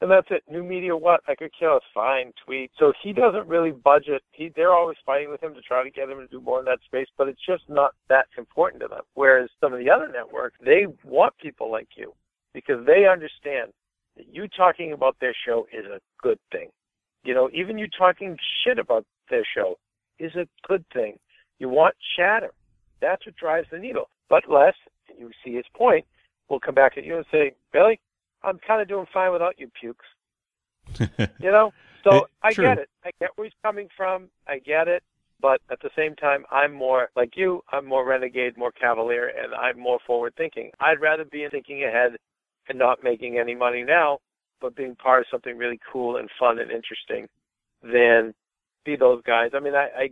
And 0.00 0.10
that's 0.10 0.26
it. 0.30 0.42
New 0.50 0.62
media, 0.62 0.96
what? 0.96 1.20
I 1.28 1.34
could 1.34 1.52
kill 1.58 1.76
us. 1.76 1.82
Fine, 1.94 2.32
tweet. 2.44 2.70
So 2.78 2.92
he 3.02 3.12
doesn't 3.12 3.46
really 3.46 3.70
budget. 3.70 4.22
He, 4.32 4.52
they're 4.54 4.72
always 4.72 4.98
fighting 5.06 5.30
with 5.30 5.42
him 5.42 5.54
to 5.54 5.62
try 5.62 5.82
to 5.82 5.90
get 5.90 6.10
him 6.10 6.18
to 6.18 6.26
do 6.26 6.40
more 6.40 6.58
in 6.58 6.64
that 6.66 6.80
space, 6.84 7.06
but 7.16 7.28
it's 7.28 7.40
just 7.46 7.62
not 7.68 7.92
that 8.08 8.26
important 8.36 8.82
to 8.82 8.88
them. 8.88 9.02
Whereas 9.14 9.48
some 9.60 9.72
of 9.72 9.78
the 9.78 9.90
other 9.90 10.08
networks, 10.08 10.58
they 10.64 10.86
want 11.04 11.34
people 11.38 11.70
like 11.70 11.88
you 11.96 12.12
because 12.52 12.84
they 12.86 13.06
understand 13.06 13.72
that 14.16 14.26
you 14.32 14.46
talking 14.48 14.92
about 14.92 15.16
their 15.20 15.34
show 15.46 15.66
is 15.72 15.86
a 15.86 16.00
good 16.22 16.38
thing. 16.52 16.68
You 17.24 17.34
know, 17.34 17.48
even 17.54 17.78
you 17.78 17.86
talking 17.96 18.36
shit 18.62 18.78
about 18.78 19.06
their 19.30 19.44
show 19.56 19.76
is 20.18 20.34
a 20.34 20.46
good 20.68 20.84
thing. 20.92 21.18
You 21.58 21.68
want 21.68 21.94
chatter. 22.16 22.50
That's 23.00 23.24
what 23.24 23.36
drives 23.36 23.68
the 23.70 23.78
needle. 23.78 24.08
But 24.28 24.44
Les, 24.48 24.74
you 25.18 25.30
see 25.44 25.54
his 25.54 25.64
point, 25.74 26.04
will 26.48 26.60
come 26.60 26.74
back 26.74 26.98
at 26.98 27.04
you 27.04 27.16
and 27.16 27.26
say, 27.32 27.52
Billy, 27.72 27.98
I'm 28.44 28.58
kind 28.66 28.82
of 28.82 28.88
doing 28.88 29.06
fine 29.12 29.32
without 29.32 29.58
you 29.58 29.70
pukes. 29.80 30.06
You 31.40 31.50
know? 31.50 31.72
So 32.02 32.10
Eh, 32.18 32.20
I 32.42 32.54
true. 32.54 32.64
get 32.64 32.78
it. 32.78 32.88
I 33.04 33.10
get 33.20 33.30
where 33.36 33.46
he's 33.46 33.52
coming 33.62 33.88
from. 33.96 34.28
I 34.46 34.58
get 34.58 34.88
it. 34.88 35.02
But 35.40 35.60
at 35.70 35.80
the 35.80 35.90
same 35.96 36.14
time, 36.16 36.44
I'm 36.50 36.72
more 36.72 37.10
like 37.16 37.36
you. 37.36 37.62
I'm 37.72 37.86
more 37.86 38.04
renegade, 38.06 38.56
more 38.56 38.72
cavalier, 38.72 39.28
and 39.28 39.54
I'm 39.54 39.78
more 39.78 39.98
forward 40.06 40.34
thinking. 40.36 40.70
I'd 40.80 41.00
rather 41.00 41.24
be 41.24 41.46
thinking 41.50 41.84
ahead 41.84 42.12
and 42.68 42.78
not 42.78 43.02
making 43.02 43.38
any 43.38 43.54
money 43.54 43.82
now, 43.82 44.18
but 44.60 44.76
being 44.76 44.94
part 44.96 45.20
of 45.20 45.26
something 45.30 45.58
really 45.58 45.78
cool 45.92 46.16
and 46.16 46.30
fun 46.38 46.58
and 46.60 46.70
interesting 46.70 47.26
than 47.82 48.32
be 48.84 48.96
those 48.96 49.22
guys. 49.26 49.50
I 49.54 49.60
mean, 49.60 49.74
I, 49.74 49.88
I 49.96 50.10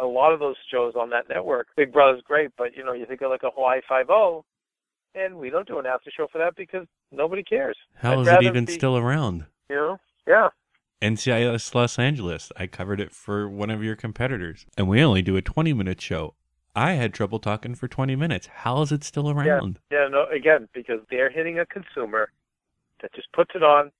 a 0.00 0.06
lot 0.06 0.32
of 0.32 0.40
those 0.40 0.56
shows 0.72 0.94
on 0.96 1.10
that 1.10 1.28
network. 1.28 1.68
Big 1.76 1.92
Brother's 1.92 2.22
great, 2.22 2.50
but 2.56 2.74
you 2.76 2.84
know, 2.84 2.92
you 2.94 3.06
think 3.06 3.22
of 3.22 3.30
like 3.30 3.42
a 3.44 3.50
Hawaii 3.50 3.80
Five 3.88 4.10
O, 4.10 4.44
and 5.14 5.36
we 5.36 5.50
don't 5.50 5.66
do 5.66 5.78
an 5.78 5.86
after 5.86 6.10
show 6.10 6.26
for 6.30 6.38
that 6.38 6.56
because 6.56 6.86
nobody 7.12 7.42
cares. 7.42 7.76
How 7.94 8.12
I'd 8.14 8.18
is 8.20 8.28
it 8.28 8.42
even 8.42 8.64
be- 8.64 8.72
still 8.72 8.96
around? 8.96 9.46
You 9.70 9.76
know? 9.76 10.00
Yeah. 10.26 10.48
NCIS 11.02 11.74
Los 11.74 11.98
Angeles. 11.98 12.50
I 12.56 12.66
covered 12.66 13.00
it 13.00 13.12
for 13.12 13.48
one 13.48 13.70
of 13.70 13.82
your 13.82 13.96
competitors, 13.96 14.66
and 14.76 14.88
we 14.88 15.02
only 15.02 15.22
do 15.22 15.36
a 15.36 15.42
20 15.42 15.72
minute 15.72 16.00
show. 16.00 16.34
I 16.76 16.92
had 16.92 17.14
trouble 17.14 17.38
talking 17.38 17.74
for 17.74 17.86
20 17.88 18.16
minutes. 18.16 18.48
How 18.48 18.80
is 18.82 18.90
it 18.90 19.04
still 19.04 19.30
around? 19.30 19.78
Yeah, 19.90 20.00
Yeah, 20.02 20.08
no, 20.08 20.26
again, 20.34 20.68
because 20.72 21.00
they're 21.10 21.30
hitting 21.30 21.58
a 21.58 21.66
consumer 21.66 22.30
that 23.00 23.12
just 23.14 23.30
puts 23.32 23.52
it 23.54 23.62
on, 23.62 23.92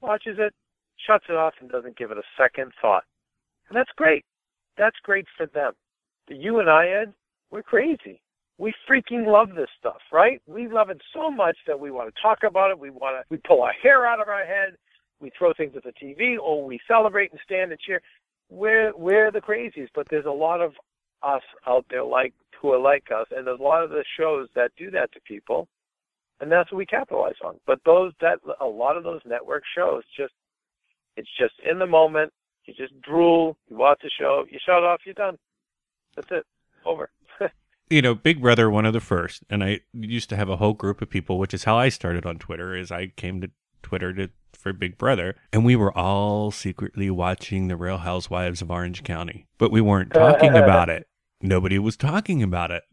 watches 0.00 0.36
it, 0.38 0.54
shuts 1.06 1.26
it 1.28 1.36
off, 1.36 1.54
and 1.60 1.70
doesn't 1.70 1.96
give 1.96 2.10
it 2.10 2.18
a 2.18 2.22
second 2.36 2.72
thought. 2.80 3.04
And 3.68 3.76
that's 3.76 3.90
great. 3.96 4.24
That's 4.76 4.96
great 5.02 5.26
for 5.36 5.46
them. 5.46 5.74
But 6.26 6.38
you 6.38 6.58
and 6.58 6.68
I, 6.70 6.88
Ed, 6.88 7.12
we're 7.50 7.62
crazy. 7.62 8.20
We 8.60 8.74
freaking 8.86 9.26
love 9.26 9.56
this 9.56 9.70
stuff, 9.78 10.02
right? 10.12 10.42
We 10.46 10.68
love 10.68 10.90
it 10.90 11.00
so 11.14 11.30
much 11.30 11.56
that 11.66 11.80
we 11.80 11.90
want 11.90 12.14
to 12.14 12.20
talk 12.20 12.40
about 12.46 12.70
it. 12.70 12.78
We 12.78 12.90
want 12.90 13.16
to, 13.16 13.24
we 13.30 13.38
pull 13.38 13.62
our 13.62 13.72
hair 13.82 14.06
out 14.06 14.20
of 14.20 14.28
our 14.28 14.44
head. 14.44 14.76
We 15.18 15.32
throw 15.36 15.54
things 15.54 15.72
at 15.76 15.82
the 15.82 15.92
TV, 15.92 16.38
or 16.38 16.62
we 16.62 16.78
celebrate 16.86 17.30
and 17.30 17.40
stand 17.42 17.70
and 17.70 17.80
cheer. 17.80 18.02
We're 18.50 18.94
we're 18.94 19.30
the 19.30 19.40
crazies, 19.40 19.88
but 19.94 20.06
there's 20.10 20.26
a 20.26 20.30
lot 20.30 20.60
of 20.60 20.72
us 21.22 21.40
out 21.66 21.86
there 21.88 22.04
like 22.04 22.34
who 22.60 22.70
are 22.72 22.78
like 22.78 23.04
us, 23.10 23.26
and 23.34 23.46
there's 23.46 23.60
a 23.60 23.62
lot 23.62 23.82
of 23.82 23.88
the 23.88 24.04
shows 24.18 24.48
that 24.54 24.72
do 24.76 24.90
that 24.90 25.10
to 25.12 25.20
people, 25.22 25.66
and 26.42 26.52
that's 26.52 26.70
what 26.70 26.78
we 26.78 26.86
capitalize 26.86 27.40
on. 27.42 27.58
But 27.66 27.80
those 27.86 28.12
that 28.20 28.40
a 28.60 28.66
lot 28.66 28.98
of 28.98 29.04
those 29.04 29.22
network 29.24 29.62
shows 29.74 30.02
just 30.14 30.34
it's 31.16 31.30
just 31.38 31.54
in 31.64 31.78
the 31.78 31.86
moment. 31.86 32.30
You 32.66 32.74
just 32.74 33.00
drool, 33.00 33.56
you 33.70 33.78
watch 33.78 34.00
the 34.02 34.10
show, 34.20 34.44
you 34.50 34.58
shut 34.66 34.84
off, 34.84 35.00
you're 35.06 35.14
done. 35.14 35.38
That's 36.14 36.28
it. 36.30 36.44
Over. 36.84 37.08
You 37.90 38.00
know, 38.00 38.14
Big 38.14 38.40
Brother, 38.40 38.70
one 38.70 38.86
of 38.86 38.92
the 38.92 39.00
first, 39.00 39.42
and 39.50 39.62
I 39.62 39.80
used 39.92 40.30
to 40.30 40.36
have 40.36 40.48
a 40.48 40.56
whole 40.56 40.72
group 40.72 41.02
of 41.02 41.10
people, 41.10 41.38
which 41.38 41.52
is 41.52 41.64
how 41.64 41.76
I 41.76 41.88
started 41.88 42.24
on 42.24 42.38
Twitter. 42.38 42.74
Is 42.74 42.90
I 42.90 43.08
came 43.08 43.40
to 43.40 43.50
Twitter 43.82 44.12
to 44.14 44.30
for 44.54 44.72
Big 44.72 44.96
Brother, 44.96 45.36
and 45.52 45.64
we 45.64 45.76
were 45.76 45.96
all 45.96 46.50
secretly 46.50 47.10
watching 47.10 47.68
the 47.68 47.76
Real 47.76 47.98
Housewives 47.98 48.62
of 48.62 48.70
Orange 48.70 49.02
County, 49.02 49.46
but 49.58 49.72
we 49.72 49.80
weren't 49.80 50.12
talking 50.12 50.50
about 50.56 50.88
it. 50.88 51.08
Nobody 51.42 51.78
was 51.78 51.96
talking 51.96 52.42
about 52.42 52.70
it. 52.70 52.84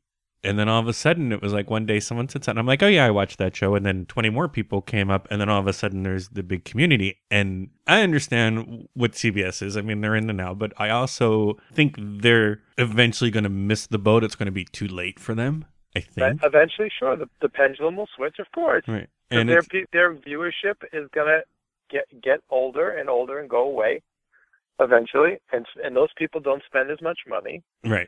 And 0.44 0.58
then 0.58 0.70
all 0.70 0.80
of 0.80 0.88
a 0.88 0.94
sudden, 0.94 1.32
it 1.32 1.42
was 1.42 1.52
like 1.52 1.70
one 1.70 1.86
day 1.86 2.00
someone 2.00 2.30
said 2.30 2.44
something. 2.44 2.60
I'm 2.60 2.66
like, 2.66 2.84
oh, 2.84 2.88
yeah, 2.88 3.06
I 3.06 3.12
watched 3.12 3.38
that 3.40 3.56
show. 3.56 3.76
And 3.76 3.86
then 3.86 4.06
20 4.06 4.30
more 4.30 4.48
people 4.48 4.82
came 4.82 5.10
up. 5.10 5.28
And 5.32 5.42
then 5.42 5.50
all 5.50 5.60
of 5.60 5.68
a 5.68 5.74
sudden, 5.74 6.04
there's 6.04 6.30
the 6.30 6.44
big 6.44 6.64
community. 6.64 7.20
And 7.32 7.70
I 7.88 8.02
understand 8.02 8.88
what 8.94 9.14
CBS 9.14 9.62
is. 9.62 9.76
I 9.76 9.82
mean, 9.82 10.02
they're 10.02 10.16
in 10.16 10.28
the 10.28 10.34
now, 10.34 10.54
but 10.54 10.74
I 10.78 10.90
also 10.90 11.58
think 11.74 11.96
they're 11.98 12.62
eventually 12.78 13.32
going 13.32 13.46
to 13.46 13.50
miss 13.50 13.88
the 13.88 13.98
boat. 13.98 14.24
It's 14.24 14.36
going 14.36 14.46
to 14.46 14.52
be 14.52 14.66
too 14.66 14.88
late 14.88 15.20
for 15.20 15.34
them, 15.34 15.66
I 15.96 16.02
think. 16.02 16.42
Eventually, 16.44 16.92
sure, 16.98 17.16
the, 17.16 17.28
the 17.42 17.50
pendulum 17.50 17.98
will 17.98 18.10
switch, 18.16 18.38
of 18.40 18.46
course. 18.54 18.84
Right. 18.88 19.10
And 19.30 19.50
their 19.50 19.62
their 19.92 20.14
viewership 20.16 20.76
is 20.94 21.10
gonna 21.14 21.40
get 21.90 22.06
get 22.24 22.40
older 22.50 22.92
and 22.92 23.10
older 23.10 23.40
and 23.40 23.50
go 23.50 23.64
away 23.64 24.02
eventually, 24.80 25.38
and 25.52 25.66
and 25.84 25.96
those 25.96 26.10
people 26.18 26.40
don't 26.40 26.64
spend 26.66 26.92
as 26.92 27.02
much 27.02 27.20
money. 27.28 27.64
right. 27.84 28.08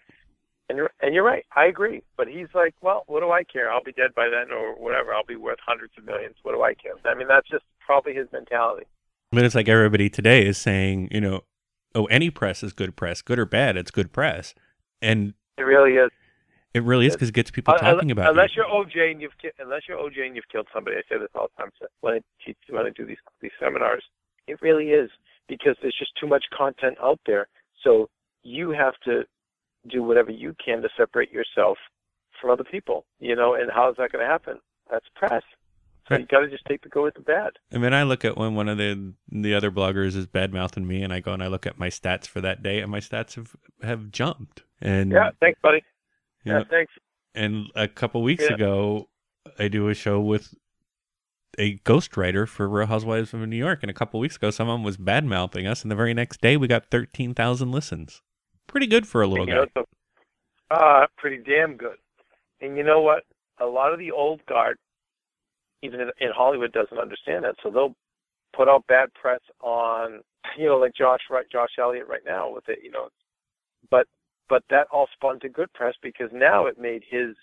And 0.69 0.77
you're 0.77 0.91
and 1.01 1.15
you're 1.15 1.23
right. 1.23 1.45
I 1.55 1.65
agree. 1.65 2.03
But 2.15 2.27
he's 2.27 2.47
like, 2.53 2.75
well, 2.81 3.03
what 3.07 3.21
do 3.21 3.31
I 3.31 3.43
care? 3.43 3.71
I'll 3.71 3.83
be 3.83 3.91
dead 3.91 4.13
by 4.15 4.29
then, 4.29 4.55
or 4.55 4.75
whatever. 4.75 5.13
I'll 5.13 5.25
be 5.25 5.35
worth 5.35 5.57
hundreds 5.65 5.93
of 5.97 6.05
millions. 6.05 6.35
What 6.43 6.53
do 6.53 6.61
I 6.61 6.75
care? 6.75 6.93
I 7.05 7.15
mean, 7.17 7.27
that's 7.27 7.49
just 7.49 7.63
probably 7.83 8.13
his 8.13 8.27
mentality. 8.31 8.85
But 9.31 9.45
it's 9.45 9.55
like 9.55 9.67
everybody 9.67 10.09
today 10.09 10.45
is 10.45 10.57
saying, 10.57 11.09
you 11.11 11.21
know, 11.21 11.41
oh, 11.95 12.05
any 12.05 12.29
press 12.29 12.61
is 12.63 12.71
good 12.73 12.95
press, 12.95 13.21
good 13.23 13.39
or 13.39 13.45
bad, 13.45 13.77
it's 13.77 13.91
good 13.91 14.11
press. 14.13 14.53
And 15.01 15.33
It 15.57 15.63
really 15.63 15.93
is. 15.93 16.11
it 16.73 16.83
really 16.83 17.07
is 17.07 17.13
because 17.13 17.29
it 17.29 17.35
gets 17.35 17.49
people 17.51 17.73
Un- 17.73 17.79
talking 17.79 18.11
about 18.11 18.29
unless 18.29 18.55
you. 18.55 18.63
you're 18.63 18.85
OJ 18.85 19.11
and 19.11 19.21
you've 19.21 19.37
ki- 19.41 19.51
unless 19.59 19.83
you're 19.87 19.97
OJ 19.97 20.25
and 20.27 20.35
you've 20.35 20.47
killed 20.51 20.67
somebody. 20.73 20.97
I 20.97 21.01
say 21.09 21.17
this 21.19 21.29
all 21.35 21.47
the 21.55 21.63
time 21.63 21.71
so 21.79 21.87
when 22.01 22.15
I 22.15 22.19
teach 22.45 22.57
when 22.69 22.85
I 22.85 22.89
do 22.95 23.05
these 23.05 23.17
these 23.41 23.51
seminars. 23.59 24.03
It 24.47 24.59
really 24.61 24.89
is 24.89 25.09
because 25.47 25.75
there's 25.81 25.95
just 25.97 26.11
too 26.19 26.27
much 26.27 26.43
content 26.55 26.97
out 27.01 27.19
there. 27.25 27.47
So 27.83 28.09
you 28.43 28.71
have 28.71 28.93
to 29.05 29.23
do 29.87 30.03
whatever 30.03 30.31
you 30.31 30.55
can 30.63 30.81
to 30.81 30.89
separate 30.97 31.31
yourself 31.31 31.77
from 32.41 32.49
other 32.51 32.63
people. 32.63 33.05
You 33.19 33.35
know, 33.35 33.53
and 33.53 33.71
how 33.71 33.89
is 33.89 33.95
that 33.97 34.11
going 34.11 34.23
to 34.25 34.29
happen? 34.31 34.59
That's 34.91 35.05
press. 35.15 35.43
So 36.07 36.15
Right. 36.15 36.21
you 36.21 36.25
got 36.27 36.39
to 36.39 36.49
just 36.49 36.65
take 36.65 36.81
the 36.81 36.89
good 36.89 37.03
with 37.03 37.13
the 37.13 37.21
bad. 37.21 37.51
I 37.71 37.77
mean, 37.77 37.93
I 37.93 38.01
look 38.01 38.25
at 38.25 38.35
when 38.35 38.55
one 38.55 38.67
of 38.67 38.77
the 38.79 39.13
the 39.31 39.53
other 39.53 39.69
bloggers 39.69 40.15
is 40.15 40.25
bad 40.25 40.51
mouthing 40.51 40.87
me, 40.87 41.03
and 41.03 41.13
I 41.13 41.19
go 41.19 41.33
and 41.33 41.43
I 41.43 41.47
look 41.47 41.67
at 41.67 41.77
my 41.77 41.89
stats 41.89 42.25
for 42.27 42.41
that 42.41 42.63
day, 42.63 42.79
and 42.79 42.89
my 42.91 42.99
stats 42.99 43.35
have 43.35 43.55
have 43.83 44.09
jumped. 44.11 44.63
And 44.81 45.11
Yeah, 45.11 45.29
thanks, 45.39 45.59
buddy. 45.61 45.83
Yeah, 46.45 46.59
know, 46.59 46.65
thanks. 46.69 46.91
and 47.35 47.67
a 47.75 47.87
couple 47.87 48.23
weeks 48.23 48.45
Yeah. 48.49 48.55
ago, 48.55 49.09
I 49.59 49.67
do 49.67 49.87
a 49.87 49.93
show 49.93 50.19
with 50.19 50.55
a 51.59 51.77
ghostwriter 51.79 52.47
for 52.47 52.67
Real 52.69 52.87
Housewives 52.87 53.33
of 53.33 53.41
New 53.47 53.55
York, 53.57 53.79
and 53.83 53.89
a 53.89 53.93
couple 53.93 54.19
weeks 54.19 54.37
ago, 54.37 54.49
someone 54.49 54.81
was 54.81 54.97
bad 54.97 55.25
mouthing 55.25 55.67
us, 55.67 55.83
and 55.83 55.91
the 55.91 55.95
very 55.95 56.13
next 56.15 56.41
day, 56.41 56.57
we 56.57 56.67
got 56.67 56.85
thirteen 56.89 57.35
thousand 57.35 57.71
listens. 57.71 58.23
Pretty 58.69 58.87
good 58.87 59.07
for 59.07 59.23
a 59.23 59.27
little 59.27 59.47
you 59.47 59.53
guy. 59.53 59.59
know, 59.61 59.67
so, 59.75 59.85
uh, 60.71 61.07
pretty 61.17 61.43
damn 61.43 61.75
good. 61.75 61.97
And 62.61 62.77
you 62.77 62.83
know 62.83 63.01
what? 63.01 63.23
A 63.59 63.65
lot 63.65 63.91
of 63.91 63.99
the 63.99 64.11
old 64.11 64.45
guard, 64.45 64.77
even 65.81 65.99
in, 65.99 66.09
in 66.19 66.29
Hollywood, 66.33 66.71
doesn't 66.71 66.97
understand 66.97 67.43
that. 67.43 67.55
So 67.63 67.71
they'll 67.71 67.95
put 68.55 68.69
out 68.69 68.85
bad 68.87 69.09
press 69.19 69.39
on, 69.61 70.21
you 70.57 70.67
know, 70.67 70.77
like 70.77 70.93
Josh, 70.95 71.21
right, 71.31 71.45
Josh 71.51 71.71
Elliott 71.79 72.07
right 72.07 72.21
now 72.25 72.53
with 72.53 72.69
it, 72.69 72.79
you 72.83 72.91
know. 72.91 73.09
But 73.89 74.05
but 74.49 74.63
that 74.69 74.87
all 74.91 75.07
spun 75.13 75.39
to 75.39 75.49
good 75.49 75.71
press 75.73 75.95
because 76.03 76.29
now 76.31 76.67
it 76.67 76.79
made 76.79 77.03
his 77.09 77.35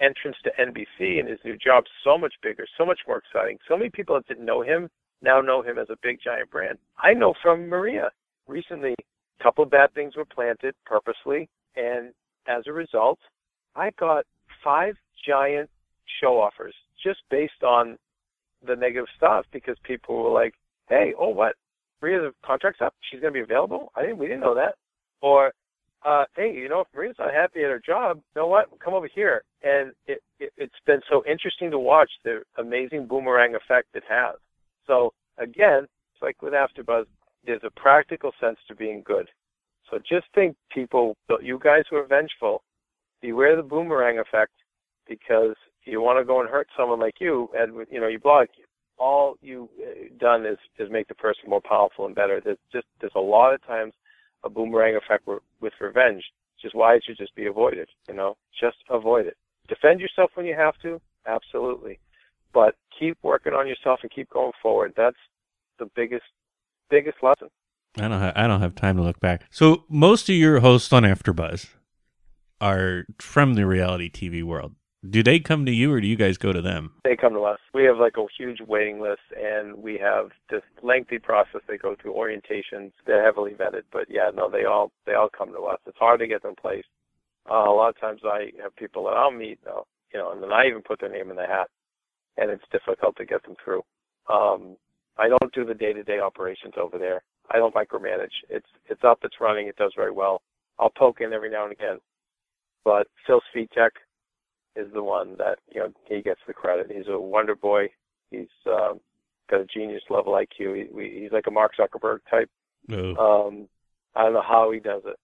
entrance 0.00 0.36
to 0.42 0.50
NBC 0.60 1.20
and 1.20 1.28
his 1.28 1.38
new 1.44 1.56
job 1.56 1.84
so 2.02 2.18
much 2.18 2.34
bigger, 2.42 2.66
so 2.76 2.84
much 2.84 2.98
more 3.06 3.18
exciting. 3.18 3.58
So 3.68 3.76
many 3.76 3.90
people 3.90 4.16
that 4.16 4.26
didn't 4.26 4.44
know 4.44 4.62
him 4.62 4.88
now 5.22 5.40
know 5.40 5.62
him 5.62 5.78
as 5.78 5.88
a 5.90 5.96
big 6.02 6.18
giant 6.22 6.50
brand. 6.50 6.78
I 6.98 7.14
know 7.14 7.34
from 7.40 7.68
Maria 7.68 8.10
recently 8.48 8.94
couple 9.42 9.64
bad 9.64 9.92
things 9.94 10.16
were 10.16 10.24
planted 10.24 10.74
purposely 10.84 11.48
and 11.76 12.12
as 12.46 12.62
a 12.66 12.72
result 12.72 13.18
I 13.74 13.90
got 13.98 14.24
five 14.62 14.94
giant 15.26 15.70
show 16.20 16.40
offers 16.40 16.74
just 17.02 17.20
based 17.30 17.62
on 17.62 17.96
the 18.66 18.76
negative 18.76 19.08
stuff 19.16 19.44
because 19.52 19.76
people 19.82 20.22
were 20.22 20.30
like, 20.30 20.54
Hey, 20.88 21.12
oh 21.18 21.28
what? 21.28 21.54
Maria's 22.00 22.32
contract's 22.44 22.80
up, 22.80 22.94
she's 23.10 23.20
gonna 23.20 23.32
be 23.32 23.40
available? 23.40 23.92
I 23.96 24.02
didn't 24.02 24.18
we 24.18 24.26
didn't 24.26 24.40
know 24.40 24.54
that. 24.54 24.74
Or 25.20 25.52
uh, 26.04 26.24
hey, 26.36 26.52
you 26.52 26.68
know, 26.68 26.80
if 26.80 26.88
Maria's 26.94 27.16
not 27.18 27.32
happy 27.32 27.60
at 27.60 27.70
her 27.70 27.80
job, 27.84 28.16
you 28.16 28.42
know 28.42 28.48
what? 28.48 28.66
Come 28.84 28.94
over 28.94 29.08
here. 29.12 29.44
And 29.62 29.92
it, 30.06 30.20
it, 30.40 30.52
it's 30.56 30.74
been 30.84 31.00
so 31.08 31.22
interesting 31.30 31.70
to 31.70 31.78
watch 31.78 32.10
the 32.24 32.42
amazing 32.58 33.06
boomerang 33.06 33.54
effect 33.54 33.88
it 33.94 34.02
has. 34.08 34.34
So 34.86 35.12
again, 35.38 35.84
it's 35.84 36.22
like 36.22 36.42
with 36.42 36.54
AfterBuzz, 36.54 37.04
there's 37.44 37.62
a 37.64 37.80
practical 37.80 38.32
sense 38.40 38.58
to 38.68 38.74
being 38.74 39.02
good. 39.04 39.28
So 39.90 39.98
just 39.98 40.26
think, 40.34 40.56
people, 40.72 41.16
you 41.42 41.58
guys 41.62 41.82
who 41.90 41.96
are 41.96 42.06
vengeful, 42.06 42.62
beware 43.20 43.56
the 43.56 43.62
boomerang 43.62 44.18
effect 44.18 44.52
because 45.08 45.54
you 45.84 46.00
want 46.00 46.18
to 46.18 46.24
go 46.24 46.40
and 46.40 46.48
hurt 46.48 46.68
someone 46.76 47.00
like 47.00 47.14
you, 47.20 47.48
and 47.54 47.86
you 47.90 48.00
know 48.00 48.08
you 48.08 48.18
blog. 48.18 48.48
All 48.98 49.34
you 49.40 49.68
uh, 49.80 50.14
done 50.18 50.46
is 50.46 50.58
is 50.78 50.88
make 50.90 51.08
the 51.08 51.14
person 51.14 51.48
more 51.48 51.60
powerful 51.60 52.06
and 52.06 52.14
better. 52.14 52.40
There's 52.42 52.58
just 52.72 52.86
there's 53.00 53.12
a 53.16 53.20
lot 53.20 53.52
of 53.52 53.64
times 53.66 53.92
a 54.44 54.50
boomerang 54.50 54.96
effect 54.96 55.26
with, 55.26 55.42
with 55.60 55.72
revenge, 55.80 56.22
which 56.56 56.70
is 56.70 56.74
why 56.74 56.94
it 56.94 57.02
should 57.06 57.16
just 57.16 57.34
be 57.34 57.46
avoided. 57.46 57.88
You 58.08 58.14
know, 58.14 58.36
just 58.60 58.76
avoid 58.90 59.26
it. 59.26 59.36
Defend 59.68 60.00
yourself 60.00 60.30
when 60.34 60.46
you 60.46 60.54
have 60.56 60.74
to, 60.82 61.00
absolutely, 61.26 61.98
but 62.52 62.74
keep 62.98 63.16
working 63.22 63.52
on 63.52 63.66
yourself 63.66 64.00
and 64.02 64.10
keep 64.10 64.30
going 64.30 64.52
forward. 64.62 64.92
That's 64.96 65.16
the 65.78 65.88
biggest 65.96 66.24
biggest 66.92 67.16
lesson. 67.22 67.48
I 67.98 68.08
don't 68.08 68.20
ha- 68.20 68.32
I 68.36 68.46
don't 68.46 68.60
have 68.60 68.74
time 68.74 68.96
to 68.96 69.02
look 69.02 69.18
back. 69.18 69.44
So 69.50 69.84
most 69.88 70.28
of 70.28 70.36
your 70.36 70.60
hosts 70.60 70.92
on 70.92 71.02
AfterBuzz 71.02 71.70
are 72.60 73.04
from 73.18 73.54
the 73.54 73.66
reality 73.66 74.10
TV 74.10 74.42
world. 74.42 74.74
Do 75.08 75.22
they 75.22 75.40
come 75.40 75.66
to 75.66 75.72
you 75.72 75.92
or 75.92 76.00
do 76.00 76.06
you 76.06 76.14
guys 76.14 76.38
go 76.38 76.52
to 76.52 76.62
them? 76.62 76.92
They 77.02 77.16
come 77.16 77.32
to 77.32 77.40
us. 77.40 77.58
We 77.74 77.82
have 77.84 77.96
like 77.98 78.16
a 78.16 78.26
huge 78.38 78.60
waiting 78.60 79.00
list, 79.00 79.26
and 79.36 79.82
we 79.82 79.98
have 79.98 80.30
this 80.48 80.62
lengthy 80.80 81.18
process 81.18 81.60
they 81.66 81.76
go 81.76 81.96
through 82.00 82.14
orientations. 82.14 82.92
They're 83.04 83.24
heavily 83.24 83.52
vetted, 83.52 83.82
but 83.90 84.06
yeah, 84.08 84.30
no, 84.32 84.48
they 84.48 84.64
all 84.64 84.92
they 85.06 85.14
all 85.14 85.28
come 85.28 85.52
to 85.52 85.62
us. 85.62 85.80
It's 85.86 85.98
hard 85.98 86.20
to 86.20 86.28
get 86.28 86.42
them 86.42 86.54
placed. 86.60 86.86
Uh, 87.50 87.68
a 87.68 87.74
lot 87.74 87.88
of 87.88 87.98
times, 87.98 88.20
I 88.24 88.52
have 88.62 88.76
people 88.76 89.04
that 89.04 89.16
I'll 89.16 89.32
meet, 89.32 89.58
you 90.14 90.20
know, 90.20 90.30
and 90.30 90.40
then 90.40 90.52
I 90.52 90.68
even 90.68 90.82
put 90.82 91.00
their 91.00 91.10
name 91.10 91.30
in 91.30 91.36
the 91.36 91.48
hat, 91.48 91.68
and 92.36 92.48
it's 92.50 92.62
difficult 92.70 93.16
to 93.16 93.24
get 93.24 93.42
them 93.42 93.56
through. 93.64 93.82
Um, 94.32 94.76
I 95.18 95.28
don't 95.28 95.52
do 95.52 95.64
the 95.64 95.74
day-to-day 95.74 96.20
operations 96.20 96.74
over 96.80 96.98
there. 96.98 97.22
I 97.50 97.58
don't 97.58 97.74
micromanage. 97.74 98.32
It's 98.48 98.66
it's 98.88 99.04
up, 99.04 99.20
it's 99.22 99.40
running, 99.40 99.68
it 99.68 99.76
does 99.76 99.92
very 99.96 100.12
well. 100.12 100.42
I'll 100.78 100.90
poke 100.90 101.20
in 101.20 101.32
every 101.32 101.50
now 101.50 101.64
and 101.64 101.72
again. 101.72 101.98
But 102.84 103.08
Phil 103.26 103.40
Svitek 103.54 103.90
is 104.74 104.86
the 104.92 105.02
one 105.02 105.36
that 105.38 105.58
you 105.72 105.80
know 105.80 105.92
he 106.08 106.22
gets 106.22 106.40
the 106.46 106.54
credit. 106.54 106.90
He's 106.90 107.08
a 107.08 107.18
wonder 107.18 107.54
boy. 107.54 107.88
He's 108.30 108.48
um, 108.66 109.00
got 109.50 109.60
a 109.60 109.66
genius 109.66 110.02
level 110.08 110.32
IQ. 110.32 110.76
He, 110.76 110.86
we, 110.92 111.20
he's 111.22 111.32
like 111.32 111.46
a 111.46 111.50
Mark 111.50 111.72
Zuckerberg 111.78 112.20
type. 112.30 112.50
Oh. 112.90 113.48
Um, 113.48 113.68
I 114.14 114.24
don't 114.24 114.32
know 114.32 114.42
how 114.46 114.70
he 114.72 114.80
does 114.80 115.02
it. 115.04 115.16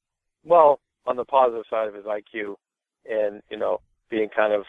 Well, 0.45 0.81
on 1.07 1.17
the 1.17 1.25
positive 1.25 1.65
side 1.71 1.89
of 1.89 1.95
his 1.95 2.05
IQ, 2.05 2.55
and 3.09 3.43
you 3.51 3.57
know, 3.57 3.81
being 4.11 4.29
kind 4.35 4.53
of 4.53 4.65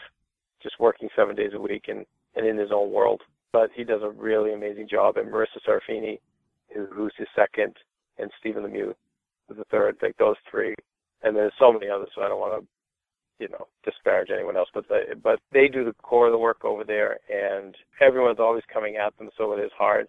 just 0.62 0.80
working 0.80 1.08
seven 1.14 1.36
days 1.36 1.52
a 1.54 1.60
week 1.60 1.84
and, 1.88 2.04
and 2.36 2.46
in 2.46 2.56
his 2.56 2.70
own 2.72 2.90
world. 2.90 3.22
But 3.52 3.70
he 3.74 3.84
does 3.84 4.02
a 4.02 4.10
really 4.10 4.52
amazing 4.52 4.88
job. 4.88 5.16
And 5.16 5.32
Marissa 5.32 5.58
Serafini, 5.66 6.20
who, 6.74 6.86
who's 6.86 7.12
his 7.16 7.28
second, 7.34 7.74
and 8.18 8.30
Stephen 8.38 8.64
Lemieux 8.64 8.90
is 8.90 9.56
the 9.56 9.64
third. 9.70 9.96
Like 10.02 10.16
those 10.18 10.36
three, 10.50 10.74
and 11.22 11.34
there's 11.34 11.52
so 11.58 11.72
many 11.72 11.88
others. 11.88 12.10
So 12.14 12.22
I 12.22 12.28
don't 12.28 12.40
want 12.40 12.62
to, 12.62 12.68
you 13.38 13.48
know, 13.48 13.66
disparage 13.84 14.30
anyone 14.32 14.56
else. 14.56 14.68
But 14.72 14.88
they, 14.88 15.14
but 15.20 15.40
they 15.52 15.68
do 15.68 15.84
the 15.84 15.94
core 15.94 16.26
of 16.26 16.32
the 16.32 16.38
work 16.38 16.64
over 16.64 16.84
there, 16.84 17.18
and 17.28 17.74
everyone's 18.00 18.40
always 18.40 18.62
coming 18.72 18.96
at 18.96 19.16
them, 19.18 19.30
so 19.36 19.52
it 19.52 19.60
is 19.60 19.72
hard. 19.76 20.06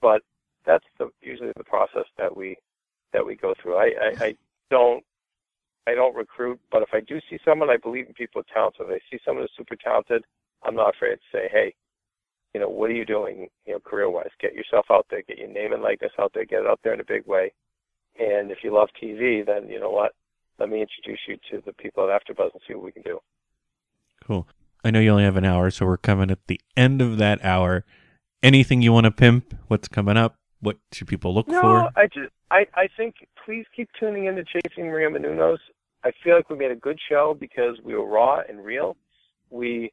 But 0.00 0.22
that's 0.66 0.84
the, 0.98 1.10
usually 1.20 1.52
the 1.56 1.64
process 1.64 2.06
that 2.18 2.36
we 2.36 2.56
that 3.12 3.24
we 3.24 3.36
go 3.36 3.54
through. 3.62 3.76
I, 3.76 3.90
I, 4.00 4.24
I 4.24 4.36
don't 4.70 5.04
I 5.86 5.94
don't 5.94 6.14
recruit, 6.14 6.60
but 6.70 6.82
if 6.82 6.88
I 6.92 7.00
do 7.00 7.20
see 7.28 7.38
someone, 7.44 7.70
I 7.70 7.76
believe 7.76 8.06
in 8.06 8.14
people. 8.14 8.42
So 8.54 8.70
if 8.80 8.88
I 8.88 8.98
see 9.10 9.20
someone 9.24 9.44
who's 9.44 9.52
super 9.56 9.76
talented, 9.76 10.24
I'm 10.62 10.76
not 10.76 10.94
afraid 10.94 11.16
to 11.16 11.20
say, 11.32 11.48
hey, 11.52 11.74
you 12.54 12.60
know, 12.60 12.68
what 12.68 12.90
are 12.90 12.94
you 12.94 13.04
doing, 13.04 13.48
you 13.66 13.72
know, 13.72 13.80
career-wise? 13.80 14.30
Get 14.40 14.54
yourself 14.54 14.86
out 14.90 15.06
there, 15.10 15.22
get 15.22 15.38
your 15.38 15.48
name 15.48 15.72
and 15.72 15.82
likeness 15.82 16.12
out 16.18 16.32
there, 16.34 16.44
get 16.44 16.60
it 16.60 16.66
out 16.66 16.80
there 16.84 16.92
in 16.94 17.00
a 17.00 17.04
big 17.04 17.26
way. 17.26 17.52
And 18.18 18.50
if 18.50 18.58
you 18.62 18.74
love 18.74 18.88
TV, 19.02 19.44
then 19.44 19.68
you 19.68 19.80
know 19.80 19.90
what? 19.90 20.12
Let 20.58 20.68
me 20.68 20.82
introduce 20.82 21.20
you 21.26 21.36
to 21.50 21.62
the 21.64 21.72
people 21.72 22.08
at 22.10 22.22
AfterBuzz 22.22 22.52
and 22.52 22.62
see 22.68 22.74
what 22.74 22.84
we 22.84 22.92
can 22.92 23.02
do. 23.02 23.18
Cool. 24.24 24.46
I 24.84 24.90
know 24.90 25.00
you 25.00 25.10
only 25.10 25.24
have 25.24 25.36
an 25.36 25.44
hour, 25.44 25.70
so 25.70 25.86
we're 25.86 25.96
coming 25.96 26.30
at 26.30 26.46
the 26.46 26.60
end 26.76 27.00
of 27.00 27.16
that 27.18 27.42
hour. 27.44 27.84
Anything 28.42 28.82
you 28.82 28.92
want 28.92 29.04
to 29.04 29.10
pimp? 29.10 29.54
What's 29.68 29.88
coming 29.88 30.16
up? 30.16 30.36
What 30.60 30.78
should 30.92 31.08
people 31.08 31.34
look 31.34 31.48
no, 31.48 31.60
for? 31.60 31.90
I 31.96 32.06
just 32.06 32.30
I, 32.50 32.66
I 32.74 32.88
think 32.96 33.14
please 33.44 33.64
keep 33.74 33.88
tuning 33.98 34.26
in 34.26 34.36
to 34.36 34.44
Chasing 34.44 34.86
Maria 34.86 35.08
Menounos. 35.08 35.58
I 36.04 36.12
feel 36.22 36.36
like 36.36 36.50
we 36.50 36.56
made 36.56 36.70
a 36.70 36.76
good 36.76 36.98
show 37.08 37.36
because 37.38 37.78
we 37.82 37.94
were 37.94 38.06
raw 38.06 38.40
and 38.48 38.64
real. 38.64 38.96
We 39.50 39.92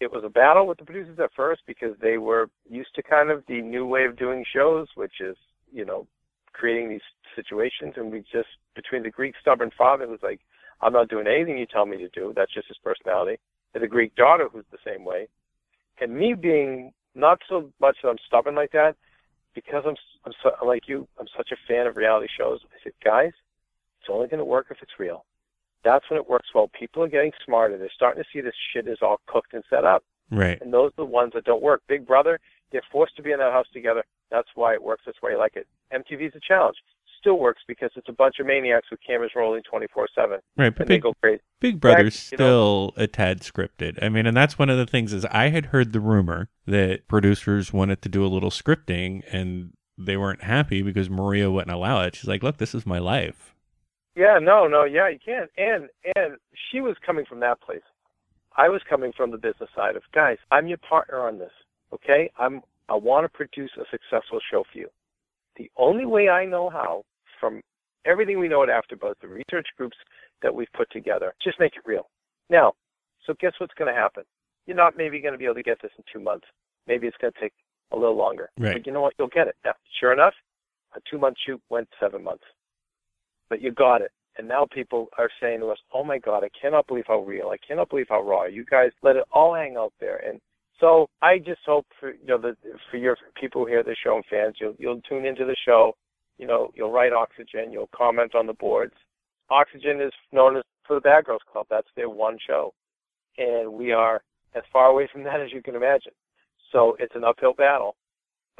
it 0.00 0.10
was 0.10 0.24
a 0.24 0.30
battle 0.30 0.66
with 0.66 0.78
the 0.78 0.84
producers 0.84 1.18
at 1.22 1.30
first 1.36 1.62
because 1.66 1.94
they 2.00 2.16
were 2.16 2.48
used 2.68 2.94
to 2.94 3.02
kind 3.02 3.30
of 3.30 3.44
the 3.46 3.60
new 3.60 3.86
way 3.86 4.04
of 4.04 4.16
doing 4.16 4.44
shows, 4.52 4.88
which 4.94 5.20
is, 5.20 5.36
you 5.70 5.84
know, 5.84 6.06
creating 6.52 6.88
these 6.88 7.00
situations 7.36 7.94
and 7.96 8.10
we 8.10 8.20
just 8.20 8.48
between 8.74 9.02
the 9.02 9.10
Greek 9.10 9.34
stubborn 9.40 9.70
father 9.76 10.06
who's 10.06 10.22
like, 10.22 10.40
I'm 10.80 10.94
not 10.94 11.10
doing 11.10 11.26
anything 11.26 11.58
you 11.58 11.66
tell 11.66 11.86
me 11.86 11.98
to 11.98 12.08
do, 12.08 12.32
that's 12.34 12.52
just 12.52 12.68
his 12.68 12.78
personality, 12.82 13.38
and 13.74 13.82
the 13.82 13.88
Greek 13.88 14.14
daughter 14.16 14.48
who's 14.50 14.64
the 14.72 14.78
same 14.84 15.04
way. 15.04 15.28
And 16.00 16.14
me 16.14 16.34
being 16.34 16.92
not 17.14 17.38
so 17.48 17.70
much 17.80 17.98
that 18.02 18.08
I'm 18.08 18.16
stubborn 18.26 18.54
like 18.54 18.72
that, 18.72 18.96
because 19.54 19.84
I'm 19.86 19.96
I'm 20.24 20.32
so, 20.42 20.50
like 20.64 20.86
you, 20.86 21.06
I'm 21.18 21.26
such 21.36 21.50
a 21.52 21.56
fan 21.68 21.86
of 21.86 21.96
reality 21.96 22.28
shows. 22.38 22.60
I 22.64 22.76
said, 22.84 22.92
guys, 23.04 23.32
it's 24.00 24.08
only 24.10 24.28
going 24.28 24.38
to 24.38 24.44
work 24.44 24.66
if 24.70 24.78
it's 24.82 24.92
real. 24.98 25.24
That's 25.84 26.04
when 26.10 26.18
it 26.18 26.28
works 26.28 26.48
well. 26.54 26.70
People 26.78 27.02
are 27.02 27.08
getting 27.08 27.32
smarter. 27.44 27.78
They're 27.78 27.90
starting 27.94 28.22
to 28.22 28.28
see 28.32 28.40
this 28.40 28.54
shit 28.72 28.86
is 28.86 28.98
all 29.02 29.20
cooked 29.26 29.54
and 29.54 29.64
set 29.70 29.84
up. 29.84 30.04
Right. 30.30 30.60
And 30.60 30.72
those 30.72 30.90
are 30.92 31.04
the 31.04 31.10
ones 31.10 31.32
that 31.34 31.44
don't 31.44 31.62
work. 31.62 31.82
Big 31.88 32.06
Brother, 32.06 32.38
they're 32.70 32.82
forced 32.92 33.16
to 33.16 33.22
be 33.22 33.32
in 33.32 33.38
that 33.38 33.52
house 33.52 33.66
together. 33.72 34.04
That's 34.30 34.48
why 34.54 34.74
it 34.74 34.82
works. 34.82 35.02
That's 35.06 35.18
why 35.20 35.30
you 35.30 35.38
like 35.38 35.56
it. 35.56 35.66
MTV's 35.92 36.36
a 36.36 36.40
challenge. 36.40 36.76
Still 37.18 37.38
works 37.38 37.62
because 37.66 37.90
it's 37.96 38.08
a 38.08 38.12
bunch 38.12 38.36
of 38.38 38.46
maniacs 38.46 38.88
with 38.90 39.00
cameras 39.06 39.32
rolling 39.36 39.62
24 39.68 40.08
7. 40.14 40.38
Right. 40.56 40.74
But 40.74 40.86
Big. 40.86 41.04
Big 41.60 41.80
Brother's 41.80 42.30
you 42.30 42.38
know- 42.38 42.44
still 42.44 42.94
a 42.96 43.06
tad 43.06 43.40
scripted. 43.40 44.02
I 44.02 44.08
mean, 44.08 44.26
and 44.26 44.36
that's 44.36 44.58
one 44.58 44.70
of 44.70 44.78
the 44.78 44.86
things 44.86 45.12
is 45.12 45.24
I 45.26 45.48
had 45.48 45.66
heard 45.66 45.92
the 45.92 46.00
rumor 46.00 46.48
that 46.66 47.08
producers 47.08 47.72
wanted 47.72 48.00
to 48.02 48.08
do 48.08 48.24
a 48.24 48.28
little 48.28 48.50
scripting 48.50 49.22
and 49.32 49.72
they 49.98 50.16
weren't 50.16 50.44
happy 50.44 50.82
because 50.82 51.10
Maria 51.10 51.50
wouldn't 51.50 51.74
allow 51.74 52.00
it. 52.02 52.16
She's 52.16 52.28
like, 52.28 52.42
look, 52.42 52.56
this 52.56 52.74
is 52.74 52.86
my 52.86 52.98
life. 52.98 53.54
Yeah, 54.20 54.38
no, 54.38 54.66
no, 54.66 54.84
yeah, 54.84 55.08
you 55.08 55.18
can. 55.18 55.48
And 55.56 55.88
and 56.14 56.36
she 56.70 56.82
was 56.82 56.94
coming 57.06 57.24
from 57.24 57.40
that 57.40 57.62
place. 57.62 57.80
I 58.54 58.68
was 58.68 58.82
coming 58.86 59.12
from 59.16 59.30
the 59.30 59.38
business 59.38 59.70
side 59.74 59.96
of 59.96 60.02
guys. 60.12 60.36
I'm 60.50 60.66
your 60.66 60.76
partner 60.76 61.20
on 61.20 61.38
this. 61.38 61.52
Okay, 61.94 62.30
I'm. 62.38 62.60
I 62.90 62.96
want 62.96 63.24
to 63.24 63.30
produce 63.30 63.70
a 63.78 63.84
successful 63.90 64.38
show 64.50 64.64
for 64.70 64.78
you. 64.78 64.88
The 65.56 65.70
only 65.78 66.04
way 66.04 66.28
I 66.28 66.44
know 66.44 66.68
how, 66.68 67.04
from 67.40 67.62
everything 68.04 68.38
we 68.38 68.48
know 68.48 68.62
at 68.62 68.68
AfterBuzz, 68.68 69.14
the 69.22 69.28
research 69.28 69.68
groups 69.78 69.96
that 70.42 70.54
we've 70.54 70.72
put 70.74 70.90
together, 70.90 71.32
just 71.42 71.58
make 71.58 71.76
it 71.76 71.82
real. 71.86 72.10
Now, 72.50 72.74
so 73.26 73.32
guess 73.40 73.52
what's 73.56 73.74
going 73.74 73.94
to 73.94 73.98
happen? 73.98 74.24
You're 74.66 74.76
not 74.76 74.98
maybe 74.98 75.20
going 75.20 75.32
to 75.32 75.38
be 75.38 75.46
able 75.46 75.54
to 75.54 75.62
get 75.62 75.80
this 75.80 75.92
in 75.96 76.04
two 76.12 76.22
months. 76.22 76.46
Maybe 76.86 77.06
it's 77.06 77.16
going 77.22 77.32
to 77.32 77.40
take 77.40 77.54
a 77.92 77.96
little 77.96 78.16
longer. 78.16 78.50
Right. 78.58 78.74
But 78.74 78.86
you 78.86 78.92
know 78.92 79.00
what? 79.00 79.14
You'll 79.18 79.28
get 79.28 79.48
it. 79.48 79.56
Now, 79.64 79.72
sure 79.98 80.12
enough, 80.12 80.34
a 80.94 81.00
two-month 81.10 81.36
shoot 81.46 81.62
went 81.70 81.88
seven 81.98 82.22
months 82.22 82.44
but 83.50 83.60
you 83.60 83.72
got 83.72 84.00
it. 84.00 84.12
And 84.38 84.48
now 84.48 84.66
people 84.72 85.08
are 85.18 85.28
saying 85.40 85.60
to 85.60 85.66
us, 85.66 85.78
"Oh 85.92 86.04
my 86.04 86.16
God, 86.16 86.44
I 86.44 86.48
cannot 86.58 86.86
believe 86.86 87.04
how 87.06 87.20
real! 87.20 87.50
I 87.50 87.58
cannot 87.58 87.90
believe 87.90 88.08
how 88.08 88.22
raw! 88.22 88.44
You 88.44 88.64
guys 88.64 88.92
let 89.02 89.16
it 89.16 89.24
all 89.32 89.54
hang 89.54 89.76
out 89.76 89.92
there." 90.00 90.16
And 90.16 90.40
so 90.78 91.10
I 91.20 91.38
just 91.38 91.60
hope 91.66 91.86
for 91.98 92.12
you 92.12 92.26
know 92.26 92.38
that 92.38 92.56
for 92.90 92.96
your 92.96 93.18
people 93.38 93.62
who 93.62 93.66
hear 93.66 93.82
the 93.82 93.96
show 94.02 94.16
and 94.16 94.24
fans, 94.26 94.56
you'll 94.58 94.74
you'll 94.78 95.02
tune 95.02 95.26
into 95.26 95.44
the 95.44 95.56
show. 95.66 95.94
You 96.38 96.46
know, 96.46 96.70
you'll 96.74 96.92
write 96.92 97.12
Oxygen, 97.12 97.70
you'll 97.70 97.90
comment 97.94 98.34
on 98.34 98.46
the 98.46 98.54
boards. 98.54 98.94
Oxygen 99.50 100.00
is 100.00 100.12
known 100.32 100.56
as 100.56 100.62
for 100.86 100.94
the 100.94 101.00
Bad 101.00 101.24
Girls 101.24 101.42
Club. 101.52 101.66
That's 101.68 101.88
their 101.96 102.08
one 102.08 102.38
show, 102.46 102.72
and 103.36 103.70
we 103.70 103.92
are 103.92 104.22
as 104.54 104.62
far 104.72 104.86
away 104.86 105.06
from 105.12 105.22
that 105.24 105.40
as 105.40 105.52
you 105.52 105.62
can 105.62 105.74
imagine. 105.74 106.12
So 106.72 106.96
it's 106.98 107.14
an 107.14 107.24
uphill 107.24 107.52
battle. 107.52 107.96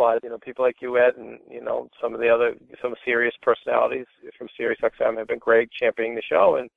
But 0.00 0.24
you 0.24 0.30
know, 0.30 0.38
people 0.38 0.64
like 0.64 0.76
you, 0.80 0.96
Ed, 0.96 1.18
and 1.18 1.38
you 1.50 1.60
know 1.60 1.90
some 2.00 2.14
of 2.14 2.20
the 2.20 2.28
other 2.30 2.54
some 2.80 2.94
serious 3.04 3.34
personalities 3.42 4.06
from 4.38 4.48
Sirius 4.56 4.80
XM 4.82 5.18
have 5.18 5.28
been 5.28 5.38
great 5.38 5.68
championing 5.78 6.14
the 6.14 6.22
show, 6.26 6.56
and 6.56 6.70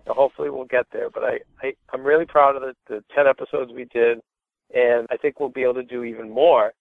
you 0.00 0.06
know, 0.08 0.14
hopefully 0.14 0.50
we'll 0.50 0.64
get 0.64 0.84
there. 0.92 1.08
But 1.08 1.22
I, 1.22 1.38
I 1.62 1.74
I'm 1.92 2.02
really 2.02 2.26
proud 2.26 2.56
of 2.56 2.62
the, 2.62 2.74
the 2.88 3.04
ten 3.14 3.28
episodes 3.28 3.70
we 3.72 3.84
did, 3.84 4.18
and 4.74 5.06
I 5.12 5.16
think 5.16 5.38
we'll 5.38 5.48
be 5.48 5.62
able 5.62 5.74
to 5.74 5.84
do 5.84 6.02
even 6.02 6.28
more 6.28 6.72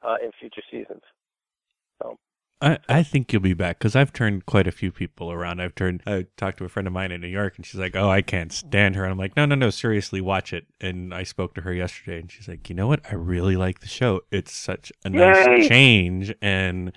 uh, 0.00 0.14
in 0.22 0.30
future 0.38 0.62
seasons. 0.70 1.02
I, 2.60 2.78
I 2.88 3.02
think 3.02 3.32
you'll 3.32 3.42
be 3.42 3.52
back 3.52 3.78
because 3.78 3.94
I've 3.94 4.12
turned 4.14 4.46
quite 4.46 4.66
a 4.66 4.72
few 4.72 4.90
people 4.90 5.30
around. 5.30 5.60
I've 5.60 5.74
turned, 5.74 6.02
I 6.06 6.26
talked 6.38 6.58
to 6.58 6.64
a 6.64 6.70
friend 6.70 6.86
of 6.86 6.92
mine 6.92 7.12
in 7.12 7.20
New 7.20 7.28
York 7.28 7.54
and 7.56 7.66
she's 7.66 7.78
like, 7.78 7.94
Oh, 7.94 8.08
I 8.08 8.22
can't 8.22 8.50
stand 8.50 8.96
her. 8.96 9.04
And 9.04 9.12
I'm 9.12 9.18
like, 9.18 9.36
No, 9.36 9.44
no, 9.44 9.54
no, 9.54 9.68
seriously, 9.68 10.22
watch 10.22 10.54
it. 10.54 10.66
And 10.80 11.12
I 11.12 11.22
spoke 11.22 11.54
to 11.56 11.60
her 11.62 11.72
yesterday 11.72 12.18
and 12.18 12.32
she's 12.32 12.48
like, 12.48 12.68
You 12.70 12.74
know 12.74 12.86
what? 12.86 13.00
I 13.10 13.14
really 13.14 13.56
like 13.56 13.80
the 13.80 13.88
show. 13.88 14.22
It's 14.30 14.52
such 14.52 14.90
a 15.04 15.10
nice 15.10 15.46
Yay! 15.46 15.68
change. 15.68 16.34
And 16.40 16.92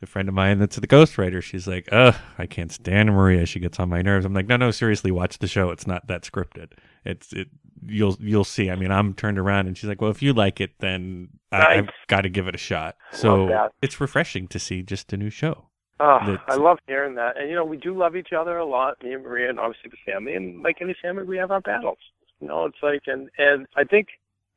the 0.00 0.06
friend 0.06 0.28
of 0.28 0.34
mine 0.34 0.58
that's 0.58 0.76
the 0.76 0.88
ghostwriter, 0.88 1.40
she's 1.40 1.68
like, 1.68 1.88
Ugh, 1.92 2.16
I 2.36 2.46
can't 2.46 2.72
stand 2.72 3.10
Maria. 3.10 3.46
She 3.46 3.60
gets 3.60 3.78
on 3.78 3.88
my 3.88 4.02
nerves. 4.02 4.26
I'm 4.26 4.34
like, 4.34 4.48
No, 4.48 4.56
no, 4.56 4.72
seriously, 4.72 5.12
watch 5.12 5.38
the 5.38 5.48
show. 5.48 5.70
It's 5.70 5.86
not 5.86 6.08
that 6.08 6.22
scripted. 6.22 6.72
It's, 7.04 7.32
it, 7.32 7.48
you'll, 7.84 8.16
you'll 8.20 8.44
see. 8.44 8.70
I 8.70 8.76
mean, 8.76 8.90
I'm 8.90 9.14
turned 9.14 9.38
around 9.38 9.66
and 9.66 9.76
she's 9.76 9.88
like, 9.88 10.00
Well, 10.00 10.10
if 10.10 10.22
you 10.22 10.32
like 10.32 10.60
it, 10.60 10.72
then 10.78 11.28
I. 11.52 11.78
I've 11.78 11.90
got 12.08 12.22
to 12.22 12.28
give 12.28 12.48
it 12.48 12.54
a 12.54 12.58
shot. 12.58 12.96
So 13.12 13.70
it's 13.82 14.00
refreshing 14.00 14.48
to 14.48 14.58
see 14.58 14.82
just 14.82 15.12
a 15.12 15.16
new 15.16 15.30
show. 15.30 15.66
Oh, 15.98 16.18
That's- 16.26 16.44
I 16.48 16.56
love 16.56 16.78
hearing 16.86 17.14
that. 17.14 17.38
And 17.38 17.48
you 17.48 17.54
know, 17.54 17.64
we 17.64 17.78
do 17.78 17.96
love 17.96 18.16
each 18.16 18.32
other 18.32 18.58
a 18.58 18.66
lot, 18.66 19.02
me 19.02 19.12
and 19.14 19.22
Maria, 19.24 19.48
and 19.48 19.58
obviously 19.58 19.90
the 19.90 20.12
family. 20.12 20.34
And 20.34 20.62
like 20.62 20.76
any 20.80 20.94
family, 21.00 21.24
we 21.24 21.38
have 21.38 21.50
our 21.50 21.60
battles. 21.60 21.98
You 22.40 22.48
know, 22.48 22.66
it's 22.66 22.76
like, 22.82 23.02
and 23.06 23.30
and 23.38 23.66
I 23.76 23.84
think 23.84 24.08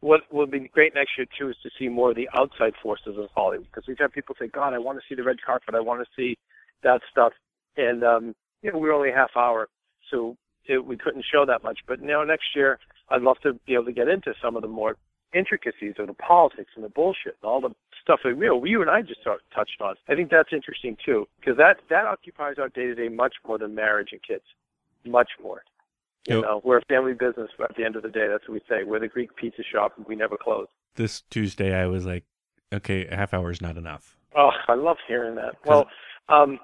what 0.02 0.22
will 0.32 0.48
be 0.48 0.60
great 0.60 0.94
next 0.96 1.12
year 1.18 1.28
too 1.38 1.50
is 1.50 1.56
to 1.64 1.70
see 1.78 1.88
more 1.88 2.10
of 2.10 2.16
the 2.18 2.30
outside 2.34 2.74
forces 2.82 3.18
of 3.18 3.30
Hollywood 3.36 3.68
because 3.68 3.88
we've 3.88 3.98
had 3.98 4.12
people 4.12 4.36
say, 4.38 4.48
"God, 4.48 4.74
I 4.74 4.80
want 4.80 4.98
to 5.00 5.04
see 5.08 5.16
the 5.16 5.24
red 5.24 5.38
carpet. 5.42 5.76
I 5.76 5.80
want 5.80 6.02
to 6.02 6.08
see 6.16 6.38
that 6.84 7.02
stuff." 7.10 7.32
And 7.78 8.04
um, 8.04 8.36
you 8.62 8.72
know, 8.72 8.78
we're 8.78 8.94
only 8.94 9.12
half 9.12 9.32
hour, 9.38 9.70
so 10.12 10.36
it, 10.66 10.86
we 10.86 10.98
couldn't 10.98 11.26
show 11.32 11.46
that 11.46 11.64
much. 11.64 11.80
But 11.88 12.02
now 12.02 12.24
next 12.24 12.56
year, 12.56 12.80
I'd 13.10 13.22
love 13.22 13.38
to 13.44 13.54
be 13.66 13.74
able 13.74 13.86
to 13.86 13.92
get 13.92 14.08
into 14.08 14.34
some 14.42 14.56
of 14.56 14.62
the 14.62 14.68
more 14.68 14.96
intricacies 15.34 15.94
of 16.00 16.08
the 16.08 16.14
politics 16.14 16.72
and 16.76 16.84
the 16.84 16.90
bullshit 16.90 17.38
and 17.42 17.50
all 17.50 17.62
the 17.62 17.70
stuff 18.02 18.20
that 18.24 18.30
you 18.30 18.36
know, 18.36 18.64
you 18.66 18.82
and 18.82 18.90
I 18.90 19.02
just 19.02 19.24
tou- 19.24 19.38
touched 19.54 19.80
on. 19.82 19.96
I 20.08 20.16
think 20.16 20.32
that's 20.32 20.50
interesting 20.52 20.98
too 21.06 21.28
because 21.40 21.58
that 21.58 21.78
that 21.90 22.06
occupies 22.06 22.56
our 22.60 22.70
day 22.70 22.88
to 22.88 22.96
day 22.96 23.10
much 23.10 23.36
more 23.48 23.58
than 23.58 23.76
marriage 23.76 24.10
and 24.12 24.22
kids, 24.24 24.44
much 25.06 25.30
more. 25.42 25.64
You 26.28 26.36
Yep. 26.36 26.44
know, 26.44 26.62
we're 26.64 26.78
a 26.78 26.86
family 26.86 27.14
business. 27.14 27.50
At 27.64 27.76
the 27.76 27.86
end 27.86 27.96
of 27.96 28.04
the 28.04 28.10
day, 28.10 28.28
that's 28.28 28.48
what 28.48 28.54
we 28.56 28.62
say. 28.70 28.84
We're 28.84 29.00
the 29.00 29.08
Greek 29.08 29.36
pizza 29.36 29.64
shop, 29.64 29.94
and 29.98 30.06
we 30.06 30.16
never 30.16 30.38
close. 30.38 30.68
This 30.96 31.22
Tuesday, 31.22 31.74
I 31.74 31.86
was 31.88 32.06
like, 32.06 32.26
okay, 32.74 33.08
a 33.08 33.16
half 33.16 33.34
hour 33.34 33.50
is 33.52 33.62
not 33.62 33.78
enough. 33.78 34.18
Oh, 34.36 34.52
I 34.68 34.74
love 34.76 34.98
hearing 35.08 35.36
that. 35.36 35.56
Well, 35.66 35.88
um, 36.28 36.60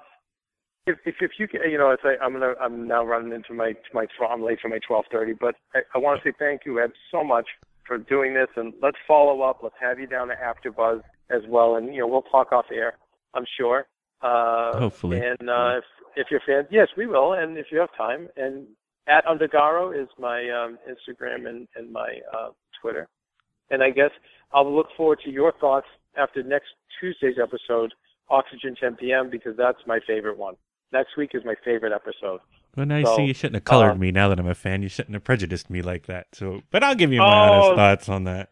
if 0.86 0.98
if, 1.04 1.16
if 1.20 1.32
you 1.38 1.48
can, 1.48 1.60
you 1.70 1.78
know, 1.78 1.90
it's 1.90 2.04
like 2.04 2.18
I'm 2.22 2.32
gonna 2.32 2.54
I'm 2.60 2.86
now 2.86 3.04
running 3.04 3.32
into 3.32 3.52
my 3.54 3.74
my 3.92 4.06
I'm 4.28 4.42
late 4.42 4.58
for 4.60 4.68
my 4.68 4.78
12:30, 4.88 5.38
but 5.38 5.54
I, 5.74 5.80
I 5.94 5.98
want 5.98 6.22
to 6.22 6.28
say 6.28 6.34
thank 6.38 6.62
you, 6.64 6.80
Ed, 6.80 6.92
so 7.10 7.24
much 7.24 7.46
for 7.86 7.98
doing 7.98 8.34
this, 8.34 8.48
and 8.56 8.72
let's 8.82 8.96
follow 9.06 9.42
up. 9.42 9.60
Let's 9.62 9.76
have 9.80 9.98
you 9.98 10.06
down 10.06 10.28
to 10.28 10.34
AfterBuzz 10.34 11.02
as 11.30 11.42
well, 11.48 11.76
and 11.76 11.94
you 11.94 12.00
know 12.00 12.06
we'll 12.06 12.22
talk 12.22 12.52
off 12.52 12.66
air, 12.72 12.94
I'm 13.34 13.46
sure. 13.58 13.86
Uh, 14.22 14.78
Hopefully. 14.78 15.20
And 15.20 15.50
uh, 15.50 15.78
if, 15.78 15.84
if 16.16 16.26
you're 16.30 16.40
fans, 16.46 16.68
yes, 16.70 16.88
we 16.96 17.06
will. 17.06 17.34
And 17.34 17.58
if 17.58 17.66
you 17.70 17.78
have 17.78 17.90
time, 17.96 18.28
and 18.36 18.66
at 19.08 19.24
Undergaro 19.26 19.92
is 20.00 20.08
my 20.18 20.48
um, 20.50 20.78
Instagram 20.88 21.48
and, 21.48 21.68
and 21.76 21.92
my 21.92 22.18
uh, 22.32 22.48
Twitter. 22.80 23.08
And 23.70 23.82
I 23.82 23.90
guess 23.90 24.10
I'll 24.52 24.74
look 24.74 24.88
forward 24.96 25.20
to 25.24 25.30
your 25.30 25.52
thoughts 25.60 25.86
after 26.16 26.42
next 26.42 26.68
Tuesday's 27.00 27.36
episode, 27.40 27.92
Oxygen 28.30 28.74
10 28.80 28.96
p.m., 28.96 29.30
because 29.30 29.56
that's 29.56 29.78
my 29.86 30.00
favorite 30.06 30.38
one. 30.38 30.54
Next 30.92 31.16
week 31.16 31.30
is 31.34 31.42
my 31.44 31.54
favorite 31.64 31.92
episode. 31.92 32.40
Well, 32.76 32.86
now 32.86 32.98
you 32.98 33.06
So, 33.06 33.16
see, 33.16 33.24
you 33.24 33.34
shouldn't 33.34 33.56
have 33.56 33.64
colored 33.64 33.92
uh, 33.92 33.94
me. 33.96 34.12
Now 34.12 34.28
that 34.28 34.38
I'm 34.38 34.46
a 34.46 34.54
fan, 34.54 34.82
you 34.82 34.88
shouldn't 34.88 35.14
have 35.14 35.24
prejudiced 35.24 35.70
me 35.70 35.82
like 35.82 36.06
that. 36.06 36.26
So, 36.32 36.62
but 36.70 36.84
I'll 36.84 36.94
give 36.94 37.12
you 37.12 37.20
my 37.20 37.26
Oh. 37.26 37.52
honest 37.52 37.74
thoughts 37.76 38.08
on 38.08 38.24
that. 38.24 38.50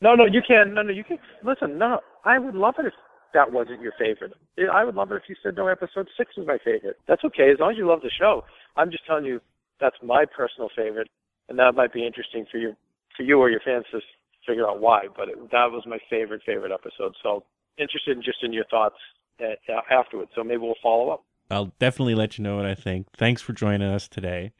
No, 0.00 0.14
no, 0.14 0.24
you 0.24 0.40
can't. 0.46 0.72
No, 0.74 0.82
no, 0.82 0.92
you 0.92 1.04
can. 1.04 1.18
Listen, 1.44 1.78
no, 1.78 2.00
I 2.24 2.38
would 2.38 2.54
love 2.54 2.74
it 2.78 2.86
if 2.86 2.92
that 3.32 3.52
wasn't 3.52 3.80
your 3.80 3.92
favorite. 3.98 4.32
I 4.72 4.84
would 4.84 4.94
love 4.94 5.12
it 5.12 5.16
if 5.16 5.22
you 5.28 5.36
said 5.42 5.56
no. 5.56 5.66
Episode 5.68 6.08
six 6.16 6.32
is 6.36 6.46
my 6.46 6.58
favorite. 6.64 6.96
That's 7.06 7.24
okay 7.24 7.50
as 7.50 7.58
long 7.60 7.72
as 7.72 7.78
you 7.78 7.86
love 7.86 8.00
the 8.02 8.10
show. 8.18 8.44
I'm 8.76 8.90
just 8.90 9.06
telling 9.06 9.24
you 9.24 9.40
that's 9.80 9.96
my 10.02 10.24
personal 10.24 10.68
favorite, 10.76 11.08
and 11.48 11.58
that 11.58 11.74
might 11.74 11.92
be 11.92 12.06
interesting 12.06 12.46
for 12.50 12.58
you, 12.58 12.74
for 13.16 13.22
you 13.22 13.38
or 13.38 13.50
your 13.50 13.60
fans 13.64 13.84
to 13.92 14.00
figure 14.46 14.68
out 14.68 14.80
why. 14.80 15.02
But 15.16 15.28
it, 15.28 15.38
that 15.52 15.70
was 15.70 15.84
my 15.86 15.98
favorite 16.10 16.42
favorite 16.44 16.72
episode. 16.72 17.14
So 17.22 17.44
interested 17.78 18.16
in 18.16 18.22
just 18.22 18.42
in 18.42 18.52
your 18.52 18.64
thoughts 18.70 18.96
uh, 19.40 19.54
afterwards. 19.90 20.30
So 20.34 20.44
maybe 20.44 20.58
we'll 20.58 20.74
follow 20.82 21.10
up. 21.10 21.24
I'll 21.50 21.72
definitely 21.78 22.14
let 22.14 22.38
you 22.38 22.44
know 22.44 22.56
what 22.56 22.66
I 22.66 22.74
think. 22.74 23.08
Thanks 23.16 23.42
for 23.42 23.52
joining 23.52 23.88
us 23.88 24.08
today. 24.08 24.52